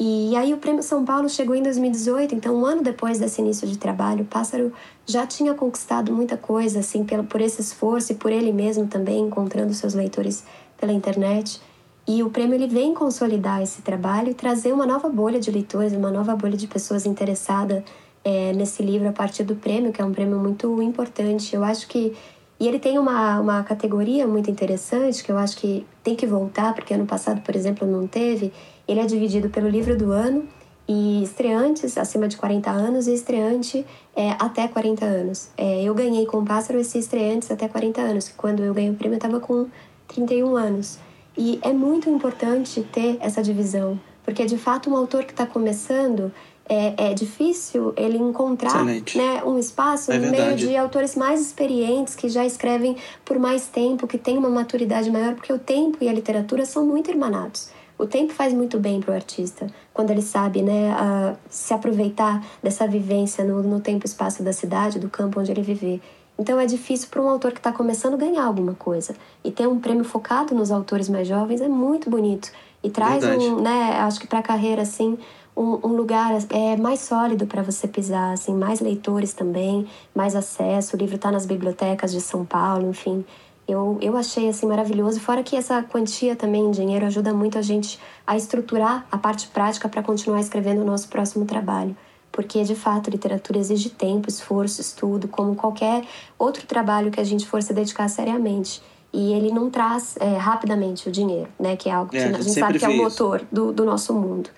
E 0.00 0.34
aí 0.34 0.52
o 0.52 0.56
Prêmio 0.56 0.82
São 0.82 1.04
Paulo 1.04 1.28
chegou 1.28 1.54
em 1.54 1.62
2018, 1.62 2.34
então 2.34 2.56
um 2.56 2.64
ano 2.64 2.82
depois 2.82 3.18
desse 3.18 3.40
início 3.40 3.68
de 3.68 3.78
trabalho, 3.78 4.22
o 4.22 4.26
Pássaro 4.26 4.72
já 5.06 5.26
tinha 5.26 5.54
conquistado 5.54 6.12
muita 6.12 6.36
coisa, 6.36 6.80
assim, 6.80 7.04
pelo, 7.04 7.22
por 7.22 7.40
esse 7.40 7.60
esforço 7.60 8.12
e 8.12 8.14
por 8.16 8.32
ele 8.32 8.50
mesmo 8.52 8.86
também, 8.86 9.20
encontrando 9.20 9.72
seus 9.74 9.94
leitores 9.94 10.42
pela 10.76 10.92
internet. 10.92 11.60
E 12.08 12.22
o 12.22 12.30
prêmio 12.30 12.54
ele 12.56 12.66
vem 12.66 12.94
consolidar 12.94 13.62
esse 13.62 13.82
trabalho 13.82 14.30
e 14.30 14.34
trazer 14.34 14.72
uma 14.72 14.86
nova 14.86 15.08
bolha 15.08 15.38
de 15.38 15.50
leitores, 15.50 15.92
uma 15.92 16.10
nova 16.10 16.34
bolha 16.34 16.56
de 16.56 16.66
pessoas 16.66 17.06
interessadas 17.06 17.84
é, 18.24 18.52
nesse 18.52 18.82
livro 18.82 19.08
a 19.08 19.12
partir 19.12 19.44
do 19.44 19.56
prêmio, 19.56 19.92
que 19.92 20.00
é 20.00 20.04
um 20.04 20.12
prêmio 20.12 20.38
muito 20.38 20.82
importante. 20.82 21.54
Eu 21.54 21.64
acho 21.64 21.88
que. 21.88 22.14
E 22.60 22.68
ele 22.68 22.78
tem 22.78 22.98
uma, 22.98 23.40
uma 23.40 23.62
categoria 23.64 24.26
muito 24.26 24.48
interessante 24.48 25.24
que 25.24 25.32
eu 25.32 25.36
acho 25.36 25.56
que 25.56 25.84
tem 26.04 26.14
que 26.14 26.26
voltar, 26.26 26.72
porque 26.74 26.94
ano 26.94 27.06
passado, 27.06 27.40
por 27.40 27.56
exemplo, 27.56 27.86
não 27.88 28.06
teve, 28.06 28.52
ele 28.86 29.00
é 29.00 29.04
dividido 29.04 29.48
pelo 29.48 29.68
livro 29.68 29.96
do 29.96 30.12
ano 30.12 30.46
e 30.86 31.22
estreantes 31.22 31.96
acima 31.96 32.28
de 32.28 32.36
40 32.36 32.70
anos 32.70 33.06
e 33.06 33.14
estreante 33.14 33.84
é, 34.14 34.30
até 34.38 34.68
40 34.68 35.04
anos. 35.04 35.48
É, 35.56 35.82
eu 35.82 35.94
ganhei 35.94 36.26
com 36.26 36.38
o 36.38 36.44
Pássaro 36.44 36.78
esse 36.78 36.98
estreantes 36.98 37.50
até 37.50 37.68
40 37.68 38.00
anos, 38.00 38.28
quando 38.36 38.62
eu 38.62 38.74
ganhei 38.74 38.90
o 38.90 38.94
prêmio 38.94 39.14
eu 39.14 39.18
estava 39.18 39.40
com 39.40 39.66
31 40.08 40.56
anos. 40.56 40.98
E 41.36 41.58
é 41.62 41.72
muito 41.72 42.10
importante 42.10 42.82
ter 42.92 43.16
essa 43.20 43.42
divisão, 43.42 43.98
porque 44.24 44.44
de 44.44 44.58
fato 44.58 44.90
um 44.90 44.96
autor 44.96 45.24
que 45.24 45.32
está 45.32 45.46
começando 45.46 46.30
é, 46.72 46.94
é, 47.10 47.14
difícil 47.14 47.92
ele 47.98 48.16
encontrar 48.16 48.82
né, 48.82 49.42
um 49.44 49.58
espaço 49.58 50.10
é 50.10 50.18
no 50.18 50.30
meio 50.30 50.56
de 50.56 50.74
autores 50.74 51.14
mais 51.14 51.38
experientes 51.38 52.14
que 52.14 52.30
já 52.30 52.46
escrevem 52.46 52.96
por 53.26 53.38
mais 53.38 53.66
tempo, 53.66 54.06
que 54.06 54.16
têm 54.16 54.38
uma 54.38 54.48
maturidade 54.48 55.10
maior, 55.10 55.34
porque 55.34 55.52
o 55.52 55.58
tempo 55.58 55.98
e 56.00 56.08
a 56.08 56.12
literatura 56.12 56.64
são 56.64 56.86
muito 56.86 57.10
irmanados. 57.10 57.68
O 57.98 58.06
tempo 58.06 58.32
faz 58.32 58.54
muito 58.54 58.78
bem 58.78 59.00
para 59.00 59.12
o 59.12 59.14
artista, 59.14 59.66
quando 59.92 60.10
ele 60.10 60.22
sabe 60.22 60.62
né, 60.62 61.36
se 61.50 61.74
aproveitar 61.74 62.42
dessa 62.62 62.86
vivência 62.86 63.44
no, 63.44 63.62
no 63.62 63.78
tempo 63.78 64.06
e 64.06 64.08
espaço 64.08 64.42
da 64.42 64.54
cidade, 64.54 64.98
do 64.98 65.10
campo 65.10 65.40
onde 65.40 65.52
ele 65.52 65.62
vive. 65.62 66.00
Então 66.38 66.58
é 66.58 66.64
difícil 66.64 67.08
para 67.10 67.20
um 67.20 67.28
autor 67.28 67.52
que 67.52 67.58
está 67.58 67.70
começando 67.70 68.16
ganhar 68.16 68.44
alguma 68.44 68.72
coisa. 68.72 69.14
E 69.44 69.50
ter 69.50 69.68
um 69.68 69.78
prêmio 69.78 70.04
focado 70.04 70.54
nos 70.54 70.70
autores 70.70 71.10
mais 71.10 71.28
jovens 71.28 71.60
é 71.60 71.68
muito 71.68 72.08
bonito. 72.08 72.50
E 72.82 72.88
traz 72.88 73.22
Verdade. 73.22 73.44
um, 73.44 73.60
né, 73.60 73.98
acho 74.00 74.18
que 74.18 74.26
para 74.26 74.38
a 74.40 74.42
carreira, 74.42 74.82
assim, 74.82 75.18
um, 75.56 75.86
um, 75.86 75.96
lugar 75.96 76.32
é, 76.50 76.76
mais 76.76 77.00
sólido 77.00 77.46
para 77.46 77.62
você 77.62 77.86
pisar, 77.86 78.32
assim, 78.32 78.54
mais 78.54 78.80
leitores 78.80 79.32
também, 79.32 79.86
mais 80.14 80.34
acesso. 80.34 80.96
O 80.96 80.98
livro 80.98 81.16
está 81.16 81.30
nas 81.30 81.46
bibliotecas 81.46 82.12
de 82.12 82.20
São 82.20 82.44
Paulo, 82.44 82.88
enfim. 82.88 83.24
Eu, 83.66 83.96
eu 84.00 84.16
achei 84.16 84.48
assim 84.48 84.66
maravilhoso, 84.66 85.20
fora 85.20 85.42
que 85.42 85.54
essa 85.54 85.82
quantia 85.82 86.34
também 86.34 86.64
em 86.64 86.70
dinheiro 86.70 87.06
ajuda 87.06 87.32
muito 87.32 87.58
a 87.58 87.62
gente 87.62 87.98
a 88.26 88.36
estruturar 88.36 89.06
a 89.10 89.16
parte 89.16 89.48
prática 89.48 89.88
para 89.88 90.02
continuar 90.02 90.40
escrevendo 90.40 90.82
o 90.82 90.84
nosso 90.84 91.08
próximo 91.08 91.44
trabalho. 91.44 91.96
Porque, 92.32 92.64
de 92.64 92.74
fato, 92.74 93.10
literatura 93.10 93.58
exige 93.58 93.90
tempo, 93.90 94.28
esforço, 94.28 94.80
estudo, 94.80 95.28
como 95.28 95.54
qualquer 95.54 96.02
outro 96.38 96.66
trabalho 96.66 97.10
que 97.10 97.20
a 97.20 97.24
gente 97.24 97.46
for 97.46 97.62
se 97.62 97.74
dedicar 97.74 98.08
seriamente. 98.08 98.82
E 99.12 99.34
ele 99.34 99.52
não 99.52 99.68
traz 99.70 100.16
é, 100.18 100.38
rapidamente 100.38 101.08
o 101.08 101.12
dinheiro, 101.12 101.50
né? 101.60 101.76
Que 101.76 101.90
é 101.90 101.92
algo 101.92 102.10
que 102.10 102.16
é, 102.16 102.24
a 102.24 102.32
gente 102.32 102.50
sabe 102.50 102.78
que 102.78 102.84
é 102.84 102.88
o 102.88 102.96
motor 102.96 103.42
do, 103.52 103.70
do 103.70 103.84
nosso 103.84 104.14
mundo. 104.14 104.48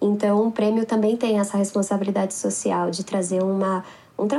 Então, 0.00 0.48
o 0.48 0.52
prêmio 0.52 0.86
também 0.86 1.16
tem 1.16 1.38
essa 1.38 1.58
responsabilidade 1.58 2.34
social 2.34 2.90
de 2.90 3.04
trazer 3.04 3.42
uma, 3.42 3.84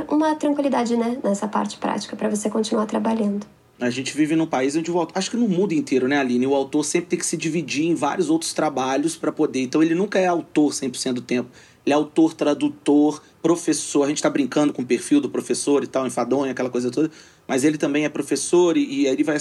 uma 0.08 0.34
tranquilidade 0.34 0.96
né, 0.96 1.18
nessa 1.22 1.46
parte 1.46 1.76
prática 1.78 2.16
para 2.16 2.28
você 2.28 2.50
continuar 2.50 2.86
trabalhando. 2.86 3.46
A 3.80 3.90
gente 3.90 4.16
vive 4.16 4.36
num 4.36 4.46
país 4.46 4.76
onde 4.76 4.90
o 4.90 4.98
autor, 4.98 5.18
acho 5.18 5.30
que 5.30 5.36
no 5.36 5.48
mundo 5.48 5.72
inteiro, 5.72 6.06
né, 6.06 6.18
Aline? 6.18 6.46
O 6.46 6.54
autor 6.54 6.84
sempre 6.84 7.08
tem 7.08 7.18
que 7.18 7.26
se 7.26 7.36
dividir 7.36 7.86
em 7.86 7.94
vários 7.94 8.30
outros 8.30 8.52
trabalhos 8.52 9.16
para 9.16 9.32
poder. 9.32 9.60
Então 9.60 9.82
ele 9.82 9.94
nunca 9.94 10.18
é 10.18 10.26
autor 10.26 10.72
100% 10.72 11.14
do 11.14 11.20
tempo. 11.20 11.50
Ele 11.84 11.92
é 11.92 11.96
autor, 11.96 12.32
tradutor, 12.32 13.20
professor. 13.42 14.04
A 14.04 14.08
gente 14.08 14.18
está 14.18 14.30
brincando 14.30 14.72
com 14.72 14.82
o 14.82 14.86
perfil 14.86 15.20
do 15.20 15.28
professor 15.28 15.82
e 15.82 15.88
tal, 15.88 16.06
enfadonho, 16.06 16.52
aquela 16.52 16.70
coisa 16.70 16.90
toda. 16.92 17.10
Mas 17.48 17.64
ele 17.64 17.76
também 17.76 18.04
é 18.04 18.08
professor 18.08 18.76
e, 18.76 18.84
e 18.84 19.06
ele 19.06 19.24
vai 19.24 19.36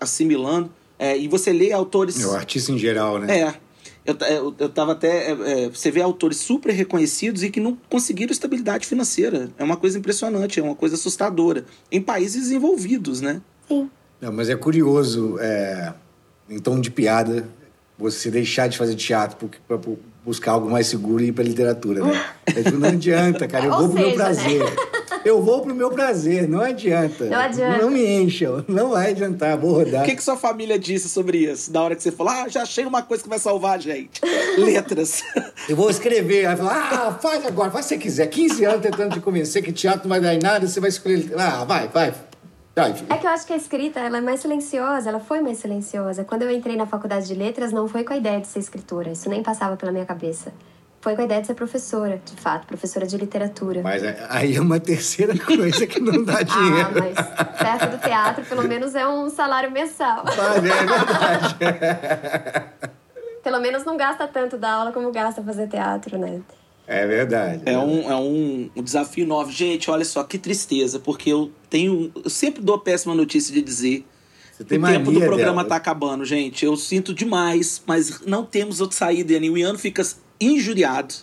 assimilando. 0.00 0.70
É, 0.98 1.16
e 1.16 1.28
você 1.28 1.52
lê 1.52 1.72
autores. 1.72 2.18
É 2.22 2.26
o 2.26 2.34
artista 2.34 2.72
em 2.72 2.78
geral, 2.78 3.18
né? 3.18 3.40
É. 3.40 3.65
Eu, 4.06 4.16
eu, 4.28 4.54
eu 4.58 4.68
tava 4.68 4.92
até. 4.92 5.32
É, 5.32 5.64
é, 5.64 5.68
você 5.68 5.90
vê 5.90 6.00
autores 6.00 6.38
super 6.38 6.72
reconhecidos 6.72 7.42
e 7.42 7.50
que 7.50 7.58
não 7.58 7.76
conseguiram 7.88 8.30
estabilidade 8.30 8.86
financeira. 8.86 9.50
É 9.58 9.64
uma 9.64 9.76
coisa 9.76 9.98
impressionante, 9.98 10.60
é 10.60 10.62
uma 10.62 10.76
coisa 10.76 10.94
assustadora. 10.94 11.64
Em 11.90 12.00
países 12.00 12.44
desenvolvidos, 12.44 13.20
né? 13.20 13.42
Sim. 13.68 13.90
Não, 14.20 14.32
mas 14.32 14.48
é 14.48 14.56
curioso, 14.56 15.36
é, 15.40 15.92
em 16.48 16.58
tom 16.58 16.80
de 16.80 16.90
piada, 16.90 17.46
você 17.98 18.30
deixar 18.30 18.68
de 18.68 18.78
fazer 18.78 18.94
teatro 18.94 19.50
para 19.66 19.78
buscar 20.24 20.52
algo 20.52 20.70
mais 20.70 20.86
seguro 20.86 21.22
e 21.22 21.28
ir 21.28 21.32
para 21.32 21.44
literatura, 21.44 22.04
né? 22.04 22.24
Não 22.78 22.88
adianta, 22.88 23.46
cara. 23.48 23.66
Eu 23.66 23.76
vou 23.76 23.88
pro 23.88 23.98
meu 23.98 24.08
né? 24.08 24.14
prazer. 24.14 24.64
Né? 24.64 24.70
Eu 25.24 25.42
vou 25.42 25.62
pro 25.62 25.74
meu 25.74 25.90
prazer, 25.90 26.48
não 26.48 26.60
adianta. 26.60 27.24
Não 27.24 27.38
adianta. 27.38 27.82
Não 27.82 27.90
me 27.90 28.04
encham, 28.04 28.64
não 28.68 28.90
vai 28.90 29.10
adiantar, 29.10 29.56
vou 29.56 29.72
rodar. 29.72 30.02
O 30.02 30.04
que, 30.04 30.16
que 30.16 30.22
sua 30.22 30.36
família 30.36 30.78
disse 30.78 31.08
sobre 31.08 31.38
isso? 31.38 31.72
Da 31.72 31.82
hora 31.82 31.96
que 31.96 32.02
você 32.02 32.12
falou, 32.12 32.32
ah, 32.32 32.48
já 32.48 32.62
achei 32.62 32.84
uma 32.84 33.02
coisa 33.02 33.22
que 33.22 33.28
vai 33.28 33.38
salvar 33.38 33.76
a 33.76 33.78
gente. 33.78 34.20
Letras. 34.58 35.22
Eu 35.68 35.76
vou 35.76 35.90
escrever. 35.90 36.46
Aí 36.46 36.56
falar, 36.56 36.92
ah, 36.92 37.12
faz 37.20 37.44
agora, 37.44 37.70
faz 37.70 37.86
se 37.86 37.94
você 37.94 37.98
quiser. 37.98 38.26
15 38.26 38.64
anos 38.64 38.80
tentando 38.80 39.14
te 39.14 39.20
convencer 39.20 39.62
que 39.62 39.72
teatro 39.72 40.02
não 40.02 40.10
vai 40.10 40.20
dar 40.20 40.34
em 40.34 40.38
nada, 40.38 40.66
você 40.66 40.80
vai 40.80 40.90
escolher. 40.90 41.32
Ah, 41.36 41.64
vai, 41.64 41.88
vai, 41.88 42.14
é 43.08 43.16
que 43.16 43.26
eu 43.26 43.30
acho 43.30 43.46
que 43.46 43.54
a 43.54 43.56
escrita 43.56 44.00
ela 44.00 44.18
é 44.18 44.20
mais 44.20 44.40
silenciosa, 44.40 45.08
ela 45.08 45.18
foi 45.18 45.40
mais 45.40 45.56
silenciosa. 45.56 46.24
Quando 46.24 46.42
eu 46.42 46.50
entrei 46.50 46.76
na 46.76 46.84
faculdade 46.84 47.26
de 47.26 47.32
letras, 47.32 47.72
não 47.72 47.88
foi 47.88 48.04
com 48.04 48.12
a 48.12 48.18
ideia 48.18 48.38
de 48.38 48.46
ser 48.46 48.58
escritora, 48.58 49.12
isso 49.12 49.30
nem 49.30 49.42
passava 49.42 49.78
pela 49.78 49.90
minha 49.90 50.04
cabeça. 50.04 50.52
Foi 51.06 51.14
com 51.14 51.22
a 51.22 51.24
ideia 51.24 51.40
de 51.40 51.46
ser 51.46 51.54
professora, 51.54 52.20
de 52.24 52.34
fato, 52.34 52.66
professora 52.66 53.06
de 53.06 53.16
literatura. 53.16 53.80
Mas 53.80 54.02
é, 54.02 54.26
aí 54.28 54.56
é 54.56 54.60
uma 54.60 54.80
terceira 54.80 55.38
coisa 55.38 55.86
que 55.86 56.00
não 56.00 56.24
dá 56.24 56.42
dinheiro. 56.42 56.88
ah, 56.88 56.90
mas 56.98 57.14
perto 57.60 57.90
do 57.92 57.98
teatro, 57.98 58.44
pelo 58.44 58.66
menos 58.66 58.92
é 58.96 59.06
um 59.06 59.30
salário 59.30 59.70
mensal. 59.70 60.24
Mas 60.36 60.38
é 60.38 60.60
verdade. 60.60 61.56
pelo 63.40 63.60
menos 63.60 63.84
não 63.84 63.96
gasta 63.96 64.26
tanto 64.26 64.58
da 64.58 64.72
aula 64.72 64.90
como 64.90 65.12
gasta 65.12 65.40
fazer 65.44 65.68
teatro, 65.68 66.18
né? 66.18 66.40
É 66.88 67.06
verdade. 67.06 67.62
É, 67.66 67.78
um, 67.78 68.10
é 68.10 68.16
um, 68.16 68.70
um, 68.74 68.82
desafio 68.82 69.24
novo. 69.24 69.52
Gente, 69.52 69.88
olha 69.88 70.04
só, 70.04 70.24
que 70.24 70.38
tristeza, 70.38 70.98
porque 70.98 71.30
eu 71.30 71.52
tenho. 71.70 72.10
Eu 72.16 72.28
sempre 72.28 72.60
dou 72.60 72.74
a 72.74 72.80
péssima 72.80 73.14
notícia 73.14 73.54
de 73.54 73.62
dizer. 73.62 74.04
O 74.58 74.64
tempo 74.64 75.12
do 75.12 75.20
programa 75.20 75.62
dela. 75.62 75.68
tá 75.68 75.76
acabando, 75.76 76.24
gente. 76.24 76.64
Eu 76.64 76.76
sinto 76.76 77.14
demais, 77.14 77.80
mas 77.86 78.22
não 78.22 78.44
temos 78.44 78.80
outra 78.80 78.96
saída, 78.96 79.34
e 79.34 79.50
o 79.50 79.56
Ian 79.56 79.78
fica 79.78 80.02
injuriado 80.40 81.14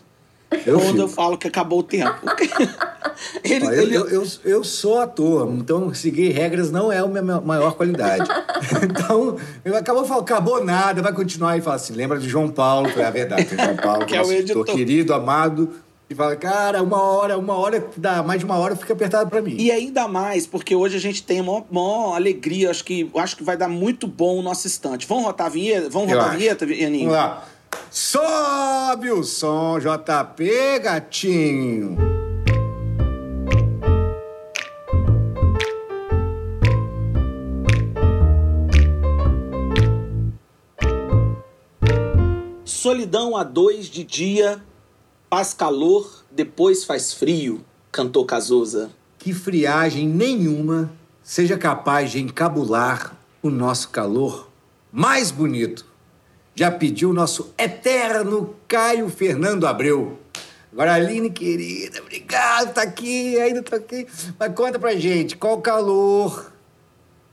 eu 0.65 0.77
quando 0.77 0.87
fico. 0.87 0.99
eu 0.99 1.07
falo 1.07 1.37
que 1.37 1.47
acabou 1.47 1.79
o 1.79 1.83
tempo. 1.83 2.13
ele, 3.43 3.65
ele... 3.65 3.95
Eu, 3.95 4.07
eu, 4.09 4.23
eu, 4.43 4.63
sou 4.63 4.99
ator, 4.99 5.51
então 5.57 5.93
seguir 5.93 6.29
regras 6.29 6.71
não 6.71 6.91
é 6.91 6.99
a 6.99 7.07
minha 7.07 7.41
maior 7.41 7.73
qualidade. 7.73 8.29
então, 8.83 9.37
eu 9.65 9.75
acabo 9.75 10.05
falando, 10.05 10.23
acabou 10.23 10.63
nada, 10.63 11.01
vai 11.01 11.13
continuar 11.13 11.57
e 11.57 11.61
fala 11.61 11.77
assim: 11.77 11.93
lembra 11.93 12.19
de 12.19 12.29
João 12.29 12.49
Paulo, 12.49 12.91
que 12.91 12.99
é 12.99 13.05
a 13.05 13.11
verdade, 13.11 13.47
João 13.55 13.75
Paulo, 13.77 14.05
que 14.07 14.15
é 14.15 14.21
o 14.21 14.31
editor 14.31 14.65
querido, 14.65 15.13
amado. 15.13 15.69
E 16.09 16.15
fala, 16.15 16.35
cara, 16.35 16.83
uma 16.83 17.01
hora, 17.01 17.37
uma 17.37 17.55
hora, 17.55 17.83
dá 17.97 18.21
mais 18.21 18.39
de 18.39 18.45
uma 18.45 18.57
hora 18.57 18.75
fica 18.75 18.93
apertado 18.93 19.29
para 19.29 19.41
mim. 19.41 19.55
E 19.57 19.71
ainda 19.71 20.07
mais, 20.07 20.45
porque 20.45 20.75
hoje 20.75 20.97
a 20.97 20.99
gente 20.99 21.23
tem 21.23 21.41
uma 21.41 21.63
maior 21.71 22.13
alegria, 22.15 22.69
acho 22.69 22.83
que, 22.83 23.09
acho 23.15 23.35
que 23.35 23.43
vai 23.43 23.57
dar 23.57 23.69
muito 23.69 24.05
bom 24.05 24.37
o 24.37 24.41
nosso 24.43 24.67
instante. 24.67 25.07
Vamos 25.07 25.23
rotar 25.23 25.47
a 25.47 25.49
vinheta? 25.49 25.89
Vamos 25.89 26.11
rotar 26.11 26.33
a 26.33 26.35
vinheta? 26.35 26.67
Vamos 26.67 27.11
lá. 27.11 27.43
Sobe 27.89 29.11
o 29.11 29.23
som, 29.23 29.79
JP, 29.79 30.79
gatinho. 30.79 31.97
Solidão 42.65 43.37
a 43.37 43.43
dois 43.43 43.85
de 43.87 44.03
dia, 44.03 44.61
faz 45.29 45.53
calor, 45.53 46.25
depois 46.31 46.83
faz 46.83 47.13
frio, 47.13 47.63
cantou 47.91 48.25
Cazuza. 48.25 48.91
Que 49.17 49.33
friagem 49.33 50.07
nenhuma 50.07 50.91
seja 51.23 51.57
capaz 51.57 52.11
de 52.11 52.21
encabular 52.21 53.15
o 53.41 53.49
nosso 53.49 53.89
calor 53.89 54.49
mais 54.91 55.31
bonito 55.31 55.92
já 56.55 56.71
pediu 56.71 57.09
o 57.09 57.13
nosso 57.13 57.53
eterno 57.57 58.55
Caio 58.67 59.09
Fernando 59.09 59.65
Abreu. 59.65 60.19
Agora, 60.71 60.95
Aline, 60.95 61.29
querida, 61.29 62.01
obrigado, 62.01 62.73
tá 62.73 62.81
aqui, 62.81 63.39
ainda 63.39 63.61
tô 63.61 63.75
aqui. 63.75 64.07
Mas 64.39 64.53
conta 64.55 64.79
pra 64.79 64.95
gente, 64.95 65.37
qual 65.37 65.57
o 65.57 65.61
calor 65.61 66.51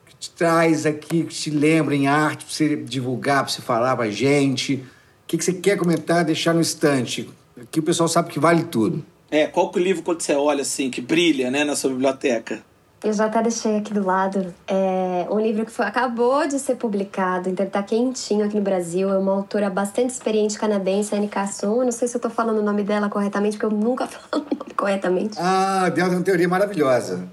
que 0.07 0.14
te 0.16 0.31
traz 0.31 0.85
aqui, 0.85 1.25
que 1.25 1.35
te 1.35 1.51
lembra 1.51 1.95
em 1.95 2.07
arte, 2.07 2.45
pra 2.45 2.55
você 2.55 2.77
divulgar, 2.77 3.45
pra 3.45 3.53
você 3.53 3.62
falar 3.62 3.97
pra 3.97 4.11
gente? 4.11 4.75
O 4.75 5.27
que, 5.27 5.39
que 5.39 5.45
você 5.45 5.55
quer 5.55 5.79
comentar, 5.79 6.25
deixar 6.25 6.53
no 6.53 6.61
estante? 6.61 7.31
Aqui 7.61 7.81
o 7.81 7.83
pessoal 7.83 8.09
sabe 8.09 8.31
que 8.31 8.39
vale 8.39 8.64
tudo. 8.64 9.05
É, 9.31 9.47
qual 9.47 9.71
que 9.71 9.79
o 9.79 9.83
livro 9.83 10.03
quando 10.03 10.21
você 10.21 10.35
olha 10.35 10.62
assim, 10.62 10.91
que 10.91 11.01
brilha, 11.01 11.51
né, 11.51 11.64
na 11.64 11.77
sua 11.77 11.91
biblioteca? 11.91 12.62
Eu 13.03 13.14
já 13.14 13.26
até 13.26 13.42
deixei 13.42 13.78
aqui 13.78 13.94
do 13.94 14.05
lado 14.05 14.55
é, 14.68 15.26
um 15.30 15.40
livro 15.40 15.64
que 15.64 15.72
foi, 15.72 15.86
acabou 15.86 16.46
de 16.46 16.59
ser 16.59 16.74
publicado, 16.76 17.48
então 17.48 17.64
ele 17.64 17.70
tá 17.70 17.82
quentinho 17.82 18.44
aqui 18.44 18.55
no 18.57 18.61
Brasil. 18.61 19.09
É 19.09 19.16
uma 19.16 19.32
autora 19.32 19.70
bastante 19.70 20.11
experiente 20.11 20.59
canadense, 20.59 21.14
Anne 21.14 21.26
Casson. 21.26 21.80
Eu 21.80 21.84
não 21.84 21.92
sei 21.92 22.07
se 22.07 22.16
eu 22.16 22.20
tô 22.20 22.28
falando 22.28 22.59
o 22.59 22.62
nome 22.62 22.82
dela 22.82 23.09
corretamente, 23.09 23.57
porque 23.57 23.74
eu 23.74 23.78
nunca 23.78 24.05
falo 24.07 24.44
o 24.44 24.55
nome 24.55 24.74
corretamente. 24.76 25.38
Ah, 25.40 25.88
Del 25.88 26.09
tem 26.09 26.16
uma 26.18 26.24
teoria 26.24 26.48
maravilhosa. 26.48 27.26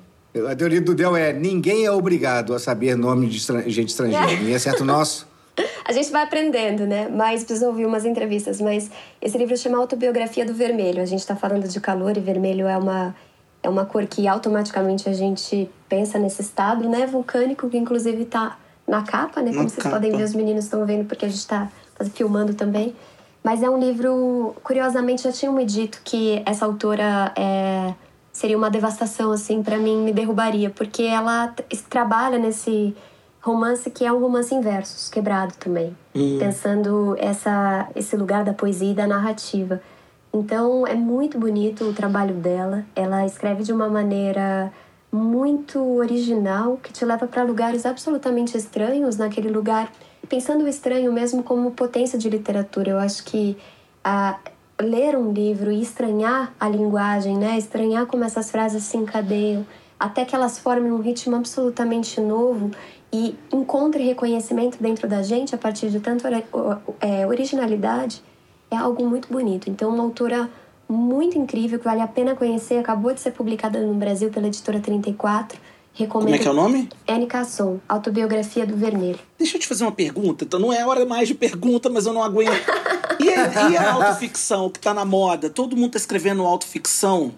A 0.50 0.56
teoria 0.56 0.80
do 0.80 0.96
Del 0.96 1.18
é: 1.18 1.34
ninguém 1.34 1.86
é 1.86 1.92
obrigado 1.92 2.54
a 2.54 2.60
saber 2.60 2.96
nome 2.96 3.28
de 3.28 3.38
estran 3.38 3.62
gente 3.68 3.90
estrangeira. 3.90 4.26
É. 4.32 4.40
Nem 4.40 4.58
certo 4.58 4.86
nosso. 4.86 5.28
A 5.84 5.92
gente 5.92 6.12
vai 6.12 6.24
aprendendo, 6.24 6.86
né? 6.86 7.10
Mas 7.10 7.44
precisa 7.44 7.68
ouvir 7.68 7.86
umas 7.86 8.06
entrevistas. 8.06 8.62
Mas 8.62 8.90
esse 9.22 9.38
livro 9.38 9.58
chama 9.58 9.78
Autobiografia 9.78 10.46
do 10.46 10.54
Vermelho. 10.54 11.02
A 11.02 11.06
gente 11.06 11.26
tá 11.26 11.36
falando 11.36 11.68
de 11.68 11.80
calor 11.82 12.16
e 12.16 12.20
vermelho 12.20 12.68
é 12.68 12.78
uma 12.78 13.16
é 13.62 13.70
uma 13.70 13.86
cor 13.86 14.06
que 14.06 14.28
automaticamente 14.28 15.10
a 15.10 15.14
gente 15.14 15.70
pensa 15.90 16.18
nesse 16.20 16.42
estado, 16.42 16.88
né, 16.88 17.06
vulcânico, 17.06 17.70
que 17.70 17.78
inclusive 17.78 18.24
está 18.24 18.58
na 18.88 19.04
capa, 19.04 19.42
né, 19.42 19.52
como 19.52 19.64
na 19.64 19.70
vocês 19.70 19.84
capa. 19.84 19.96
podem 19.96 20.16
ver, 20.16 20.24
os 20.24 20.34
meninos 20.34 20.66
estão 20.66 20.86
vendo 20.86 21.06
porque 21.06 21.26
a 21.26 21.28
gente 21.28 21.40
está 21.40 21.70
filmando 22.14 22.54
também. 22.54 22.96
Mas 23.44 23.64
é 23.64 23.70
um 23.70 23.80
livro, 23.80 24.56
curiosamente, 24.64 25.24
já 25.24 25.32
tinham 25.32 25.54
me 25.54 25.66
dito 25.66 26.02
que 26.04 26.42
essa 26.46 26.66
autora 26.66 27.32
é, 27.36 27.94
seria 28.32 28.58
uma 28.58 28.70
devastação, 28.70 29.32
assim, 29.32 29.64
para 29.64 29.78
mim, 29.78 30.02
me 30.04 30.12
derrubaria, 30.12 30.70
porque 30.70 31.04
ela 31.04 31.54
trabalha 31.90 32.38
nesse 32.38 32.96
romance 33.42 33.90
que 33.90 34.06
é 34.06 34.12
um 34.12 34.20
romance 34.20 34.54
em 34.54 34.60
versos, 34.60 35.10
quebrado 35.10 35.54
também, 35.58 35.96
hum. 36.14 36.38
pensando 36.38 37.16
essa, 37.18 37.88
esse 37.96 38.18
lugar 38.18 38.44
da 38.44 38.54
poesia 38.54 38.92
e 38.92 38.94
da 38.94 39.08
narrativa. 39.08 39.82
Então 40.38 40.86
é 40.86 40.94
muito 40.94 41.40
bonito 41.40 41.84
o 41.84 41.94
trabalho 41.94 42.36
dela. 42.36 42.86
Ela 42.96 43.26
escreve 43.26 43.64
de 43.64 43.74
uma 43.74 43.90
maneira 43.90 44.72
muito 45.12 45.80
original 45.98 46.78
que 46.78 46.94
te 46.94 47.04
leva 47.04 47.26
para 47.26 47.44
lugares 47.44 47.86
absolutamente 47.86 48.56
estranhos 48.56 49.18
naquele 49.18 49.50
lugar. 49.50 49.92
Pensando 50.30 50.66
o 50.66 50.68
estranho 50.68 51.12
mesmo 51.12 51.42
como 51.42 51.72
potência 51.72 52.20
de 52.20 52.30
literatura, 52.30 52.92
eu 52.92 53.00
acho 53.00 53.24
que 53.24 53.58
a 54.04 54.38
ler 54.80 55.18
um 55.18 55.32
livro 55.32 55.72
e 55.72 55.82
estranhar 55.82 56.54
a 56.60 56.70
linguagem, 56.70 57.36
né? 57.36 57.58
Estranhar 57.58 58.06
como 58.06 58.24
essas 58.24 58.52
frases 58.52 58.84
se 58.84 58.96
encadeiam, 58.96 59.66
até 60.00 60.24
que 60.24 60.36
elas 60.36 60.60
formem 60.60 60.92
um 60.92 61.00
ritmo 61.00 61.36
absolutamente 61.36 62.22
novo 62.22 62.70
e 63.12 63.36
encontre 63.52 64.04
reconhecimento 64.04 64.78
dentro 64.80 65.08
da 65.08 65.24
gente 65.24 65.56
a 65.56 65.58
partir 65.58 65.90
de 65.90 66.00
tanta 66.00 66.30
é, 67.00 67.26
originalidade 67.26 68.22
é 68.70 68.76
algo 68.76 69.08
muito 69.08 69.28
bonito. 69.32 69.70
Então, 69.70 69.90
uma 69.90 70.04
autora 70.04 70.50
muito 70.90 71.38
incrível 71.38 71.78
que 71.80 71.86
vale 71.86 72.02
a 72.02 72.08
pena 72.08 72.36
conhecer, 72.36 72.78
acabou 72.78 73.14
de 73.14 73.20
ser 73.20 73.32
publicada 73.32 73.80
no 73.80 73.94
Brasil 73.94 74.30
pela 74.30 74.48
editora 74.48 74.80
34. 74.80 75.60
Recomendo. 75.94 76.26
Como 76.26 76.36
é 76.36 76.38
que 76.38 76.48
é 76.48 76.52
o 76.52 76.54
nome? 76.54 76.90
Anne 77.08 77.26
Casson, 77.26 77.80
Autobiografia 77.90 78.68
do 78.68 78.76
Vermelho. 78.76 79.20
Deixa 79.38 79.58
eu 79.58 79.62
te 79.62 79.68
fazer 79.68 79.84
uma 79.84 79.92
pergunta. 79.92 80.44
Então, 80.44 80.60
não 80.60 80.72
é 80.72 80.86
hora 80.86 81.06
mais 81.06 81.28
de 81.28 81.34
pergunta, 81.34 81.90
mas 81.90 82.06
eu 82.06 82.14
não 82.14 82.22
aguento. 82.22 82.66
E 83.20 83.30
a, 83.30 83.70
e 83.72 83.78
a 83.78 83.94
autoficção 83.94 84.70
que 84.70 84.80
tá 84.80 84.94
na 84.94 85.04
moda? 85.04 85.50
Todo 85.50 85.76
mundo 85.76 85.94
tá 85.94 85.98
escrevendo 85.98 86.44
autoficção. 86.44 87.34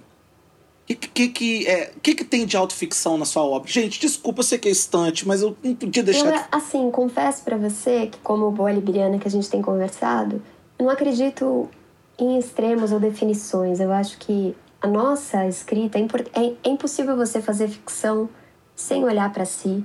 O 0.90 0.96
que, 0.96 0.96
que, 0.96 1.28
que, 1.30 1.68
é, 1.68 1.92
que, 2.02 2.16
que 2.16 2.24
tem 2.26 2.46
de 2.46 2.58
autoficção 2.58 3.18
na 3.18 3.24
sua 3.24 3.44
obra? 3.44 3.72
Gente, 3.72 4.00
desculpa, 4.00 4.40
eu 4.40 4.44
sei 4.44 4.58
que 4.58 4.68
é 4.68 4.72
estante, 4.72 5.26
mas 5.26 5.42
eu 5.42 5.56
não 5.64 5.76
podia 5.76 6.04
deixar. 6.04 6.36
Eu, 6.36 6.44
assim, 6.52 6.92
confesso 6.92 7.44
para 7.44 7.56
você 7.56 8.08
que, 8.08 8.18
como 8.20 8.52
boa 8.52 8.72
libriana 8.72 9.20
que 9.20 9.28
a 9.28 9.32
gente 9.32 9.48
tem 9.50 9.62
conversado, 9.62 10.42
eu 10.80 10.86
não 10.86 10.90
acredito 10.90 11.70
em 12.18 12.40
extremos 12.40 12.94
ou 12.94 13.00
definições. 13.00 13.82
Eu 13.82 13.92
acho 13.92 14.18
que 14.18 14.56
a 14.82 14.88
nossa 14.88 15.46
escrita 15.46 16.00
é, 16.00 16.02
é, 16.02 16.56
é 16.64 16.70
impossível 16.70 17.18
você 17.18 17.42
fazer 17.42 17.68
ficção 17.68 18.30
sem 18.74 19.04
olhar 19.04 19.32
para 19.34 19.44
si. 19.44 19.84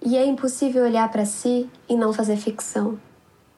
E 0.00 0.16
é 0.16 0.24
impossível 0.24 0.84
olhar 0.84 1.10
para 1.10 1.26
si 1.26 1.68
e 1.88 1.94
não 1.94 2.12
fazer 2.12 2.36
ficção. 2.36 2.98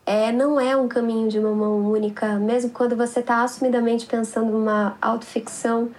É, 0.05 0.33
não 0.33 0.59
é 0.59 0.77
um 0.77 0.89
caminho 0.89 1.29
de 1.29 1.39
uma 1.39 1.55
mão 1.55 1.87
única, 1.89 2.35
mesmo 2.39 2.71
quando 2.71 2.97
você 2.97 3.21
está 3.21 3.45
assumidamente 3.45 4.07
pensando 4.07 4.51
numa 4.51 4.97
autoficção, 5.01 5.91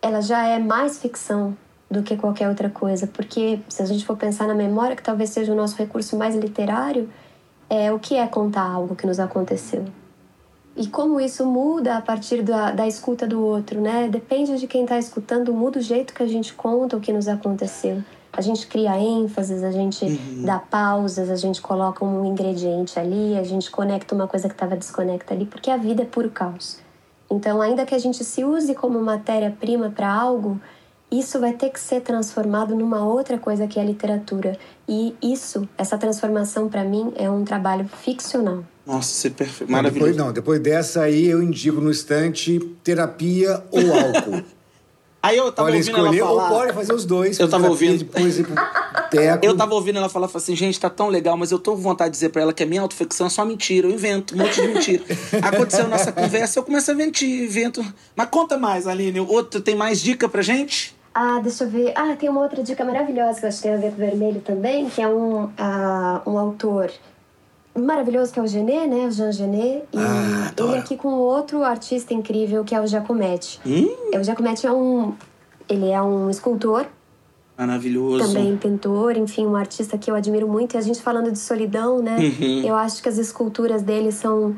ela 0.00 0.20
já 0.20 0.46
é 0.46 0.60
mais 0.60 1.00
ficção 1.00 1.56
do 1.90 2.02
que 2.02 2.16
qualquer 2.16 2.48
outra 2.48 2.70
coisa, 2.70 3.06
porque 3.06 3.58
se 3.68 3.82
a 3.82 3.86
gente 3.86 4.04
for 4.04 4.16
pensar 4.16 4.46
na 4.46 4.54
memória, 4.54 4.94
que 4.94 5.02
talvez 5.02 5.30
seja 5.30 5.52
o 5.52 5.56
nosso 5.56 5.76
recurso 5.76 6.16
mais 6.16 6.36
literário, 6.36 7.10
é 7.74 7.90
o 7.90 7.98
que 7.98 8.16
é 8.16 8.26
contar 8.26 8.68
algo 8.68 8.94
que 8.94 9.06
nos 9.06 9.18
aconteceu. 9.18 9.86
E 10.76 10.86
como 10.88 11.18
isso 11.18 11.46
muda 11.46 11.96
a 11.96 12.02
partir 12.02 12.42
da, 12.42 12.70
da 12.70 12.86
escuta 12.86 13.26
do 13.26 13.42
outro, 13.42 13.80
né? 13.80 14.08
Depende 14.08 14.58
de 14.58 14.66
quem 14.66 14.82
está 14.82 14.98
escutando, 14.98 15.54
muda 15.54 15.78
o 15.78 15.82
jeito 15.82 16.12
que 16.12 16.22
a 16.22 16.26
gente 16.26 16.52
conta 16.52 16.98
o 16.98 17.00
que 17.00 17.12
nos 17.12 17.28
aconteceu. 17.28 18.02
A 18.30 18.42
gente 18.42 18.66
cria 18.66 18.98
ênfases, 18.98 19.62
a 19.62 19.70
gente 19.70 20.06
dá 20.44 20.58
pausas, 20.58 21.30
a 21.30 21.36
gente 21.36 21.62
coloca 21.62 22.04
um 22.04 22.26
ingrediente 22.26 22.98
ali, 22.98 23.38
a 23.38 23.42
gente 23.42 23.70
conecta 23.70 24.14
uma 24.14 24.26
coisa 24.26 24.48
que 24.48 24.54
estava 24.54 24.76
desconecta 24.76 25.32
ali, 25.32 25.46
porque 25.46 25.70
a 25.70 25.76
vida 25.78 26.02
é 26.02 26.06
puro 26.06 26.30
caos. 26.30 26.78
Então, 27.30 27.62
ainda 27.62 27.86
que 27.86 27.94
a 27.94 27.98
gente 27.98 28.22
se 28.22 28.44
use 28.44 28.74
como 28.74 29.00
matéria-prima 29.00 29.90
para 29.90 30.12
algo, 30.12 30.60
isso 31.12 31.38
vai 31.38 31.52
ter 31.52 31.68
que 31.70 31.78
ser 31.78 32.00
transformado 32.00 32.74
numa 32.74 33.04
outra 33.04 33.36
coisa 33.36 33.66
que 33.66 33.78
é 33.78 33.82
a 33.82 33.84
literatura. 33.84 34.58
E 34.88 35.14
isso, 35.22 35.68
essa 35.76 35.98
transformação 35.98 36.68
para 36.68 36.82
mim 36.82 37.12
é 37.16 37.30
um 37.30 37.44
trabalho 37.44 37.86
ficcional. 37.86 38.64
Nossa, 38.86 39.12
você 39.12 39.28
é 39.28 39.30
perfeito. 39.30 39.70
Não, 39.70 39.76
Maravilhoso. 39.76 40.10
Depois, 40.10 40.26
não, 40.26 40.32
depois 40.32 40.60
dessa 40.60 41.02
aí 41.02 41.26
eu 41.26 41.42
indico 41.42 41.80
no 41.80 41.90
estante 41.90 42.58
terapia 42.82 43.62
ou 43.70 43.80
álcool. 43.80 44.42
Aí 45.22 45.36
eu 45.36 45.52
tava 45.52 45.68
pode 45.68 45.76
ouvindo 45.76 45.96
escolher 45.96 46.18
ela 46.18 46.28
falar. 46.28 46.50
ou 46.50 46.58
pode 46.58 46.72
fazer 46.72 46.92
os 46.92 47.04
dois. 47.04 47.38
Eu 47.38 47.48
tava 47.48 47.68
ouvindo. 47.68 47.98
Depois 47.98 48.38
ir 48.40 48.44
pro 48.44 48.56
teco. 49.08 49.46
Eu 49.46 49.56
tava 49.56 49.72
ouvindo 49.72 49.98
ela 49.98 50.08
falar 50.08 50.26
falei 50.26 50.42
assim, 50.42 50.56
gente, 50.56 50.80
tá 50.80 50.90
tão 50.90 51.06
legal, 51.08 51.36
mas 51.36 51.52
eu 51.52 51.60
tô 51.60 51.76
com 51.76 51.80
vontade 51.80 52.10
de 52.10 52.16
dizer 52.16 52.30
pra 52.30 52.42
ela 52.42 52.52
que 52.52 52.64
a 52.64 52.66
minha 52.66 52.80
autoficção 52.80 53.28
é 53.28 53.30
só 53.30 53.44
mentira, 53.44 53.86
eu 53.86 53.92
invento 53.92 54.34
um 54.34 54.38
monte 54.38 54.60
de 54.60 54.66
mentira. 54.66 55.04
Aconteceu 55.40 55.84
a 55.84 55.88
nossa 55.88 56.10
conversa, 56.10 56.58
eu 56.58 56.64
começo 56.64 56.90
a 56.90 56.94
mentir, 56.94 57.44
invento. 57.44 57.84
Mas 58.16 58.28
conta 58.30 58.58
mais, 58.58 58.88
Aline. 58.88 59.20
Outro 59.20 59.60
tem 59.60 59.76
mais 59.76 60.00
dica 60.00 60.28
pra 60.28 60.42
gente? 60.42 60.92
Ah, 61.14 61.40
deixa 61.42 61.64
eu 61.64 61.68
ver. 61.70 61.92
Ah, 61.96 62.16
tem 62.16 62.28
uma 62.28 62.40
outra 62.40 62.62
dica 62.62 62.84
maravilhosa 62.84 63.38
que 63.40 63.44
eu 63.44 63.48
acho 63.48 63.58
que 63.58 63.62
tem 63.64 63.74
a 63.74 63.76
ver 63.76 63.90
com 63.90 63.96
vermelho 63.98 64.40
também, 64.40 64.88
que 64.88 65.00
é 65.02 65.08
um, 65.08 65.50
ah, 65.58 66.22
um 66.26 66.38
autor 66.38 66.90
maravilhoso 67.78 68.32
que 68.32 68.38
é 68.40 68.42
o 68.42 68.46
Genet, 68.46 68.86
né? 68.86 69.06
O 69.06 69.10
Jean 69.10 69.32
Genet. 69.32 69.84
E 69.92 69.98
Ah, 69.98 70.48
adoro. 70.48 70.72
ele 70.72 70.78
aqui 70.78 70.96
com 70.96 71.08
outro 71.08 71.62
artista 71.62 72.12
incrível 72.14 72.64
que 72.64 72.74
é 72.74 72.80
o 72.80 72.86
Giacometti. 72.86 73.60
Hum, 73.66 73.88
É, 74.12 74.18
O 74.18 74.24
Giacometti 74.24 74.66
é 74.66 74.72
um... 74.72 75.14
Ele 75.68 75.88
é 75.90 76.02
um 76.02 76.28
escultor, 76.28 76.84
maravilhoso. 77.56 78.26
também 78.26 78.56
pintor, 78.56 79.16
enfim, 79.16 79.46
um 79.46 79.56
artista 79.56 79.96
que 79.96 80.10
eu 80.10 80.14
admiro 80.14 80.46
muito. 80.48 80.74
E 80.74 80.76
a 80.76 80.80
gente 80.82 81.00
falando 81.00 81.30
de 81.30 81.38
solidão, 81.38 82.02
né? 82.02 82.16
Uhum. 82.18 82.62
Eu 82.66 82.74
acho 82.74 83.02
que 83.02 83.08
as 83.08 83.16
esculturas 83.16 83.80
dele 83.82 84.12
são 84.12 84.54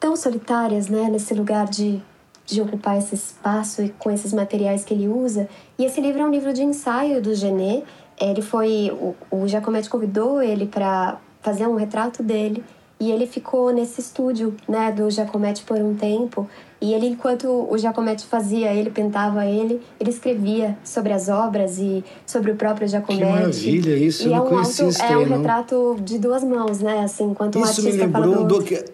tão 0.00 0.16
solitárias, 0.16 0.88
né? 0.88 1.08
Nesse 1.10 1.32
lugar 1.34 1.66
de, 1.66 2.02
de 2.46 2.60
ocupar 2.60 2.98
esse 2.98 3.14
espaço 3.14 3.82
e 3.82 3.88
com 3.90 4.10
esses 4.10 4.32
materiais 4.32 4.84
que 4.84 4.92
ele 4.92 5.08
usa. 5.08 5.48
E 5.78 5.84
esse 5.84 6.00
livro 6.00 6.20
é 6.20 6.24
um 6.26 6.30
livro 6.30 6.52
de 6.52 6.62
ensaio 6.62 7.20
do 7.22 7.34
Genet. 7.34 7.84
Ele 8.20 8.42
foi... 8.42 8.90
O, 8.92 9.14
o 9.30 9.48
Giacometti 9.48 9.88
convidou 9.88 10.42
ele 10.42 10.66
para 10.66 11.18
fazer 11.40 11.66
um 11.66 11.76
retrato 11.76 12.22
dele. 12.22 12.62
E 13.00 13.10
ele 13.10 13.26
ficou 13.26 13.72
nesse 13.72 14.00
estúdio, 14.00 14.54
né, 14.68 14.92
do 14.92 15.10
Giacometti 15.10 15.64
por 15.64 15.76
um 15.76 15.94
tempo. 15.94 16.48
E 16.80 16.92
ele, 16.92 17.08
enquanto 17.08 17.48
o 17.48 17.76
Giacometti 17.76 18.26
fazia, 18.26 18.72
ele 18.72 18.90
pintava 18.90 19.46
ele, 19.46 19.80
ele 19.98 20.10
escrevia 20.10 20.76
sobre 20.84 21.12
as 21.12 21.28
obras 21.28 21.78
e 21.78 22.04
sobre 22.26 22.52
o 22.52 22.56
próprio 22.56 22.86
Giacometti. 22.86 23.24
maravilha, 23.24 23.96
isso, 23.96 24.22
E 24.22 24.26
eu 24.26 24.34
é 24.34 24.36
não 24.36 24.46
um 24.46 24.48
conhecia 24.48 24.84
auto, 24.84 24.94
isso 24.94 25.02
é 25.02 25.16
um 25.16 25.26
não. 25.26 25.36
retrato 25.38 25.96
de 26.02 26.18
duas 26.18 26.44
mãos, 26.44 26.80
né? 26.80 27.00
Assim, 27.00 27.24
enquanto 27.24 27.58
um 27.58 27.62
Isso 27.62 27.82
me 27.82 27.88
artista 27.88 28.08
fala 28.10 28.26
lembrou 28.26 28.44
um, 28.44 28.46
do 28.46 28.54
outro. 28.56 28.84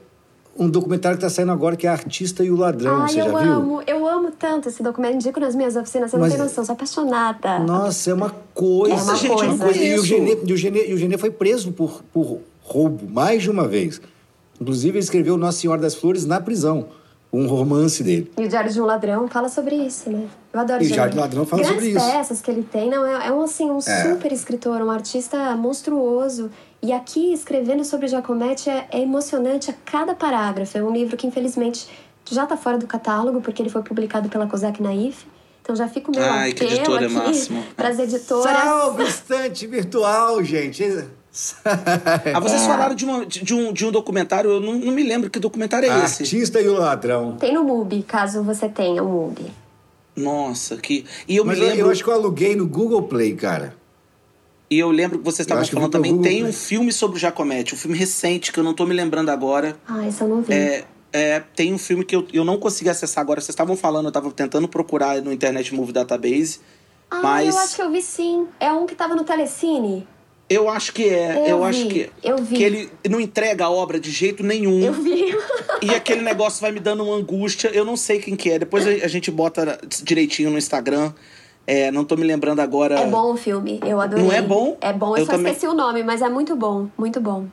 Um 0.58 0.68
documentário 0.68 1.16
que 1.16 1.24
tá 1.24 1.30
saindo 1.30 1.52
agora, 1.52 1.76
que 1.76 1.86
é 1.86 1.90
Artista 1.90 2.44
e 2.44 2.50
o 2.50 2.56
Ladrão. 2.56 3.02
Ai, 3.02 3.08
Você 3.08 3.20
eu 3.20 3.24
já 3.30 3.38
viu? 3.38 3.52
amo, 3.52 3.82
eu 3.86 4.06
amo 4.08 4.30
tanto 4.32 4.68
esse 4.68 4.82
documento. 4.82 5.14
Indico 5.14 5.40
nas 5.40 5.54
minhas 5.54 5.76
oficinas, 5.76 6.10
você 6.10 6.16
não 6.16 6.24
Mas- 6.24 6.32
tem 6.34 6.42
noção, 6.42 6.64
sou 6.64 6.72
apaixonada. 6.74 7.58
Nossa, 7.60 8.10
é 8.10 8.14
uma 8.14 8.30
coisa. 8.52 8.94
É 8.94 9.02
uma 9.02 9.14
gente, 9.16 9.32
coisa. 9.34 9.70
E 9.72 9.98
o. 9.98 10.04
Genê, 10.04 10.38
e 10.44 10.52
o 10.52 10.56
Genê, 10.56 10.88
e 10.90 10.94
o 10.94 10.98
Genê 10.98 11.16
foi 11.18 11.30
preso 11.30 11.72
por, 11.72 12.02
por 12.12 12.38
roubo 12.62 13.08
mais 13.10 13.42
de 13.42 13.50
uma 13.50 13.66
vez. 13.66 14.00
Inclusive, 14.60 14.98
ele 14.98 15.04
escreveu 15.04 15.36
Nossa 15.38 15.58
Senhora 15.58 15.80
das 15.80 15.94
Flores 15.94 16.26
na 16.26 16.40
prisão. 16.40 16.86
Um 17.32 17.46
romance 17.46 18.02
dele. 18.02 18.28
E 18.36 18.44
o 18.44 18.48
Diário 18.48 18.72
de 18.72 18.80
um 18.80 18.84
Ladrão 18.84 19.28
fala 19.28 19.48
sobre 19.48 19.76
isso, 19.76 20.10
né? 20.10 20.26
Eu 20.52 20.58
adoro 20.60 20.82
E 20.82 20.86
o 20.86 20.88
Diário 20.90 21.12
de 21.12 21.18
um 21.18 21.20
Ladrão 21.20 21.46
fala 21.46 21.62
Grandes 21.62 21.80
sobre 21.84 21.96
isso. 21.96 22.10
peças 22.12 22.40
que 22.40 22.50
ele 22.50 22.64
tem, 22.64 22.90
não, 22.90 23.06
é, 23.06 23.28
é 23.28 23.32
um, 23.32 23.42
assim, 23.42 23.70
um 23.70 23.78
É. 23.78 23.80
super 24.16 24.32
escritor, 24.32 24.82
um 24.82 24.90
artista 24.90 25.54
monstruoso. 25.54 26.50
E 26.82 26.92
aqui, 26.92 27.32
escrevendo 27.32 27.84
sobre 27.84 28.08
Giacometti, 28.08 28.70
é, 28.70 28.86
é 28.90 29.00
emocionante 29.00 29.70
a 29.70 29.74
cada 29.84 30.14
parágrafo. 30.14 30.76
É 30.78 30.82
um 30.82 30.92
livro 30.92 31.16
que, 31.16 31.26
infelizmente, 31.26 31.86
já 32.30 32.44
está 32.44 32.56
fora 32.56 32.78
do 32.78 32.86
catálogo, 32.86 33.40
porque 33.42 33.60
ele 33.60 33.68
foi 33.68 33.82
publicado 33.82 34.28
pela 34.28 34.46
Cosac 34.46 34.82
Naif. 34.82 35.26
Então 35.62 35.76
já 35.76 35.86
fica 35.88 36.10
o 36.10 36.14
meu 36.14 36.24
Ai, 36.24 36.52
que 36.52 36.64
editora 36.64 37.04
aqui 37.04 37.14
máximo. 37.14 37.62
para 37.76 37.88
as 37.88 37.98
editoras. 37.98 38.44
Salve, 38.56 39.02
estante 39.04 39.66
virtual, 39.66 40.42
gente. 40.42 40.82
Ah, 42.34 42.40
vocês 42.40 42.62
falaram 42.66 42.94
de, 42.94 43.04
uma- 43.04 43.26
de- 43.26 43.54
um, 43.54 43.72
de 43.72 43.84
um 43.86 43.92
documentário, 43.92 44.50
eu 44.50 44.60
não, 44.60 44.72
não 44.74 44.92
me 44.92 45.02
lembro 45.02 45.28
que 45.28 45.38
documentário 45.38 45.88
é 45.90 46.04
esse. 46.04 46.22
Artista 46.22 46.60
e 46.60 46.68
o 46.68 46.78
Ladrão. 46.78 47.36
Tem 47.36 47.52
no 47.52 47.62
MUBI, 47.62 48.02
caso 48.02 48.42
você 48.42 48.68
tenha 48.70 49.02
um 49.04 49.08
MUBI. 49.08 49.52
Nossa, 50.16 50.76
que. 50.78 51.04
E 51.28 51.36
eu 51.36 51.44
Mas 51.44 51.58
me 51.58 51.66
lembro. 51.66 51.80
eu 51.86 51.90
acho 51.90 52.02
que 52.02 52.08
eu 52.10 52.14
aluguei 52.14 52.56
no 52.56 52.66
Google 52.66 53.02
Play, 53.02 53.34
cara. 53.36 53.74
E 54.70 54.78
eu 54.78 54.90
lembro 54.90 55.18
que 55.18 55.24
vocês 55.24 55.40
estavam 55.40 55.62
acho 55.62 55.72
falando 55.72 55.90
também. 55.90 56.12
Google 56.12 56.30
Tem 56.30 56.44
um 56.44 56.52
filme 56.52 56.92
sobre 56.92 57.16
o 57.16 57.20
Giacometti, 57.20 57.74
um 57.74 57.78
filme 57.78 57.98
recente 57.98 58.52
que 58.52 58.58
eu 58.60 58.62
não 58.62 58.72
tô 58.72 58.86
me 58.86 58.94
lembrando 58.94 59.28
agora. 59.30 59.76
Ah, 59.88 60.06
esse 60.06 60.20
eu 60.20 60.28
não 60.28 60.42
vi. 60.42 60.52
É, 60.52 60.84
é, 61.12 61.40
tem 61.56 61.74
um 61.74 61.78
filme 61.78 62.04
que 62.04 62.14
eu, 62.14 62.24
eu 62.32 62.44
não 62.44 62.56
consegui 62.56 62.88
acessar 62.88 63.20
agora. 63.20 63.40
Vocês 63.40 63.48
estavam 63.50 63.76
falando, 63.76 64.06
eu 64.06 64.12
tava 64.12 64.30
tentando 64.30 64.68
procurar 64.68 65.20
no 65.22 65.32
Internet 65.32 65.74
Movie 65.74 65.92
Database. 65.92 66.60
ah, 67.10 67.20
mas 67.20 67.52
eu 67.52 67.60
acho 67.60 67.74
que 67.76 67.82
eu 67.82 67.90
vi 67.90 68.00
sim. 68.00 68.46
É 68.60 68.72
um 68.72 68.86
que 68.86 68.94
tava 68.94 69.16
no 69.16 69.24
Telecine. 69.24 70.06
eu 70.48 70.68
acho 70.68 70.92
que 70.92 71.02
é. 71.08 71.42
Eu, 71.46 71.46
Eu 71.58 71.64
acho 71.64 71.88
vi, 71.88 71.88
que. 71.88 72.10
eu 72.22 72.36
vi. 72.38 72.56
Que 72.56 72.62
ele 72.62 72.90
não 73.08 73.20
entrega 73.20 73.64
a 73.64 73.70
obra 73.70 73.98
de 73.98 74.12
jeito 74.12 74.44
nenhum. 74.44 74.80
Eu 74.84 74.92
vi. 74.92 75.34
E 75.82 75.90
aquele 75.94 76.22
negócio 76.22 76.60
vai 76.60 76.70
me 76.70 76.78
dando 76.78 77.02
uma 77.02 77.16
angústia. 77.16 77.68
Eu 77.74 77.84
não 77.84 77.96
sei 77.96 78.20
quem 78.20 78.36
que 78.36 78.50
é. 78.50 78.58
Depois 78.60 78.86
a 78.86 78.90
a 78.90 79.08
gente 79.08 79.32
bota 79.32 79.80
direitinho 80.04 80.48
no 80.50 80.58
Instagram. 80.58 81.12
É, 81.72 81.90
não 81.92 82.04
tô 82.04 82.16
me 82.16 82.24
lembrando 82.24 82.58
agora. 82.58 82.98
É 82.98 83.06
bom 83.06 83.32
o 83.32 83.36
filme, 83.36 83.78
eu 83.86 84.00
adorei. 84.00 84.24
Não 84.24 84.32
é 84.32 84.42
bom? 84.42 84.76
É 84.80 84.92
bom, 84.92 85.14
eu, 85.14 85.18
Eu 85.20 85.26
só 85.26 85.32
também- 85.32 85.52
esqueci 85.52 85.68
o 85.70 85.74
nome, 85.74 86.02
mas 86.02 86.20
é 86.20 86.28
muito 86.28 86.56
bom, 86.56 86.88
muito 86.98 87.20
bom. 87.20 87.46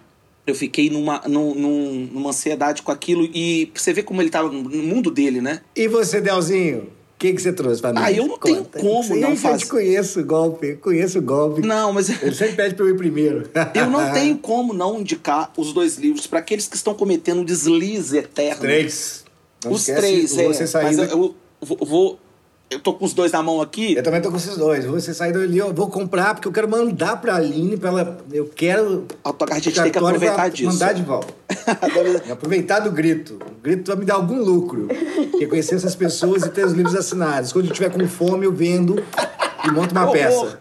Eu 0.48 0.56
fiquei 0.56 0.90
numa, 0.90 1.22
num- 1.28 1.54
num- 1.54 2.10
numa 2.14 2.30
ansiedade 2.30 2.82
com 2.82 2.92
aquilo. 2.92 3.30
E 3.32 3.72
você 3.76 3.94
vê 3.94 4.02
como 4.02 4.20
ele 4.20 4.32
tava 4.32 4.50
no 4.50 4.64
mundo 4.70 5.12
dele, 5.12 5.40
né? 5.40 5.62
E 5.76 5.88
você, 5.88 6.20
Delzinho? 6.20 6.80
O 6.80 7.20
que, 7.20 7.34
que 7.34 7.42
você 7.42 7.52
trouxe 7.54 7.80
pra 7.82 7.94
nós? 7.94 8.04
Ah, 8.06 8.12
eu 8.12 8.28
não 8.28 8.38
tenho 8.40 8.64
como 8.66 9.04
Sim, 9.04 9.20
não 9.20 9.32
Eu 9.32 9.36
fazer. 9.38 9.58
te 9.60 9.66
conheço 9.68 10.20
o 10.20 10.24
golpe, 10.26 10.76
conheço 10.76 11.20
o 11.20 11.22
golpe. 11.22 11.62
Não, 11.62 11.92
mas 11.94 12.10
Ele 12.10 12.34
sempre 12.34 12.56
pede 12.56 12.74
pra 12.76 12.86
eu 12.86 12.90
ir 12.90 12.98
primeiro. 12.98 13.50
eu 13.76 13.88
não 13.90 14.12
tenho 14.14 14.38
como 14.38 14.74
não 14.74 15.00
indicar 15.00 15.52
os 15.58 15.74
dois 15.74 15.98
livros 15.98 16.26
para 16.26 16.40
aqueles 16.40 16.68
que 16.68 16.76
estão 16.76 16.94
cometendo 16.96 17.42
um 17.42 17.44
deslize 17.46 18.18
eterno. 18.18 18.62
Três. 18.62 19.26
Não 19.66 19.74
Os 19.74 19.86
três, 19.86 20.38
é. 20.38 20.48
Você 20.48 20.78
Mas 20.82 20.98
eu, 20.98 21.04
eu 21.06 21.36
vou, 21.62 21.78
vou- 21.82 22.20
Eu 22.70 22.80
tô 22.80 22.94
com 22.94 23.06
os 23.06 23.14
dois 23.14 23.32
na 23.32 23.42
mão 23.42 23.62
aqui. 23.62 23.96
Eu 23.96 24.04
também 24.04 24.22
tô 24.22 24.30
com 24.30 24.36
esses 24.36 24.58
dois. 24.58 24.86
Você 24.86 25.14
saindo 25.14 25.40
ali, 25.40 25.58
eu 25.58 25.74
vou 25.74 25.90
comprar 25.90 26.34
porque 26.34 26.48
eu 26.48 26.52
quero 26.52 26.68
mandar 26.68 27.16
pra 27.22 27.36
Aline, 27.36 27.78
pra 27.78 27.90
ela. 27.90 28.18
Eu 28.32 28.46
quero. 28.48 29.06
A 29.50 29.60
gente 29.60 29.82
tem 29.82 29.92
que 29.92 29.98
aproveitar 29.98 30.50
disso. 30.50 30.74
Mandar 30.74 30.94
de 30.94 31.02
volta. 31.02 31.34
Aproveitar 32.30 32.80
do 32.80 32.92
grito. 32.92 33.36
O 33.36 33.62
grito 33.62 33.88
vai 33.88 33.98
me 33.98 34.06
dar 34.06 34.16
algum 34.16 34.42
lucro. 34.42 34.88
Que 35.38 35.46
é 35.46 35.48
conhecer 35.48 35.76
essas 35.76 35.96
pessoas 35.96 36.44
e 36.44 36.50
ter 36.50 36.66
os 36.66 36.74
livros 36.74 36.96
assinados. 36.96 37.54
Quando 37.54 37.66
eu 37.66 37.72
estiver 37.72 37.90
com 37.90 38.06
fome, 38.08 38.46
eu 38.46 38.52
vendo 38.52 39.02
e 39.64 39.72
monto 39.72 39.94
uma 39.94 40.12
peça. 40.12 40.60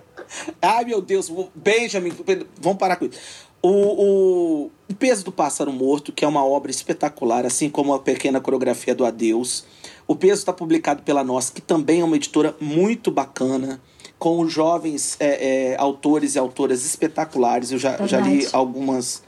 Ai, 0.63 0.85
meu 0.85 1.03
Deus. 1.03 1.31
Benjamin, 1.55 2.13
vamos 2.61 2.79
parar 2.79 2.97
com 2.97 3.07
isso. 3.07 3.19
O, 3.63 3.69
o, 3.69 4.71
o 4.89 4.95
Peso 4.95 5.25
do 5.25 5.33
Pássaro 5.33 5.73
Morto, 5.73 6.13
que 6.13 6.25
é 6.25 6.29
uma 6.29 6.45
obra 6.45 6.71
espetacular, 6.71 7.45
assim 7.45 7.69
como 7.69 7.93
a 7.95 7.99
pequena 7.99 8.41
coreografia 8.41 8.95
do 8.95 9.05
Adeus. 9.05 9.65
O 10.07 10.15
Peso 10.15 10.41
está 10.41 10.53
publicado 10.53 11.03
pela 11.03 11.25
Nós, 11.25 11.51
que 11.51 11.61
também 11.61 12.01
é 12.01 12.05
uma 12.05 12.17
editora 12.17 12.55
muito 12.61 13.11
bacana, 13.11 13.81
com 14.19 14.49
jovens 14.49 15.17
é, 15.19 15.73
é, 15.73 15.77
autores 15.79 16.35
e 16.35 16.39
autoras 16.39 16.85
espetaculares. 16.85 17.73
Eu 17.73 17.79
já, 17.79 18.07
já 18.07 18.21
li 18.21 18.47
algumas, 18.53 19.23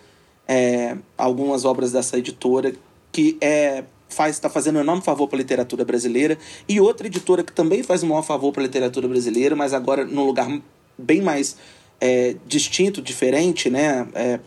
é, 0.47 0.97
algumas 1.17 1.65
obras 1.65 1.93
dessa 1.93 2.17
editora, 2.17 2.73
que 3.13 3.37
é 3.41 3.85
faz 4.09 4.37
está 4.37 4.49
fazendo 4.49 4.77
um 4.77 4.81
enorme 4.81 5.03
favor 5.03 5.29
para 5.29 5.37
a 5.37 5.41
literatura 5.41 5.85
brasileira 5.85 6.39
e 6.67 6.81
outra 6.81 7.07
editora 7.07 7.43
que 7.43 7.53
também 7.53 7.83
faz 7.83 8.03
um 8.03 8.09
maior 8.09 8.23
favor 8.23 8.53
para 8.53 8.63
a 8.63 8.67
literatura 8.67 9.07
brasileira, 9.07 9.55
mas 9.55 9.75
agora 9.75 10.05
num 10.05 10.25
lugar 10.25 10.49
bem 10.97 11.21
mais 11.21 11.57
é, 12.01 12.35
distinto, 12.47 13.03
diferente, 13.03 13.69
né? 13.69 14.09
É, 14.15 14.41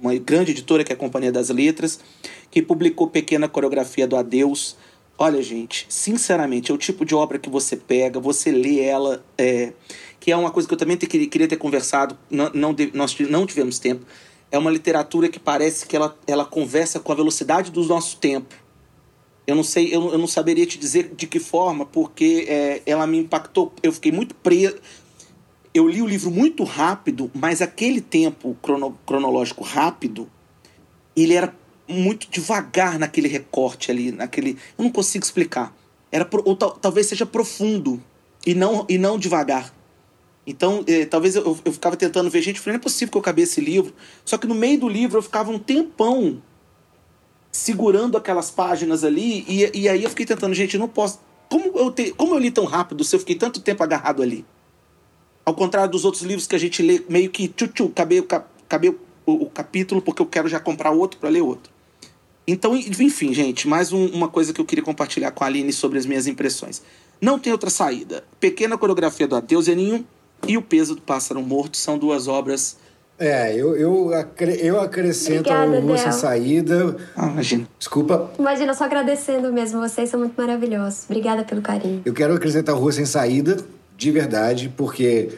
uma 0.00 0.14
grande 0.16 0.52
editora 0.52 0.84
que 0.84 0.92
é 0.92 0.94
a 0.94 0.98
Companhia 0.98 1.32
das 1.32 1.48
Letras, 1.48 2.00
que 2.50 2.60
publicou 2.62 3.08
Pequena 3.08 3.48
Coreografia 3.48 4.06
do 4.06 4.16
Adeus. 4.16 4.76
Olha, 5.16 5.40
gente, 5.42 5.86
sinceramente, 5.88 6.72
é 6.72 6.74
o 6.74 6.78
tipo 6.78 7.04
de 7.04 7.14
obra 7.14 7.38
que 7.38 7.48
você 7.48 7.76
pega, 7.76 8.18
você 8.18 8.50
lê 8.50 8.80
ela, 8.80 9.24
é, 9.38 9.72
que 10.18 10.32
é 10.32 10.36
uma 10.36 10.50
coisa 10.50 10.66
que 10.66 10.74
eu 10.74 10.78
também 10.78 10.96
te, 10.96 11.06
queria 11.06 11.46
ter 11.46 11.56
conversado, 11.56 12.18
não, 12.28 12.50
não, 12.52 12.76
nós 12.92 13.16
não 13.20 13.46
tivemos 13.46 13.78
tempo. 13.78 14.04
É 14.50 14.58
uma 14.58 14.70
literatura 14.70 15.28
que 15.28 15.38
parece 15.38 15.86
que 15.86 15.94
ela, 15.94 16.16
ela 16.26 16.44
conversa 16.44 16.98
com 16.98 17.12
a 17.12 17.14
velocidade 17.14 17.70
do 17.70 17.84
nosso 17.84 18.16
tempo. 18.16 18.54
Eu 19.46 19.54
não 19.54 19.62
sei, 19.62 19.94
eu, 19.94 20.12
eu 20.12 20.18
não 20.18 20.26
saberia 20.26 20.66
te 20.66 20.78
dizer 20.78 21.12
de 21.14 21.26
que 21.26 21.38
forma, 21.38 21.86
porque 21.86 22.46
é, 22.48 22.82
ela 22.84 23.06
me 23.06 23.18
impactou. 23.18 23.72
Eu 23.82 23.92
fiquei 23.92 24.10
muito 24.10 24.34
preso. 24.34 24.76
Eu 25.72 25.88
li 25.88 26.00
o 26.00 26.06
livro 26.06 26.30
muito 26.30 26.64
rápido, 26.64 27.30
mas 27.34 27.60
aquele 27.60 28.00
tempo 28.00 28.56
crono, 28.62 28.98
cronológico 29.04 29.62
rápido, 29.62 30.30
ele 31.16 31.34
era 31.34 31.54
muito 31.88 32.28
devagar 32.30 32.98
naquele 32.98 33.28
recorte 33.28 33.90
ali, 33.90 34.10
naquele. 34.10 34.58
Eu 34.78 34.84
não 34.84 34.90
consigo 34.90 35.24
explicar. 35.24 35.74
Era 36.10 36.28
ou 36.44 36.56
tal, 36.56 36.72
talvez 36.72 37.06
seja 37.06 37.26
profundo 37.26 38.02
e 38.46 38.54
não 38.54 38.86
e 38.88 38.98
não 38.98 39.18
devagar. 39.18 39.74
Então, 40.46 40.84
eh, 40.86 41.06
talvez 41.06 41.36
eu, 41.36 41.58
eu 41.64 41.72
ficava 41.72 41.96
tentando 41.96 42.28
ver 42.28 42.42
gente, 42.42 42.60
falei, 42.60 42.74
não 42.74 42.80
é 42.80 42.82
possível 42.82 43.10
que 43.10 43.16
eu 43.16 43.20
acabei 43.20 43.44
esse 43.44 43.60
livro. 43.60 43.94
Só 44.24 44.36
que 44.36 44.46
no 44.46 44.54
meio 44.54 44.78
do 44.78 44.88
livro 44.88 45.18
eu 45.18 45.22
ficava 45.22 45.50
um 45.50 45.58
tempão 45.58 46.42
segurando 47.50 48.16
aquelas 48.16 48.50
páginas 48.50 49.04
ali, 49.04 49.44
e, 49.48 49.82
e 49.82 49.88
aí 49.88 50.02
eu 50.02 50.10
fiquei 50.10 50.26
tentando, 50.26 50.54
gente, 50.54 50.76
não 50.76 50.88
posso. 50.88 51.20
Como 51.48 51.78
eu, 51.78 51.90
te, 51.90 52.10
como 52.12 52.34
eu 52.34 52.38
li 52.38 52.50
tão 52.50 52.64
rápido 52.64 53.04
se 53.04 53.14
eu 53.14 53.20
fiquei 53.20 53.36
tanto 53.36 53.60
tempo 53.60 53.82
agarrado 53.82 54.22
ali? 54.22 54.44
Ao 55.46 55.54
contrário 55.54 55.90
dos 55.90 56.04
outros 56.04 56.22
livros 56.22 56.46
que 56.46 56.56
a 56.56 56.58
gente 56.58 56.82
lê, 56.82 57.02
meio 57.08 57.30
que 57.30 57.48
tchu-tchu, 57.48 57.86
acabei, 57.86 58.18
acabei 58.18 58.90
o, 58.90 59.32
o, 59.32 59.50
capítulo 59.50 60.02
porque 60.02 60.20
eu 60.20 60.26
quero 60.26 60.48
já 60.48 60.58
comprar 60.58 60.90
outro 60.90 61.20
para 61.20 61.28
ler 61.28 61.42
outro. 61.42 61.72
Então, 62.46 62.76
enfim, 62.76 63.32
gente, 63.32 63.66
mais 63.66 63.92
um, 63.92 64.06
uma 64.06 64.28
coisa 64.28 64.52
que 64.52 64.60
eu 64.60 64.64
queria 64.64 64.84
compartilhar 64.84 65.30
com 65.30 65.44
a 65.44 65.46
Aline 65.46 65.72
sobre 65.72 65.98
as 65.98 66.04
minhas 66.04 66.26
impressões. 66.26 66.82
Não 67.20 67.38
tem 67.38 67.52
outra 67.52 67.70
saída. 67.70 68.24
Pequena 68.38 68.76
coreografia 68.76 69.26
do 69.26 69.36
Adeus 69.36 69.64
Zeninho 69.64 70.06
e 70.46 70.58
O 70.58 70.62
Peso 70.62 70.94
do 70.94 71.00
Pássaro 71.00 71.40
Morto 71.40 71.76
são 71.76 71.96
duas 71.96 72.28
obras 72.28 72.76
é, 73.18 73.54
eu, 73.54 73.76
eu, 73.76 74.10
eu 74.60 74.80
acrescento 74.80 75.48
Obrigada, 75.48 75.76
ao 75.76 75.82
Rua 75.82 75.96
Sem 75.96 76.12
Saída. 76.12 76.96
Ah, 77.16 77.28
imagina. 77.28 77.68
Desculpa. 77.78 78.32
Imagina, 78.38 78.74
só 78.74 78.84
agradecendo 78.84 79.52
mesmo. 79.52 79.80
Vocês 79.80 80.10
são 80.10 80.18
muito 80.18 80.34
maravilhosos. 80.36 81.04
Obrigada 81.04 81.44
pelo 81.44 81.62
carinho. 81.62 82.02
Eu 82.04 82.12
quero 82.12 82.34
acrescentar 82.34 82.74
o 82.74 82.78
Rua 82.78 82.92
Sem 82.92 83.06
Saída, 83.06 83.56
de 83.96 84.10
verdade, 84.10 84.72
porque. 84.76 85.30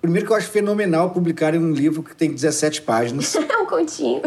Primeiro 0.00 0.26
que 0.26 0.32
eu 0.32 0.36
acho 0.36 0.48
fenomenal 0.48 1.10
publicarem 1.10 1.60
um 1.60 1.72
livro 1.72 2.02
que 2.02 2.16
tem 2.16 2.32
17 2.32 2.80
páginas. 2.82 3.34
é 3.36 3.56
um 3.58 3.66
continho. 3.66 4.22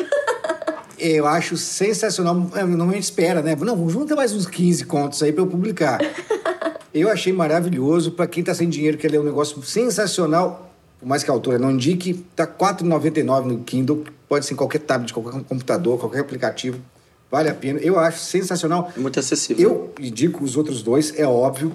Eu 1.12 1.28
acho 1.28 1.58
sensacional. 1.58 2.50
É, 2.56 2.64
normalmente 2.64 3.04
espera, 3.04 3.42
né? 3.42 3.56
Não, 3.56 3.90
junta 3.90 4.16
mais 4.16 4.34
uns 4.34 4.46
15 4.46 4.86
contos 4.86 5.22
aí 5.22 5.32
para 5.32 5.42
eu 5.44 5.48
publicar. 5.48 6.00
eu 6.94 7.10
achei 7.10 7.34
maravilhoso. 7.34 8.12
Para 8.12 8.28
quem 8.28 8.44
tá 8.44 8.54
sem 8.54 8.70
dinheiro, 8.70 8.98
quer 8.98 9.12
ler 9.12 9.20
um 9.20 9.24
negócio 9.24 9.62
sensacional 9.64 10.74
por 11.04 11.10
mais 11.10 11.22
que 11.22 11.30
a 11.30 11.34
autora 11.34 11.60
não 11.60 11.70
indique, 11.70 12.12
está 12.12 12.46
R$ 12.46 12.52
4,99 12.58 13.44
no 13.44 13.60
Kindle, 13.60 14.06
pode 14.30 14.46
ser 14.46 14.54
em 14.54 14.56
qualquer 14.56 14.80
tablet, 14.80 15.14
qualquer 15.14 15.44
computador, 15.44 16.00
qualquer 16.00 16.22
aplicativo. 16.22 16.80
Vale 17.30 17.50
a 17.50 17.54
pena. 17.54 17.78
Eu 17.80 18.00
acho 18.00 18.20
sensacional. 18.20 18.90
É 18.96 19.00
muito 19.02 19.20
acessível. 19.20 19.92
Eu 20.00 20.06
indico 20.06 20.42
os 20.46 20.56
outros 20.56 20.82
dois, 20.82 21.14
é 21.20 21.28
óbvio. 21.28 21.74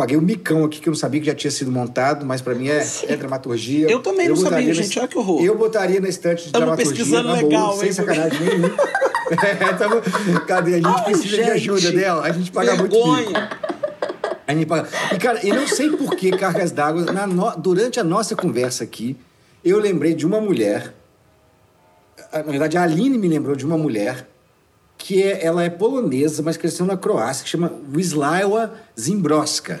Paguei 0.00 0.16
um 0.16 0.22
micão 0.22 0.64
aqui 0.64 0.80
que 0.80 0.88
eu 0.88 0.92
não 0.92 0.98
sabia 0.98 1.20
que 1.20 1.26
já 1.26 1.34
tinha 1.34 1.50
sido 1.50 1.70
montado, 1.70 2.24
mas 2.24 2.40
para 2.40 2.54
mim 2.54 2.70
é, 2.70 2.82
é, 3.06 3.16
dramaturgia. 3.16 3.86
Eu 3.86 4.00
também 4.00 4.28
eu 4.28 4.34
não 4.34 4.42
sabia, 4.42 4.72
gente. 4.72 4.98
Olha 4.98 5.06
que 5.06 5.18
horror. 5.18 5.44
Eu 5.44 5.58
botaria 5.58 6.00
na 6.00 6.08
estante 6.08 6.46
de 6.46 6.52
Tamo 6.52 6.64
dramaturgia. 6.64 6.94
pesquisando 6.94 7.28
na 7.28 7.34
legal, 7.34 7.66
boa, 7.66 7.74
hein, 7.74 7.80
sem 7.80 7.92
sacanagem 7.92 8.40
nenhuma. 8.40 8.68
é, 9.30 9.72
tamo... 9.74 9.96
Cadê? 10.46 10.70
A 10.70 10.76
gente 10.76 10.86
Ai, 10.86 11.04
precisa 11.04 11.36
gente. 11.36 11.44
de 11.44 11.50
ajuda 11.50 11.92
dela. 11.92 12.22
A 12.22 12.32
gente 12.32 12.50
paga 12.50 12.76
Vergonha. 12.76 13.24
muito 13.26 13.34
mico. 14.54 14.74
E, 15.12 15.18
cara, 15.18 15.46
eu 15.46 15.54
não 15.54 15.68
sei 15.68 15.90
por 15.90 16.16
que 16.16 16.30
cargas 16.30 16.72
d'água. 16.72 17.02
No... 17.26 17.54
Durante 17.58 18.00
a 18.00 18.04
nossa 18.04 18.34
conversa 18.34 18.84
aqui, 18.84 19.18
eu 19.62 19.78
lembrei 19.78 20.14
de 20.14 20.24
uma 20.24 20.40
mulher. 20.40 20.94
Na 22.32 22.40
verdade, 22.40 22.78
a 22.78 22.84
Aline 22.84 23.18
me 23.18 23.28
lembrou 23.28 23.54
de 23.54 23.66
uma 23.66 23.76
mulher 23.76 24.29
que 25.00 25.22
é, 25.22 25.44
ela 25.44 25.64
é 25.64 25.70
polonesa, 25.70 26.42
mas 26.42 26.56
cresceu 26.56 26.84
na 26.84 26.96
Croácia, 26.96 27.42
que 27.42 27.50
chama 27.50 27.72
Wisława 27.92 28.74
Zimbrowska. 28.98 29.80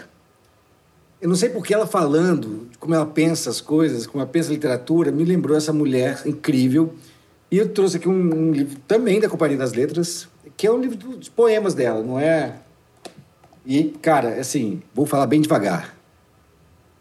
Eu 1.20 1.28
não 1.28 1.36
sei 1.36 1.50
por 1.50 1.62
que 1.62 1.74
ela 1.74 1.86
falando, 1.86 2.68
como 2.80 2.94
ela 2.94 3.04
pensa 3.04 3.50
as 3.50 3.60
coisas, 3.60 4.06
como 4.06 4.22
ela 4.22 4.30
pensa 4.30 4.48
a 4.48 4.52
literatura, 4.52 5.12
me 5.12 5.24
lembrou 5.24 5.56
essa 5.56 5.72
mulher 5.72 6.22
incrível. 6.24 6.94
E 7.50 7.58
eu 7.58 7.68
trouxe 7.68 7.98
aqui 7.98 8.08
um, 8.08 8.48
um 8.48 8.50
livro 8.50 8.78
também 8.88 9.20
da 9.20 9.28
Companhia 9.28 9.58
das 9.58 9.74
Letras, 9.74 10.26
que 10.56 10.66
é 10.66 10.72
um 10.72 10.80
livro 10.80 11.18
de 11.18 11.30
poemas 11.30 11.74
dela, 11.74 12.02
não 12.02 12.18
é 12.18 12.54
e, 13.64 13.84
cara, 14.02 14.40
assim, 14.40 14.82
vou 14.94 15.06
falar 15.06 15.26
bem 15.26 15.40
devagar. 15.40 15.94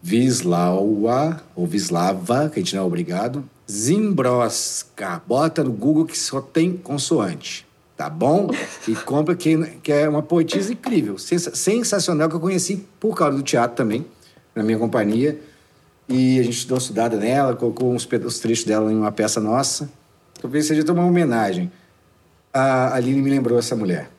Vislaua, 0.02 1.42
ou 1.56 1.66
Vislava, 1.66 2.50
que 2.50 2.60
a 2.60 2.64
gente 2.64 2.76
não 2.76 2.84
é 2.84 2.86
obrigado. 2.86 3.44
Zimbroska. 3.70 5.22
Bota 5.26 5.64
no 5.64 5.72
Google 5.72 6.06
que 6.06 6.18
só 6.18 6.42
tem 6.42 6.74
consoante. 6.74 7.66
Tá 8.00 8.10
bom? 8.10 8.48
E 8.88 8.96
compra 8.96 9.36
que, 9.36 9.58
que 9.84 9.92
é 9.92 10.08
uma 10.08 10.24
poetisa 10.24 10.72
incrível, 10.72 11.18
sensacional, 11.18 12.30
que 12.30 12.36
eu 12.38 12.40
conheci 12.40 12.88
por 12.98 13.14
causa 13.14 13.36
do 13.36 13.44
teatro 13.44 13.76
também, 13.76 14.06
na 14.56 14.64
minha 14.64 14.80
companhia. 14.80 15.38
E 16.08 16.40
a 16.40 16.44
gente 16.44 16.66
deu 16.66 16.76
uma 16.76 16.82
estudada 16.82 17.18
nela, 17.18 17.58
colocou 17.58 17.92
uns, 17.92 18.08
os 18.24 18.40
trechos 18.40 18.64
dela 18.64 18.90
em 18.90 18.96
uma 18.96 19.12
peça 19.12 19.42
nossa. 19.42 19.92
Talvez 20.42 20.66
seja 20.66 20.90
uma 20.94 21.04
homenagem. 21.04 21.70
A 22.54 22.96
Aline 22.96 23.22
me 23.22 23.30
lembrou 23.30 23.60
essa 23.60 23.76
mulher. 23.76 24.10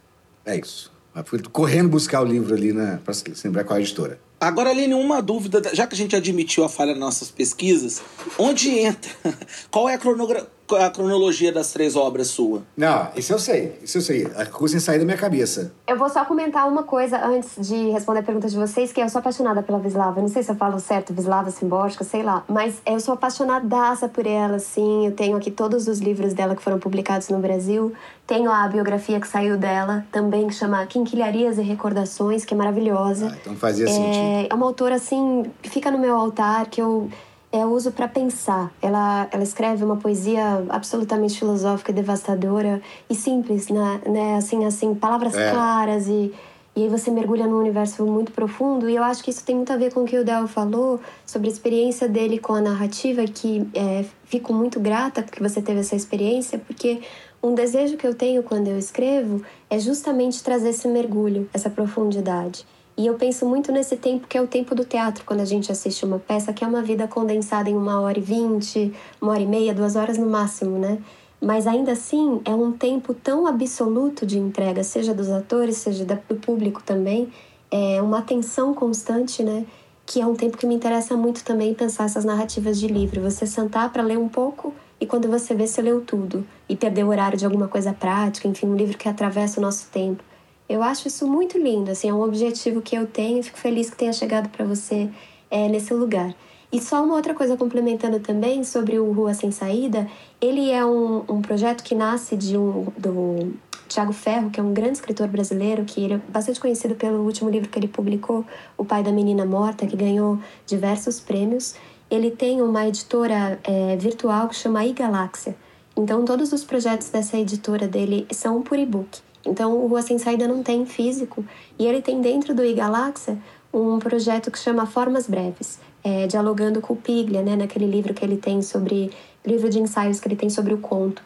É 0.44 0.58
isso. 0.58 0.92
Fui 1.24 1.40
correndo 1.50 1.88
buscar 1.88 2.20
o 2.20 2.26
livro 2.26 2.54
ali 2.54 2.74
para 3.02 3.14
se 3.14 3.24
lembrar 3.46 3.64
qual 3.64 3.78
é 3.78 3.80
a 3.80 3.82
editora. 3.82 4.20
Agora, 4.38 4.68
Aline, 4.68 4.92
uma 4.92 5.22
dúvida, 5.22 5.62
já 5.74 5.86
que 5.86 5.94
a 5.94 5.96
gente 5.96 6.14
admitiu 6.14 6.64
a 6.64 6.68
falha 6.68 6.92
nas 6.92 7.00
nossas 7.00 7.30
pesquisas, 7.30 8.02
onde 8.38 8.70
entra? 8.70 9.10
Qual 9.70 9.86
é 9.86 9.96
a, 9.96 10.46
a 10.76 10.90
cronologia 10.90 11.52
das 11.52 11.72
três 11.72 11.96
obras 11.96 12.28
sua? 12.28 12.62
Não, 12.76 13.08
isso 13.16 13.32
eu 13.32 13.38
sei, 13.38 13.78
isso 13.82 13.98
eu 13.98 14.02
sei. 14.02 14.30
A 14.36 14.46
coisa 14.46 14.72
sem 14.72 14.80
sair 14.80 14.98
da 14.98 15.04
minha 15.04 15.16
cabeça. 15.16 15.72
Eu 15.86 15.96
vou 15.96 16.08
só 16.08 16.24
comentar 16.24 16.68
uma 16.68 16.82
coisa 16.82 17.24
antes 17.24 17.68
de 17.68 17.90
responder 17.90 18.20
a 18.20 18.22
pergunta 18.22 18.48
de 18.48 18.56
vocês, 18.56 18.92
que 18.92 19.00
eu 19.00 19.08
sou 19.08 19.18
apaixonada 19.18 19.62
pela 19.62 19.78
Vislava. 19.78 20.18
Eu 20.18 20.22
não 20.22 20.28
sei 20.28 20.42
se 20.42 20.50
eu 20.50 20.54
falo 20.56 20.78
certo, 20.78 21.12
Vislava 21.12 21.50
Simbótica, 21.50 22.04
sei 22.04 22.22
lá. 22.22 22.44
Mas 22.48 22.80
eu 22.86 22.98
sou 23.00 23.14
apaixonadaça 23.14 24.08
por 24.08 24.26
ela, 24.26 24.58
sim. 24.58 25.06
Eu 25.06 25.12
tenho 25.12 25.36
aqui 25.36 25.50
todos 25.50 25.88
os 25.88 25.98
livros 25.98 26.32
dela 26.32 26.54
que 26.54 26.62
foram 26.62 26.78
publicados 26.78 27.28
no 27.28 27.38
Brasil. 27.38 27.92
Tenho 28.26 28.50
a 28.50 28.68
biografia 28.68 29.20
que 29.20 29.26
saiu 29.26 29.56
dela, 29.56 30.06
também, 30.12 30.46
que 30.46 30.54
chama 30.54 30.86
Quinquilharias 30.86 31.58
e 31.58 31.62
Recordações, 31.62 32.44
que 32.44 32.54
é 32.54 32.56
maravilhosa. 32.56 33.30
Ah, 33.32 33.36
então 33.40 33.56
fazia 33.56 33.86
é... 33.86 33.88
sentido. 33.88 34.52
É 34.52 34.54
uma 34.54 34.66
autora, 34.66 34.94
assim, 34.94 35.50
que 35.60 35.68
fica 35.68 35.90
no 35.90 35.98
meu 35.98 36.14
altar, 36.14 36.66
que 36.66 36.80
eu 36.80 37.10
é, 37.52 37.64
uso 37.66 37.90
para 37.90 38.06
pensar. 38.06 38.72
Ela, 38.80 39.28
ela 39.30 39.42
escreve 39.42 39.84
uma 39.84 39.96
poesia 39.96 40.64
absolutamente 40.68 41.38
filosófica 41.38 41.90
e 41.90 41.94
devastadora 41.94 42.80
e 43.08 43.14
simples, 43.14 43.68
né? 43.68 44.00
né? 44.06 44.36
Assim, 44.36 44.64
assim, 44.64 44.94
palavras 44.94 45.34
é. 45.34 45.50
claras 45.50 46.06
e, 46.06 46.32
e 46.76 46.82
aí 46.84 46.88
você 46.88 47.10
mergulha 47.10 47.46
num 47.46 47.58
universo 47.58 48.06
muito 48.06 48.30
profundo. 48.32 48.88
E 48.88 48.94
eu 48.94 49.02
acho 49.02 49.22
que 49.24 49.30
isso 49.30 49.44
tem 49.44 49.56
muito 49.56 49.72
a 49.72 49.76
ver 49.76 49.92
com 49.92 50.02
o 50.02 50.04
que 50.04 50.16
o 50.16 50.24
Del 50.24 50.46
falou 50.46 51.00
sobre 51.26 51.48
a 51.48 51.52
experiência 51.52 52.08
dele 52.08 52.38
com 52.38 52.54
a 52.54 52.60
narrativa, 52.60 53.24
que 53.24 53.68
é, 53.74 54.04
fico 54.24 54.52
muito 54.52 54.78
grata 54.78 55.22
que 55.22 55.42
você 55.42 55.60
teve 55.60 55.80
essa 55.80 55.96
experiência, 55.96 56.58
porque 56.58 57.00
um 57.42 57.54
desejo 57.54 57.96
que 57.96 58.06
eu 58.06 58.14
tenho 58.14 58.42
quando 58.42 58.68
eu 58.68 58.78
escrevo 58.78 59.42
é 59.68 59.78
justamente 59.78 60.42
trazer 60.42 60.70
esse 60.70 60.86
mergulho, 60.86 61.48
essa 61.52 61.68
profundidade. 61.68 62.64
E 63.00 63.06
eu 63.06 63.14
penso 63.14 63.46
muito 63.46 63.72
nesse 63.72 63.96
tempo 63.96 64.26
que 64.28 64.36
é 64.36 64.42
o 64.42 64.46
tempo 64.46 64.74
do 64.74 64.84
teatro, 64.84 65.24
quando 65.24 65.40
a 65.40 65.44
gente 65.46 65.72
assiste 65.72 66.04
uma 66.04 66.18
peça 66.18 66.52
que 66.52 66.62
é 66.62 66.66
uma 66.66 66.82
vida 66.82 67.08
condensada 67.08 67.70
em 67.70 67.74
uma 67.74 67.98
hora 67.98 68.18
e 68.18 68.20
vinte, 68.20 68.92
uma 69.18 69.32
hora 69.32 69.40
e 69.40 69.46
meia, 69.46 69.72
duas 69.72 69.96
horas 69.96 70.18
no 70.18 70.28
máximo, 70.28 70.78
né? 70.78 70.98
Mas 71.40 71.66
ainda 71.66 71.92
assim 71.92 72.42
é 72.44 72.50
um 72.50 72.72
tempo 72.72 73.14
tão 73.14 73.46
absoluto 73.46 74.26
de 74.26 74.38
entrega, 74.38 74.84
seja 74.84 75.14
dos 75.14 75.30
atores, 75.30 75.78
seja 75.78 76.04
do 76.04 76.36
público 76.36 76.82
também, 76.82 77.32
é 77.70 78.02
uma 78.02 78.18
atenção 78.18 78.74
constante, 78.74 79.42
né? 79.42 79.64
Que 80.04 80.20
é 80.20 80.26
um 80.26 80.34
tempo 80.34 80.58
que 80.58 80.66
me 80.66 80.74
interessa 80.74 81.16
muito 81.16 81.42
também 81.42 81.72
pensar 81.72 82.04
essas 82.04 82.26
narrativas 82.26 82.78
de 82.78 82.86
livro. 82.86 83.22
Você 83.22 83.46
sentar 83.46 83.90
para 83.90 84.02
ler 84.02 84.18
um 84.18 84.28
pouco 84.28 84.74
e 85.00 85.06
quando 85.06 85.26
você 85.26 85.54
vê, 85.54 85.66
você 85.66 85.80
leu 85.80 86.02
tudo. 86.02 86.46
E 86.68 86.76
perder 86.76 87.04
o 87.04 87.08
horário 87.08 87.38
de 87.38 87.46
alguma 87.46 87.66
coisa 87.66 87.94
prática, 87.94 88.46
enfim, 88.46 88.66
um 88.66 88.76
livro 88.76 88.98
que 88.98 89.08
atravessa 89.08 89.58
o 89.58 89.62
nosso 89.62 89.88
tempo. 89.90 90.22
Eu 90.70 90.84
acho 90.84 91.08
isso 91.08 91.26
muito 91.26 91.58
lindo, 91.58 91.90
assim, 91.90 92.08
é 92.08 92.14
um 92.14 92.22
objetivo 92.22 92.80
que 92.80 92.96
eu 92.96 93.04
tenho, 93.04 93.42
fico 93.42 93.58
feliz 93.58 93.90
que 93.90 93.96
tenha 93.96 94.12
chegado 94.12 94.48
para 94.50 94.64
você 94.64 95.10
é, 95.50 95.68
nesse 95.68 95.92
lugar. 95.92 96.32
E 96.70 96.80
só 96.80 97.02
uma 97.02 97.16
outra 97.16 97.34
coisa 97.34 97.56
complementando 97.56 98.20
também 98.20 98.62
sobre 98.62 98.96
o 98.96 99.10
Rua 99.10 99.34
Sem 99.34 99.50
Saída, 99.50 100.06
ele 100.40 100.70
é 100.70 100.86
um, 100.86 101.24
um 101.28 101.42
projeto 101.42 101.82
que 101.82 101.92
nasce 101.92 102.36
de 102.36 102.56
um, 102.56 102.86
do 102.96 103.52
Tiago 103.88 104.12
Ferro, 104.12 104.48
que 104.48 104.60
é 104.60 104.62
um 104.62 104.72
grande 104.72 104.92
escritor 104.92 105.26
brasileiro, 105.26 105.84
que 105.84 106.04
ele 106.04 106.14
é 106.14 106.20
bastante 106.28 106.60
conhecido 106.60 106.94
pelo 106.94 107.24
último 107.24 107.50
livro 107.50 107.68
que 107.68 107.76
ele 107.76 107.88
publicou, 107.88 108.46
O 108.78 108.84
Pai 108.84 109.02
da 109.02 109.10
Menina 109.10 109.44
Morta, 109.44 109.88
que 109.88 109.96
ganhou 109.96 110.38
diversos 110.64 111.18
prêmios. 111.18 111.74
Ele 112.08 112.30
tem 112.30 112.62
uma 112.62 112.86
editora 112.86 113.58
é, 113.64 113.96
virtual 113.96 114.46
que 114.46 114.54
chama 114.54 114.84
iGaláxia. 114.84 115.56
Então, 115.96 116.24
todos 116.24 116.52
os 116.52 116.62
projetos 116.62 117.08
dessa 117.08 117.36
editora 117.36 117.88
dele 117.88 118.24
são 118.30 118.62
por 118.62 118.78
e-book. 118.78 119.20
Então, 119.44 119.76
o 119.76 119.86
Rua 119.86 120.02
Sem 120.02 120.18
Saída 120.18 120.46
não 120.46 120.62
tem 120.62 120.84
físico 120.84 121.44
e 121.78 121.86
ele 121.86 122.02
tem 122.02 122.20
dentro 122.20 122.54
do 122.54 122.64
iGaláxia 122.64 123.38
um 123.72 123.98
projeto 123.98 124.50
que 124.50 124.58
chama 124.58 124.84
Formas 124.86 125.26
Breves, 125.26 125.78
é, 126.02 126.26
dialogando 126.26 126.80
com 126.80 126.94
o 126.94 126.96
Piglia, 126.96 127.42
né, 127.42 127.56
naquele 127.56 127.86
livro 127.86 128.12
que 128.12 128.24
ele 128.24 128.36
tem 128.36 128.60
sobre 128.62 129.10
livro 129.44 129.68
de 129.68 129.80
ensaios 129.80 130.20
que 130.20 130.28
ele 130.28 130.36
tem 130.36 130.50
sobre 130.50 130.74
o 130.74 130.78
conto. 130.78 131.22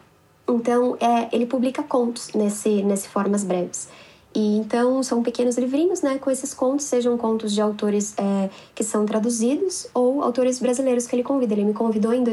Então, 0.48 0.96
é, 1.00 1.34
ele 1.34 1.46
publica 1.46 1.82
contos 1.82 2.32
nesse 2.34 2.82
nesse 2.82 3.08
Formas 3.08 3.42
Breves. 3.42 3.88
E 4.34 4.56
então 4.56 5.00
são 5.02 5.22
pequenos 5.22 5.56
livrinhos, 5.56 6.02
né, 6.02 6.18
com 6.18 6.30
esses 6.30 6.52
contos, 6.52 6.86
sejam 6.86 7.16
contos 7.16 7.52
de 7.52 7.60
autores 7.60 8.14
é, 8.18 8.50
que 8.74 8.82
são 8.82 9.06
traduzidos 9.06 9.86
ou 9.94 10.22
autores 10.22 10.58
brasileiros 10.58 11.06
que 11.06 11.14
ele 11.14 11.22
convida. 11.22 11.54
Ele 11.54 11.64
me 11.64 11.72
convidou 11.72 12.12
em 12.12 12.24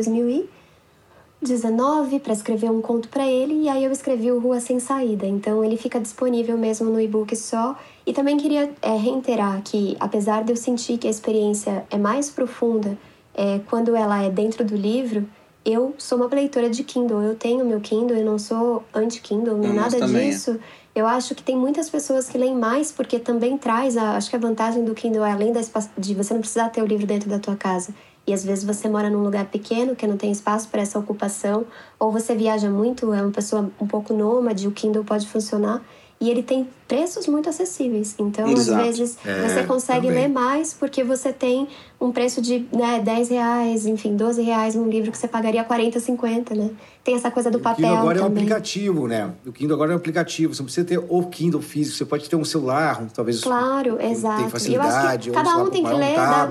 2019 1.42 2.20
para 2.20 2.34
escrever 2.34 2.70
um 2.70 2.82
conto 2.82 3.10
para 3.10 3.26
ele 3.26 3.64
e 3.64 3.70
aí 3.70 3.84
eu 3.84 3.92
escrevi 3.92 4.32
o 4.32 4.40
Rua 4.40 4.60
Sem 4.60 4.80
Saída. 4.80 5.26
Então 5.26 5.64
ele 5.66 5.76
fica 5.76 6.00
disponível 6.00 6.58
mesmo 6.58 6.90
no 6.90 7.02
e-book 7.02 7.36
só. 7.36 7.76
E 8.06 8.14
também 8.14 8.38
queria 8.38 8.72
é, 8.82 8.96
reiterar 8.96 9.62
que, 9.64 9.98
apesar 10.00 10.44
de 10.44 10.52
eu 10.52 10.56
sentir 10.56 10.98
que 10.98 11.08
a 11.08 11.10
experiência 11.10 11.86
é 11.90 11.98
mais 11.98 12.30
profunda 12.30 12.98
é, 13.34 13.60
quando 13.70 13.96
ela 13.96 14.22
é 14.22 14.30
dentro 14.30 14.64
do 14.64 14.76
livro, 14.76 15.28
eu 15.66 15.96
sou 15.98 16.18
uma 16.18 16.28
leitora 16.28 16.70
de 16.70 16.84
Kindle. 16.84 17.22
Eu 17.22 17.36
tenho 17.36 17.66
meu 17.66 17.80
Kindle, 17.80 18.18
eu 18.18 18.26
não 18.26 18.38
sou 18.38 18.84
anti-Kindle, 18.94 19.58
nem 19.58 19.74
nada 19.74 19.98
também. 19.98 20.30
disso. 20.30 20.60
Eu 20.94 21.08
acho 21.08 21.34
que 21.34 21.42
tem 21.42 21.56
muitas 21.56 21.90
pessoas 21.90 22.28
que 22.28 22.38
leem 22.38 22.56
mais 22.56 22.92
porque 22.92 23.18
também 23.18 23.58
traz 23.58 23.96
a, 23.96 24.18
acho 24.18 24.30
que 24.30 24.36
a 24.36 24.40
vantagem 24.40 24.84
do 24.84 24.94
Kindle 24.94 25.24
é 25.24 25.32
além 25.32 25.54
da 25.54 25.62
de 25.98 26.14
você 26.14 26.34
não 26.34 26.42
precisar 26.42 26.70
ter 26.70 26.82
o 26.82 26.86
livro 26.86 27.08
dentro 27.08 27.30
da 27.30 27.40
tua 27.40 27.56
casa. 27.56 27.94
E 28.26 28.34
às 28.34 28.44
vezes 28.46 28.64
você 28.64 28.88
mora 28.88 29.10
num 29.10 29.24
lugar 29.24 29.46
pequeno 29.46 29.96
que 29.96 30.06
não 30.06 30.18
tem 30.18 30.32
espaço 30.32 30.70
para 30.70 30.82
essa 30.82 31.00
ocupação, 31.00 31.66
ou 32.00 32.12
você 32.12 32.36
viaja 32.36 32.70
muito, 32.70 33.14
é 33.14 33.22
uma 33.22 33.32
pessoa 33.32 33.70
um 33.80 33.88
pouco 33.88 34.14
nômade, 34.14 34.68
o 34.68 34.72
Kindle 34.72 35.04
pode 35.04 35.28
funcionar. 35.28 35.82
E 36.22 36.30
ele 36.30 36.44
tem 36.44 36.70
preços 36.88 37.26
muito 37.26 37.50
acessíveis. 37.50 38.14
Então, 38.20 38.48
Exato. 38.50 38.80
às 38.80 38.86
vezes, 39.00 39.18
É, 39.26 39.48
você 39.50 39.64
consegue 39.64 40.08
também. 40.08 40.24
ler 40.24 40.28
mais 40.30 40.72
porque 40.74 41.04
você 41.04 41.34
tem 41.34 41.68
um 42.00 42.12
preço 42.12 42.42
de 42.42 42.68
né, 42.72 43.00
10 43.04 43.30
reais, 43.30 43.86
enfim, 43.88 44.16
12 44.16 44.42
reais 44.42 44.76
num 44.76 44.88
livro 44.88 45.12
que 45.12 45.18
você 45.18 45.28
pagaria 45.28 45.64
40, 45.64 46.00
50, 46.00 46.54
né? 46.54 46.70
Tem 47.04 47.16
essa 47.16 47.32
coisa 47.32 47.50
do 47.50 47.58
O 47.58 47.62
papel 47.62 47.86
Kindle 47.86 47.98
agora 47.98 48.20
é 48.20 48.22
um 48.22 48.26
também. 48.26 48.44
aplicativo, 48.44 49.08
né? 49.08 49.32
O 49.46 49.52
Kindle 49.52 49.74
agora 49.76 49.92
é 49.92 49.96
um 49.96 49.98
aplicativo. 49.98 50.54
Você 50.54 50.62
não 50.62 50.66
precisa 50.66 50.86
ter 50.86 51.00
o 51.00 51.24
Kindle 51.28 51.62
físico. 51.62 51.98
Você 51.98 52.06
pode 52.06 52.30
ter 52.30 52.36
um 52.36 52.44
celular, 52.46 53.04
talvez. 53.14 53.42
Claro, 53.42 53.98
exato. 54.00 54.36
Tem 54.36 54.44
E 54.44 54.46
eu 54.46 54.52
facilidade. 54.52 55.30
acho 55.32 55.40
que 55.40 55.44
cada 55.44 55.58
um 55.64 55.70
tem 55.72 55.84
que 55.84 55.90
comprar 55.90 55.96
um 55.96 56.00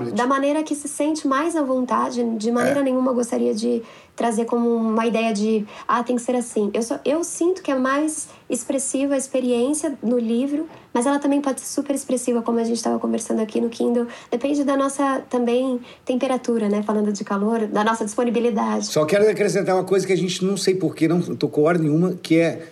ler 0.03 0.11
da, 0.11 0.15
da 0.23 0.27
maneira 0.27 0.63
que 0.63 0.75
se 0.75 0.87
sente 0.89 1.27
mais 1.27 1.55
à 1.55 1.61
vontade. 1.61 2.21
De 2.37 2.51
maneira 2.51 2.79
É. 2.79 2.83
nenhuma 2.83 3.11
eu 3.11 3.15
gostaria 3.15 3.53
de 3.53 3.81
trazer 4.15 4.45
como 4.45 4.67
uma 4.75 5.05
ideia 5.05 5.33
de, 5.33 5.65
ah, 5.87 6.03
tem 6.03 6.15
que 6.17 6.21
ser 6.21 6.35
assim. 6.35 6.69
Eu, 6.73 6.81
só, 6.83 6.99
eu 7.05 7.23
sinto 7.23 7.61
que 7.61 7.71
é 7.71 7.75
mais 7.75 8.27
expressiva 8.51 9.15
a 9.15 9.17
experiência 9.17 9.97
no 10.03 10.19
livro, 10.19 10.67
mas 10.93 11.05
ela 11.05 11.17
também 11.19 11.41
pode 11.41 11.61
ser 11.61 11.67
super 11.67 11.95
expressiva, 11.95 12.41
como 12.41 12.59
a 12.59 12.63
gente 12.63 12.77
estava 12.77 12.99
conversando 12.99 13.39
aqui 13.41 13.61
no 13.61 13.69
Kindle. 13.69 14.07
Depende 14.29 14.63
da 14.63 14.75
nossa, 14.75 15.21
também, 15.29 15.79
temperatura, 16.05 16.67
né? 16.69 16.83
Falando 16.83 17.11
de 17.11 17.23
calor, 17.23 17.65
da 17.67 17.83
nossa 17.83 18.03
disponibilidade. 18.03 18.87
Só 18.87 19.05
quero 19.05 19.29
acrescentar 19.29 19.75
uma 19.75 19.83
coisa 19.85 20.05
que 20.05 20.13
a 20.13 20.17
gente 20.17 20.43
não 20.43 20.57
sei 20.57 20.75
porquê, 20.75 21.07
não 21.07 21.21
tocou 21.21 21.63
hora 21.63 21.77
nenhuma, 21.77 22.13
que 22.21 22.37
é 22.37 22.67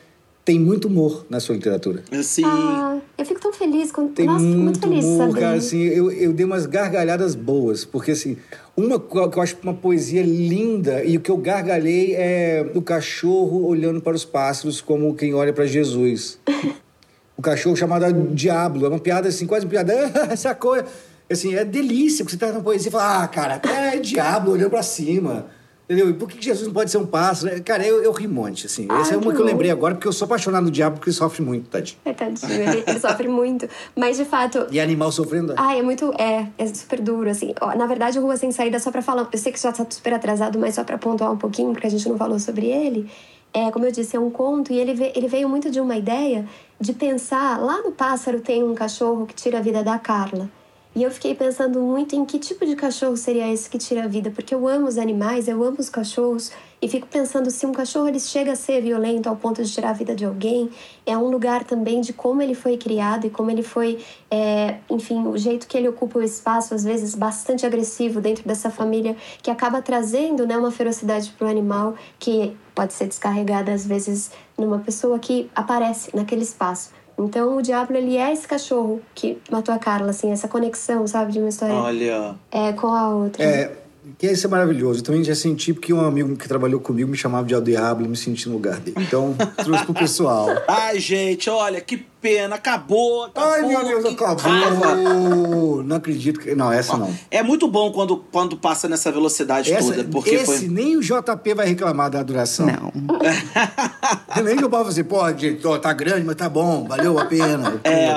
tem 0.46 0.60
muito 0.60 0.88
humor 0.88 1.28
na 1.30 1.40
sua 1.40 1.54
literatura. 1.54 2.04
Assim, 2.12 2.42
Ah, 2.44 2.98
eu 3.16 3.24
fico 3.24 3.40
tão 3.40 3.54
feliz. 3.54 3.92
Com... 3.92 4.08
Tem 4.08 4.26
Nossa, 4.26 4.40
fico 4.40 4.58
muito 4.58 4.64
muito 4.64 4.80
feliz 4.80 5.06
de 5.06 5.12
humor, 5.12 5.28
saber. 5.28 5.40
cara. 5.42 5.58
Assim, 5.58 5.82
eu, 5.84 6.12
eu 6.12 6.34
dei 6.34 6.44
umas 6.44 6.66
gargalhadas 6.66 7.36
boas, 7.36 7.86
porque 7.86 8.12
assim, 8.12 8.36
uma 8.80 9.00
que 9.00 9.18
eu 9.18 9.42
acho 9.42 9.58
uma 9.62 9.74
poesia 9.74 10.22
linda 10.22 11.04
e 11.04 11.18
o 11.18 11.20
que 11.20 11.30
eu 11.30 11.38
gargalhei 11.38 12.16
é 12.16 12.72
o 12.74 12.82
cachorro 12.82 13.66
olhando 13.66 14.02
para 14.02 14.16
os 14.16 14.24
pássaros 14.24 14.80
como 14.80 15.14
quem 15.14 15.34
olha 15.34 15.52
para 15.52 15.66
Jesus. 15.66 16.40
o 17.36 17.42
cachorro 17.42 17.76
chamado 17.76 18.12
Diablo, 18.34 18.86
é 18.86 18.90
uma 18.90 19.00
piada 19.00 19.28
assim, 19.28 19.46
quase 19.46 19.66
uma 19.66 19.70
piada, 19.70 19.94
essa 20.32 20.56
coisa. 20.56 20.86
Assim, 21.30 21.54
é 21.56 21.64
delícia, 21.64 22.26
porque 22.26 22.38
você 22.38 22.46
tá 22.46 22.52
na 22.52 22.62
poesia 22.62 22.90
e 22.90 22.92
fala, 22.92 23.24
ah, 23.24 23.28
cara, 23.28 23.62
é 23.64 23.98
Diablo 23.98 24.54
olhando 24.54 24.72
para 24.72 24.82
cima. 24.82 25.48
Entendeu? 25.90 26.12
E 26.12 26.14
por 26.14 26.30
que 26.30 26.40
Jesus 26.40 26.68
não 26.68 26.74
pode 26.74 26.92
ser 26.92 27.00
um 27.00 27.06
pássaro? 27.08 27.64
Cara, 27.64 27.84
eu, 27.84 28.04
eu 28.04 28.12
ri 28.12 28.28
um 28.28 28.32
monte, 28.32 28.68
assim. 28.68 28.86
Ai, 28.88 29.02
Essa 29.02 29.16
é 29.16 29.18
uma 29.18 29.32
que 29.32 29.38
que 29.38 29.42
eu 29.42 29.46
lembrei 29.46 29.72
agora, 29.72 29.96
porque 29.96 30.08
eu 30.08 30.14
sou 30.14 30.28
apaixonado 30.28 30.66
no 30.66 30.70
diabo, 30.70 30.98
porque 30.98 31.10
ele 31.10 31.16
sofre 31.16 31.42
muito, 31.42 31.68
tadinho. 31.68 31.98
É, 32.06 32.14
tadinho, 32.14 32.52
ele, 32.52 32.84
ele 32.86 33.00
sofre 33.00 33.28
muito. 33.28 33.68
Mas, 33.96 34.18
de 34.18 34.24
fato, 34.24 34.68
E 34.70 34.80
animal 34.80 35.12
sofrendo. 35.12 35.56
Ah, 35.58 35.76
é 35.76 35.82
muito. 35.82 36.14
É, 36.22 36.46
é 36.60 36.68
super 36.68 37.02
duro, 37.02 37.28
assim. 37.28 37.56
Na 37.76 37.88
verdade, 37.88 38.20
o 38.20 38.22
Rua 38.22 38.38
Sem 38.38 38.52
Saída, 38.52 38.80
só 38.80 38.92
pra 38.92 39.02
falar. 39.02 39.28
Eu 39.32 39.40
sei 39.40 39.52
que 39.52 39.60
já 39.60 39.72
tá 39.72 39.84
super 39.90 40.14
atrasado, 40.14 40.60
mas 40.60 40.76
só 40.76 40.84
pra 40.84 41.00
pontuar 41.00 41.32
um 41.32 41.38
pouquinho, 41.38 41.72
porque 41.72 41.88
a 41.88 41.90
gente 41.90 42.08
não 42.08 42.20
falou 42.20 42.38
sobre 42.38 42.68
ele. 42.68 43.10
É, 43.52 43.72
como 43.72 43.84
eu 43.84 43.92
disse, 43.92 44.16
é 44.16 44.20
um 44.20 44.30
conto 44.30 44.72
e 44.72 44.78
ele, 44.78 45.12
ele 45.16 45.28
veio 45.28 45.50
muito 45.50 45.72
de 45.72 45.82
uma 45.82 45.98
ideia 45.98 46.46
de 46.80 46.94
pensar. 46.94 47.60
Lá 47.60 47.82
no 47.82 47.92
Pássaro 47.92 48.40
tem 48.42 48.64
um 48.64 48.76
cachorro 48.76 49.26
que 49.26 49.34
tira 49.34 49.58
a 49.58 49.62
vida 49.62 49.84
da 49.84 49.98
Carla. 49.98 50.48
E 50.96 51.04
eu 51.04 51.12
fiquei 51.12 51.36
pensando 51.36 51.80
muito 51.80 52.16
em 52.16 52.26
que 52.26 52.40
tipo 52.40 52.66
de 52.66 52.76
cachorro 52.76 53.16
seria 53.16 53.48
esse 53.54 53.70
que 53.70 53.78
tira 53.78 54.06
a 54.06 54.08
vida, 54.08 54.32
porque 54.32 54.56
eu 54.56 54.68
amo 54.68 54.88
os 54.88 54.98
animais, 54.98 55.48
eu 55.48 55.64
amo 55.64 55.78
os 55.80 55.88
cachorros, 55.88 56.52
e 56.82 56.88
fico 56.90 57.06
pensando 57.06 57.52
se 57.52 57.64
um 57.66 57.72
cachorro 57.72 58.08
ele 58.08 58.20
chega 58.20 58.54
a 58.54 58.56
ser 58.56 58.82
violento 58.82 59.30
ao 59.30 59.36
ponto 59.36 59.64
de 59.64 59.72
tirar 59.72 59.92
a 59.92 59.94
vida 59.94 60.16
de 60.16 60.26
alguém, 60.26 60.70
é 61.06 61.16
um 61.16 61.30
lugar 61.30 61.64
também 61.64 62.02
de 62.02 62.12
como 62.12 62.42
ele 62.42 62.56
foi 62.56 62.76
criado 62.76 63.28
e 63.28 63.30
como 63.30 63.52
ele 63.52 63.62
foi, 63.62 64.04
é, 64.32 64.80
enfim, 64.90 65.28
o 65.28 65.38
jeito 65.38 65.68
que 65.68 65.78
ele 65.78 65.88
ocupa 65.88 66.18
o 66.18 66.24
espaço, 66.24 66.74
às 66.74 66.84
vezes 66.84 67.14
bastante 67.14 67.68
agressivo 67.68 68.20
dentro 68.20 68.48
dessa 68.48 68.72
família, 68.72 69.16
que 69.44 69.52
acaba 69.52 69.84
trazendo 69.84 70.48
né, 70.48 70.58
uma 70.58 70.72
ferocidade 70.72 71.32
para 71.38 71.48
o 71.48 71.50
animal 71.50 71.96
que 72.18 72.58
pode 72.74 72.94
ser 72.94 73.08
descarregada 73.08 73.72
às 73.72 73.86
vezes 73.86 74.32
numa 74.58 74.80
pessoa 74.80 75.20
que 75.20 75.52
aparece 75.54 76.16
naquele 76.16 76.42
espaço. 76.42 76.99
Então 77.24 77.58
o 77.58 77.62
Diablo 77.62 77.96
ele 77.98 78.18
é 78.18 78.32
esse 78.32 78.48
cachorro 78.48 79.02
que 79.14 79.38
matou 79.52 79.74
a 79.74 79.80
Carla, 79.80 80.10
assim, 80.10 80.32
essa 80.32 80.48
conexão, 80.48 81.06
sabe, 81.08 81.34
de 81.34 81.40
uma 81.40 81.50
história 81.50 81.76
olha. 81.76 82.36
é, 82.52 82.72
com 82.74 82.88
a 82.88 83.10
outra. 83.10 83.44
É, 83.44 83.72
que 84.18 84.28
isso 84.28 84.48
é 84.48 84.50
maravilhoso. 84.50 85.00
Eu 85.00 85.04
também 85.04 85.24
já 85.24 85.36
senti 85.36 85.74
porque 85.74 85.94
um 85.94 86.02
amigo 86.02 86.36
que 86.36 86.48
trabalhou 86.48 86.80
comigo 86.80 87.10
me 87.10 87.18
chamava 87.18 87.46
de 87.46 87.60
Diablo 87.62 88.06
e 88.06 88.10
me 88.10 88.18
senti 88.18 88.48
no 88.48 88.56
lugar 88.56 88.80
dele. 88.80 88.98
Então, 89.00 89.36
trouxe 89.64 89.86
pro 89.86 89.94
pessoal. 89.94 90.48
Ai, 90.68 91.00
gente, 91.00 91.50
olha, 91.50 91.80
que 91.82 92.06
pena. 92.22 92.56
Acabou, 92.56 93.26
acabou. 93.26 93.52
Ai, 93.52 93.62
meu 93.64 93.84
Deus, 93.84 94.06
acabou! 94.06 95.84
Não 95.84 95.96
acredito 95.96 96.40
que. 96.40 96.54
Não, 96.56 96.72
essa 96.72 96.98
não. 96.98 97.14
É 97.32 97.42
muito 97.42 97.68
bom 97.68 97.92
quando, 97.92 98.18
quando 98.32 98.58
passa 98.58 98.88
nessa 98.88 99.12
velocidade 99.12 99.72
Essa, 99.72 99.94
toda, 99.94 100.04
porque 100.06 100.32
esse 100.32 100.46
foi... 100.46 100.68
nem 100.68 100.98
o 100.98 101.02
JP 101.02 101.54
vai 101.56 101.68
reclamar 101.68 102.10
da 102.10 102.22
duração. 102.22 102.68
Não. 102.68 102.92
nem 104.44 104.58
que 104.58 104.64
eu 104.64 104.70
posso 104.70 104.90
assim, 104.90 105.04
pô, 105.04 105.28
gente, 105.34 105.66
ó, 105.66 105.78
tá 105.78 105.94
grande, 105.94 106.26
mas 106.26 106.36
tá 106.36 106.50
bom, 106.50 106.88
valeu 106.88 107.18
a 107.18 107.26
pena. 107.26 107.80
É. 107.90 108.12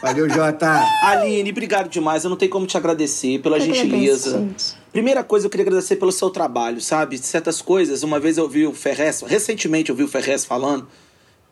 Valeu, 0.00 0.28
Jota. 0.28 0.80
Aline, 1.02 1.50
obrigado 1.50 1.88
demais. 1.88 2.24
Eu 2.24 2.30
não 2.30 2.36
tenho 2.36 2.50
como 2.50 2.66
te 2.66 2.76
agradecer 2.76 3.40
pela 3.40 3.58
Eu 3.58 3.62
gentileza. 3.62 4.36
agradeço. 4.36 4.76
Primeira 4.92 5.22
coisa, 5.22 5.46
eu 5.46 5.50
queria 5.50 5.66
agradecer 5.66 5.96
pelo 5.96 6.10
seu 6.10 6.30
trabalho, 6.30 6.80
sabe? 6.80 7.18
Certas 7.18 7.60
coisas, 7.60 8.02
uma 8.02 8.18
vez 8.18 8.38
eu 8.38 8.48
vi 8.48 8.66
o 8.66 8.72
Ferrez, 8.72 9.22
recentemente 9.26 9.90
eu 9.90 9.96
vi 9.96 10.02
o 10.02 10.08
Ferrez 10.08 10.44
falando 10.44 10.86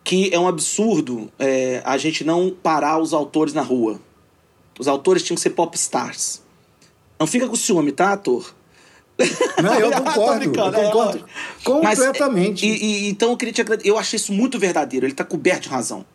que 0.07 0.33
é 0.33 0.39
um 0.39 0.47
absurdo 0.47 1.29
é, 1.37 1.81
a 1.83 1.97
gente 1.97 2.23
não 2.23 2.49
parar 2.49 2.97
os 2.97 3.11
autores 3.11 3.53
na 3.53 3.61
rua. 3.61 3.99
Os 4.79 4.87
autores 4.87 5.21
tinham 5.21 5.35
que 5.35 5.41
ser 5.41 5.49
pop 5.49 5.75
stars. 5.75 6.41
Não 7.19 7.27
fica 7.27 7.45
com 7.45 7.57
ciúme, 7.57 7.91
tá, 7.91 8.13
ator? 8.13 8.55
Não, 9.61 9.73
eu 9.77 9.91
Tô 9.91 10.01
concordo. 10.03 10.45
eu 10.45 10.49
é, 10.49 10.71
concordo 10.71 10.97
lógico. 10.97 11.29
Mas, 11.83 11.99
completamente. 11.99 12.65
e, 12.65 12.69
e- 12.69 13.09
então 13.09 13.31
eu 13.31 13.35
queria 13.37 13.53
te 13.53 13.59
agradecer. 13.59 13.89
Eu 13.89 13.97
achei 13.97 14.15
isso 14.15 14.31
muito 14.31 14.57
verdadeiro. 14.57 15.05
Ele 15.05 15.13
tá 15.13 15.25
coberto 15.25 15.63
de 15.63 15.69
razão. 15.69 16.05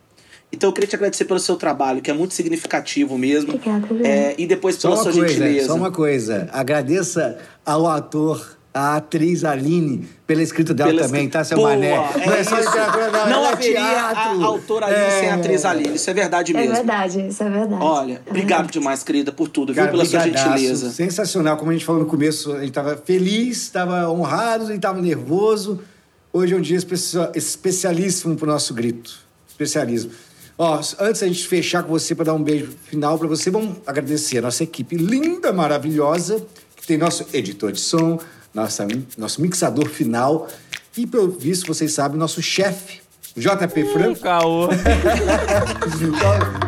Então 0.50 0.70
eu 0.70 0.72
queria 0.72 0.88
te 0.88 0.96
agradecer 0.96 1.26
pelo 1.26 1.38
seu 1.38 1.56
trabalho, 1.56 2.00
que 2.00 2.10
é 2.10 2.14
muito 2.14 2.32
significativo 2.32 3.18
mesmo. 3.18 3.56
Obrigada? 3.56 4.08
É, 4.08 4.34
e 4.38 4.46
depois 4.46 4.76
Só 4.76 4.88
pela 4.88 5.02
uma 5.02 5.02
sua 5.02 5.12
coisa, 5.12 5.28
gentileza. 5.34 5.66
só 5.66 5.74
uma 5.74 5.92
coisa. 5.92 6.48
Agradeça 6.50 7.38
ao 7.66 7.86
ator, 7.86 8.56
à 8.74 8.96
atriz 8.96 9.44
Aline, 9.44 10.08
pela 10.26 10.42
escrita 10.42 10.72
dela 10.72 10.90
Pela 10.90 11.02
também, 11.02 11.20
escrita- 11.26 11.38
tá, 11.40 11.44
seu 11.44 11.58
Boa, 11.58 11.70
Mané? 11.70 11.90
é 11.90 12.26
não 12.26 12.32
é 12.34 12.44
só 12.44 12.56
literatura, 12.58 13.10
não. 13.10 13.28
Não 13.30 13.44
é 13.46 13.52
haveria 13.52 13.74
teatro. 13.80 14.42
a 14.42 14.46
autora 14.46 14.86
Aline 14.86 15.10
sem 15.20 15.28
a 15.30 15.34
atriz 15.34 15.64
Aline. 15.64 15.94
Isso 15.96 16.08
é 16.10 16.14
verdade 16.14 16.52
É 16.52 16.60
mesmo. 16.60 16.74
verdade, 16.74 17.28
isso 17.28 17.42
é 17.42 17.50
verdade. 17.50 17.82
Olha, 17.82 18.22
É 18.24 18.30
obrigado 18.30 18.48
verdade. 18.60 18.72
demais, 18.72 19.02
querida, 19.02 19.30
por 19.32 19.48
tudo, 19.48 19.74
Cara, 19.74 19.88
viu? 19.88 19.98
Pela 19.98 20.04
sua 20.08 20.20
gentileza. 20.20 20.90
Sensacional. 20.90 21.56
Como 21.58 21.70
a 21.70 21.74
gente 21.74 21.84
falou 21.84 22.00
no 22.02 22.08
começo, 22.08 22.52
a 22.52 22.60
gente 22.60 22.72
tava 22.72 22.96
feliz, 22.96 23.68
tava 23.68 24.08
honrado 24.10 24.72
e 24.72 24.78
tava 24.78 25.02
nervoso. 25.02 25.80
Hoje 26.32 26.54
é 26.54 26.56
um 26.56 26.60
dia 26.62 26.78
especia- 26.78 27.30
especialíssimo 27.34 28.36
pro 28.36 28.46
nosso 28.46 28.72
grito. 28.72 29.18
Especialismo. 29.48 30.10
Ó, 30.56 30.80
antes 31.00 31.20
da 31.20 31.26
gente 31.26 31.46
fechar 31.46 31.82
com 31.82 31.90
você 31.90 32.14
para 32.14 32.26
dar 32.26 32.34
um 32.34 32.42
beijo 32.42 32.70
final 32.86 33.18
para 33.18 33.28
você, 33.28 33.50
vamos 33.50 33.76
agradecer 33.86 34.38
a 34.38 34.42
nossa 34.42 34.62
equipe 34.62 34.96
linda, 34.96 35.52
maravilhosa, 35.52 36.42
que 36.76 36.86
tem 36.86 36.96
nosso 36.98 37.26
editor 37.32 37.72
de 37.72 37.80
som, 37.80 38.18
nossa, 38.54 38.86
nosso 39.16 39.40
mixador 39.40 39.88
final 39.88 40.48
e, 40.96 41.06
pelo 41.06 41.30
visto, 41.30 41.66
vocês 41.66 41.92
sabem, 41.92 42.18
nosso 42.18 42.42
chefe 42.42 43.00
JP 43.34 43.84
Franco. 43.94 44.20
Caô. 44.20 44.68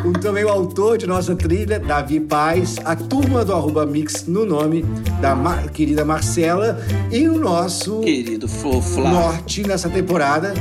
o, 0.03 0.11
também 0.13 0.43
o 0.43 0.49
autor 0.49 0.97
de 0.97 1.05
nossa 1.05 1.35
trilha, 1.35 1.79
Davi 1.79 2.19
Paz, 2.19 2.77
a 2.83 2.95
turma 2.95 3.45
do 3.45 3.53
Arroba 3.53 3.85
Mix 3.85 4.25
no 4.25 4.45
nome 4.45 4.83
da 5.21 5.35
Mar- 5.35 5.69
querida 5.69 6.03
Marcela 6.03 6.79
e 7.11 7.27
o 7.29 7.37
nosso 7.37 7.99
Querido 8.01 8.47
Fofla. 8.47 9.09
norte 9.09 9.61
nessa 9.61 9.89
temporada, 9.89 10.53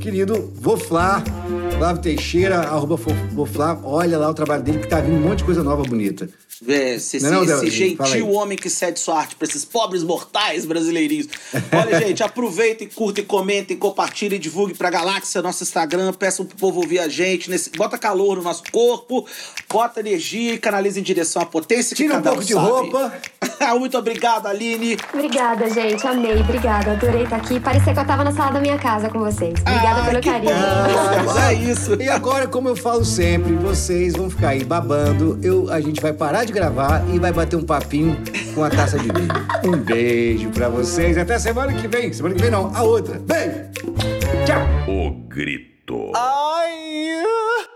querido 0.00 0.50
Voflá, 0.56 1.22
Flávio 1.76 2.00
Teixeira, 2.02 2.60
arroba 2.60 2.96
Voflá. 3.32 3.78
Olha 3.84 4.18
lá 4.18 4.30
o 4.30 4.34
trabalho 4.34 4.62
dele 4.62 4.78
que 4.78 4.88
tá 4.88 5.00
vindo 5.00 5.16
um 5.16 5.20
monte 5.20 5.38
de 5.38 5.44
coisa 5.44 5.62
nova 5.62 5.82
bonita. 5.82 6.28
Vé, 6.64 6.94
esse, 6.94 7.18
Não 7.20 7.42
é 7.42 7.46
não, 7.46 7.56
esse 7.64 7.70
gentil 7.70 8.30
homem 8.30 8.56
que 8.56 8.70
cede 8.70 9.00
sua 9.00 9.18
arte 9.18 9.34
pra 9.34 9.48
esses 9.48 9.64
pobres 9.64 10.04
mortais 10.04 10.64
brasileirinhos. 10.64 11.26
Olha, 11.72 11.98
gente, 12.06 12.22
aproveitem, 12.24 12.88
curtem, 12.88 13.24
comentem, 13.24 13.76
compartilhem, 13.76 14.38
divulguem 14.38 14.76
pra 14.76 14.88
galáxia, 14.88 15.42
nosso 15.42 15.64
Instagram, 15.64 16.12
peçam 16.12 16.46
pro 16.46 16.56
povo 16.56 16.80
ouvir 16.80 17.00
a 17.00 17.08
gente. 17.08 17.50
Nesse, 17.50 17.70
bota 17.70 17.98
calor 17.98 18.36
no 18.36 18.42
nosso 18.42 18.62
corpo, 18.70 19.26
bota 19.68 19.98
energia 19.98 20.54
e 20.54 20.58
canaliza 20.58 21.00
em 21.00 21.02
direção 21.02 21.42
à 21.42 21.46
potência 21.46 21.96
que 21.96 22.02
Tira 22.04 22.18
um 22.18 22.22
pouco 22.22 22.44
de 22.44 22.52
sabe. 22.54 22.64
roupa. 22.66 23.12
Muito 23.78 23.98
obrigado, 23.98 24.46
Aline. 24.46 24.96
Obrigada, 25.12 25.68
gente. 25.68 26.06
Amei. 26.06 26.40
Obrigada. 26.40 26.92
Adorei 26.92 27.24
estar 27.24 27.36
aqui. 27.36 27.58
Parecia 27.58 27.92
que 27.92 27.98
eu 27.98 28.06
tava 28.06 28.22
na 28.22 28.32
sala 28.32 28.52
da 28.52 28.60
minha 28.60 28.78
casa 28.78 29.08
com 29.08 29.18
vocês. 29.18 29.54
Obrigada 29.60 30.02
Ah, 30.02 30.04
pelo 30.04 30.20
que 30.20 30.30
carinho. 30.30 30.52
bom. 31.24 31.38
É 31.40 31.54
isso. 31.54 31.94
E 32.00 32.08
agora, 32.08 32.46
como 32.46 32.68
eu 32.68 32.76
falo 32.76 33.04
sempre, 33.04 33.52
vocês 33.54 34.14
vão 34.14 34.30
ficar 34.30 34.50
aí 34.50 34.62
babando. 34.64 35.38
Eu, 35.42 35.68
a 35.72 35.80
gente 35.80 36.00
vai 36.00 36.12
parar 36.12 36.44
de 36.44 36.51
gravar 36.52 37.04
e 37.12 37.18
vai 37.18 37.32
bater 37.32 37.56
um 37.56 37.64
papinho 37.64 38.16
com 38.54 38.62
a 38.62 38.70
taça 38.70 38.98
de 38.98 39.08
vinho. 39.08 39.32
Um 39.64 39.76
beijo 39.76 40.50
pra 40.50 40.68
vocês. 40.68 41.16
Até 41.16 41.38
semana 41.38 41.72
que 41.72 41.86
vem. 41.86 42.12
Semana 42.12 42.34
que 42.34 42.42
vem 42.42 42.50
não, 42.50 42.74
a 42.74 42.82
outra. 42.82 43.20
Beijo. 43.20 43.70
Tchau. 44.44 44.66
O 44.88 45.28
grito. 45.28 46.10
Ai! 46.16 47.71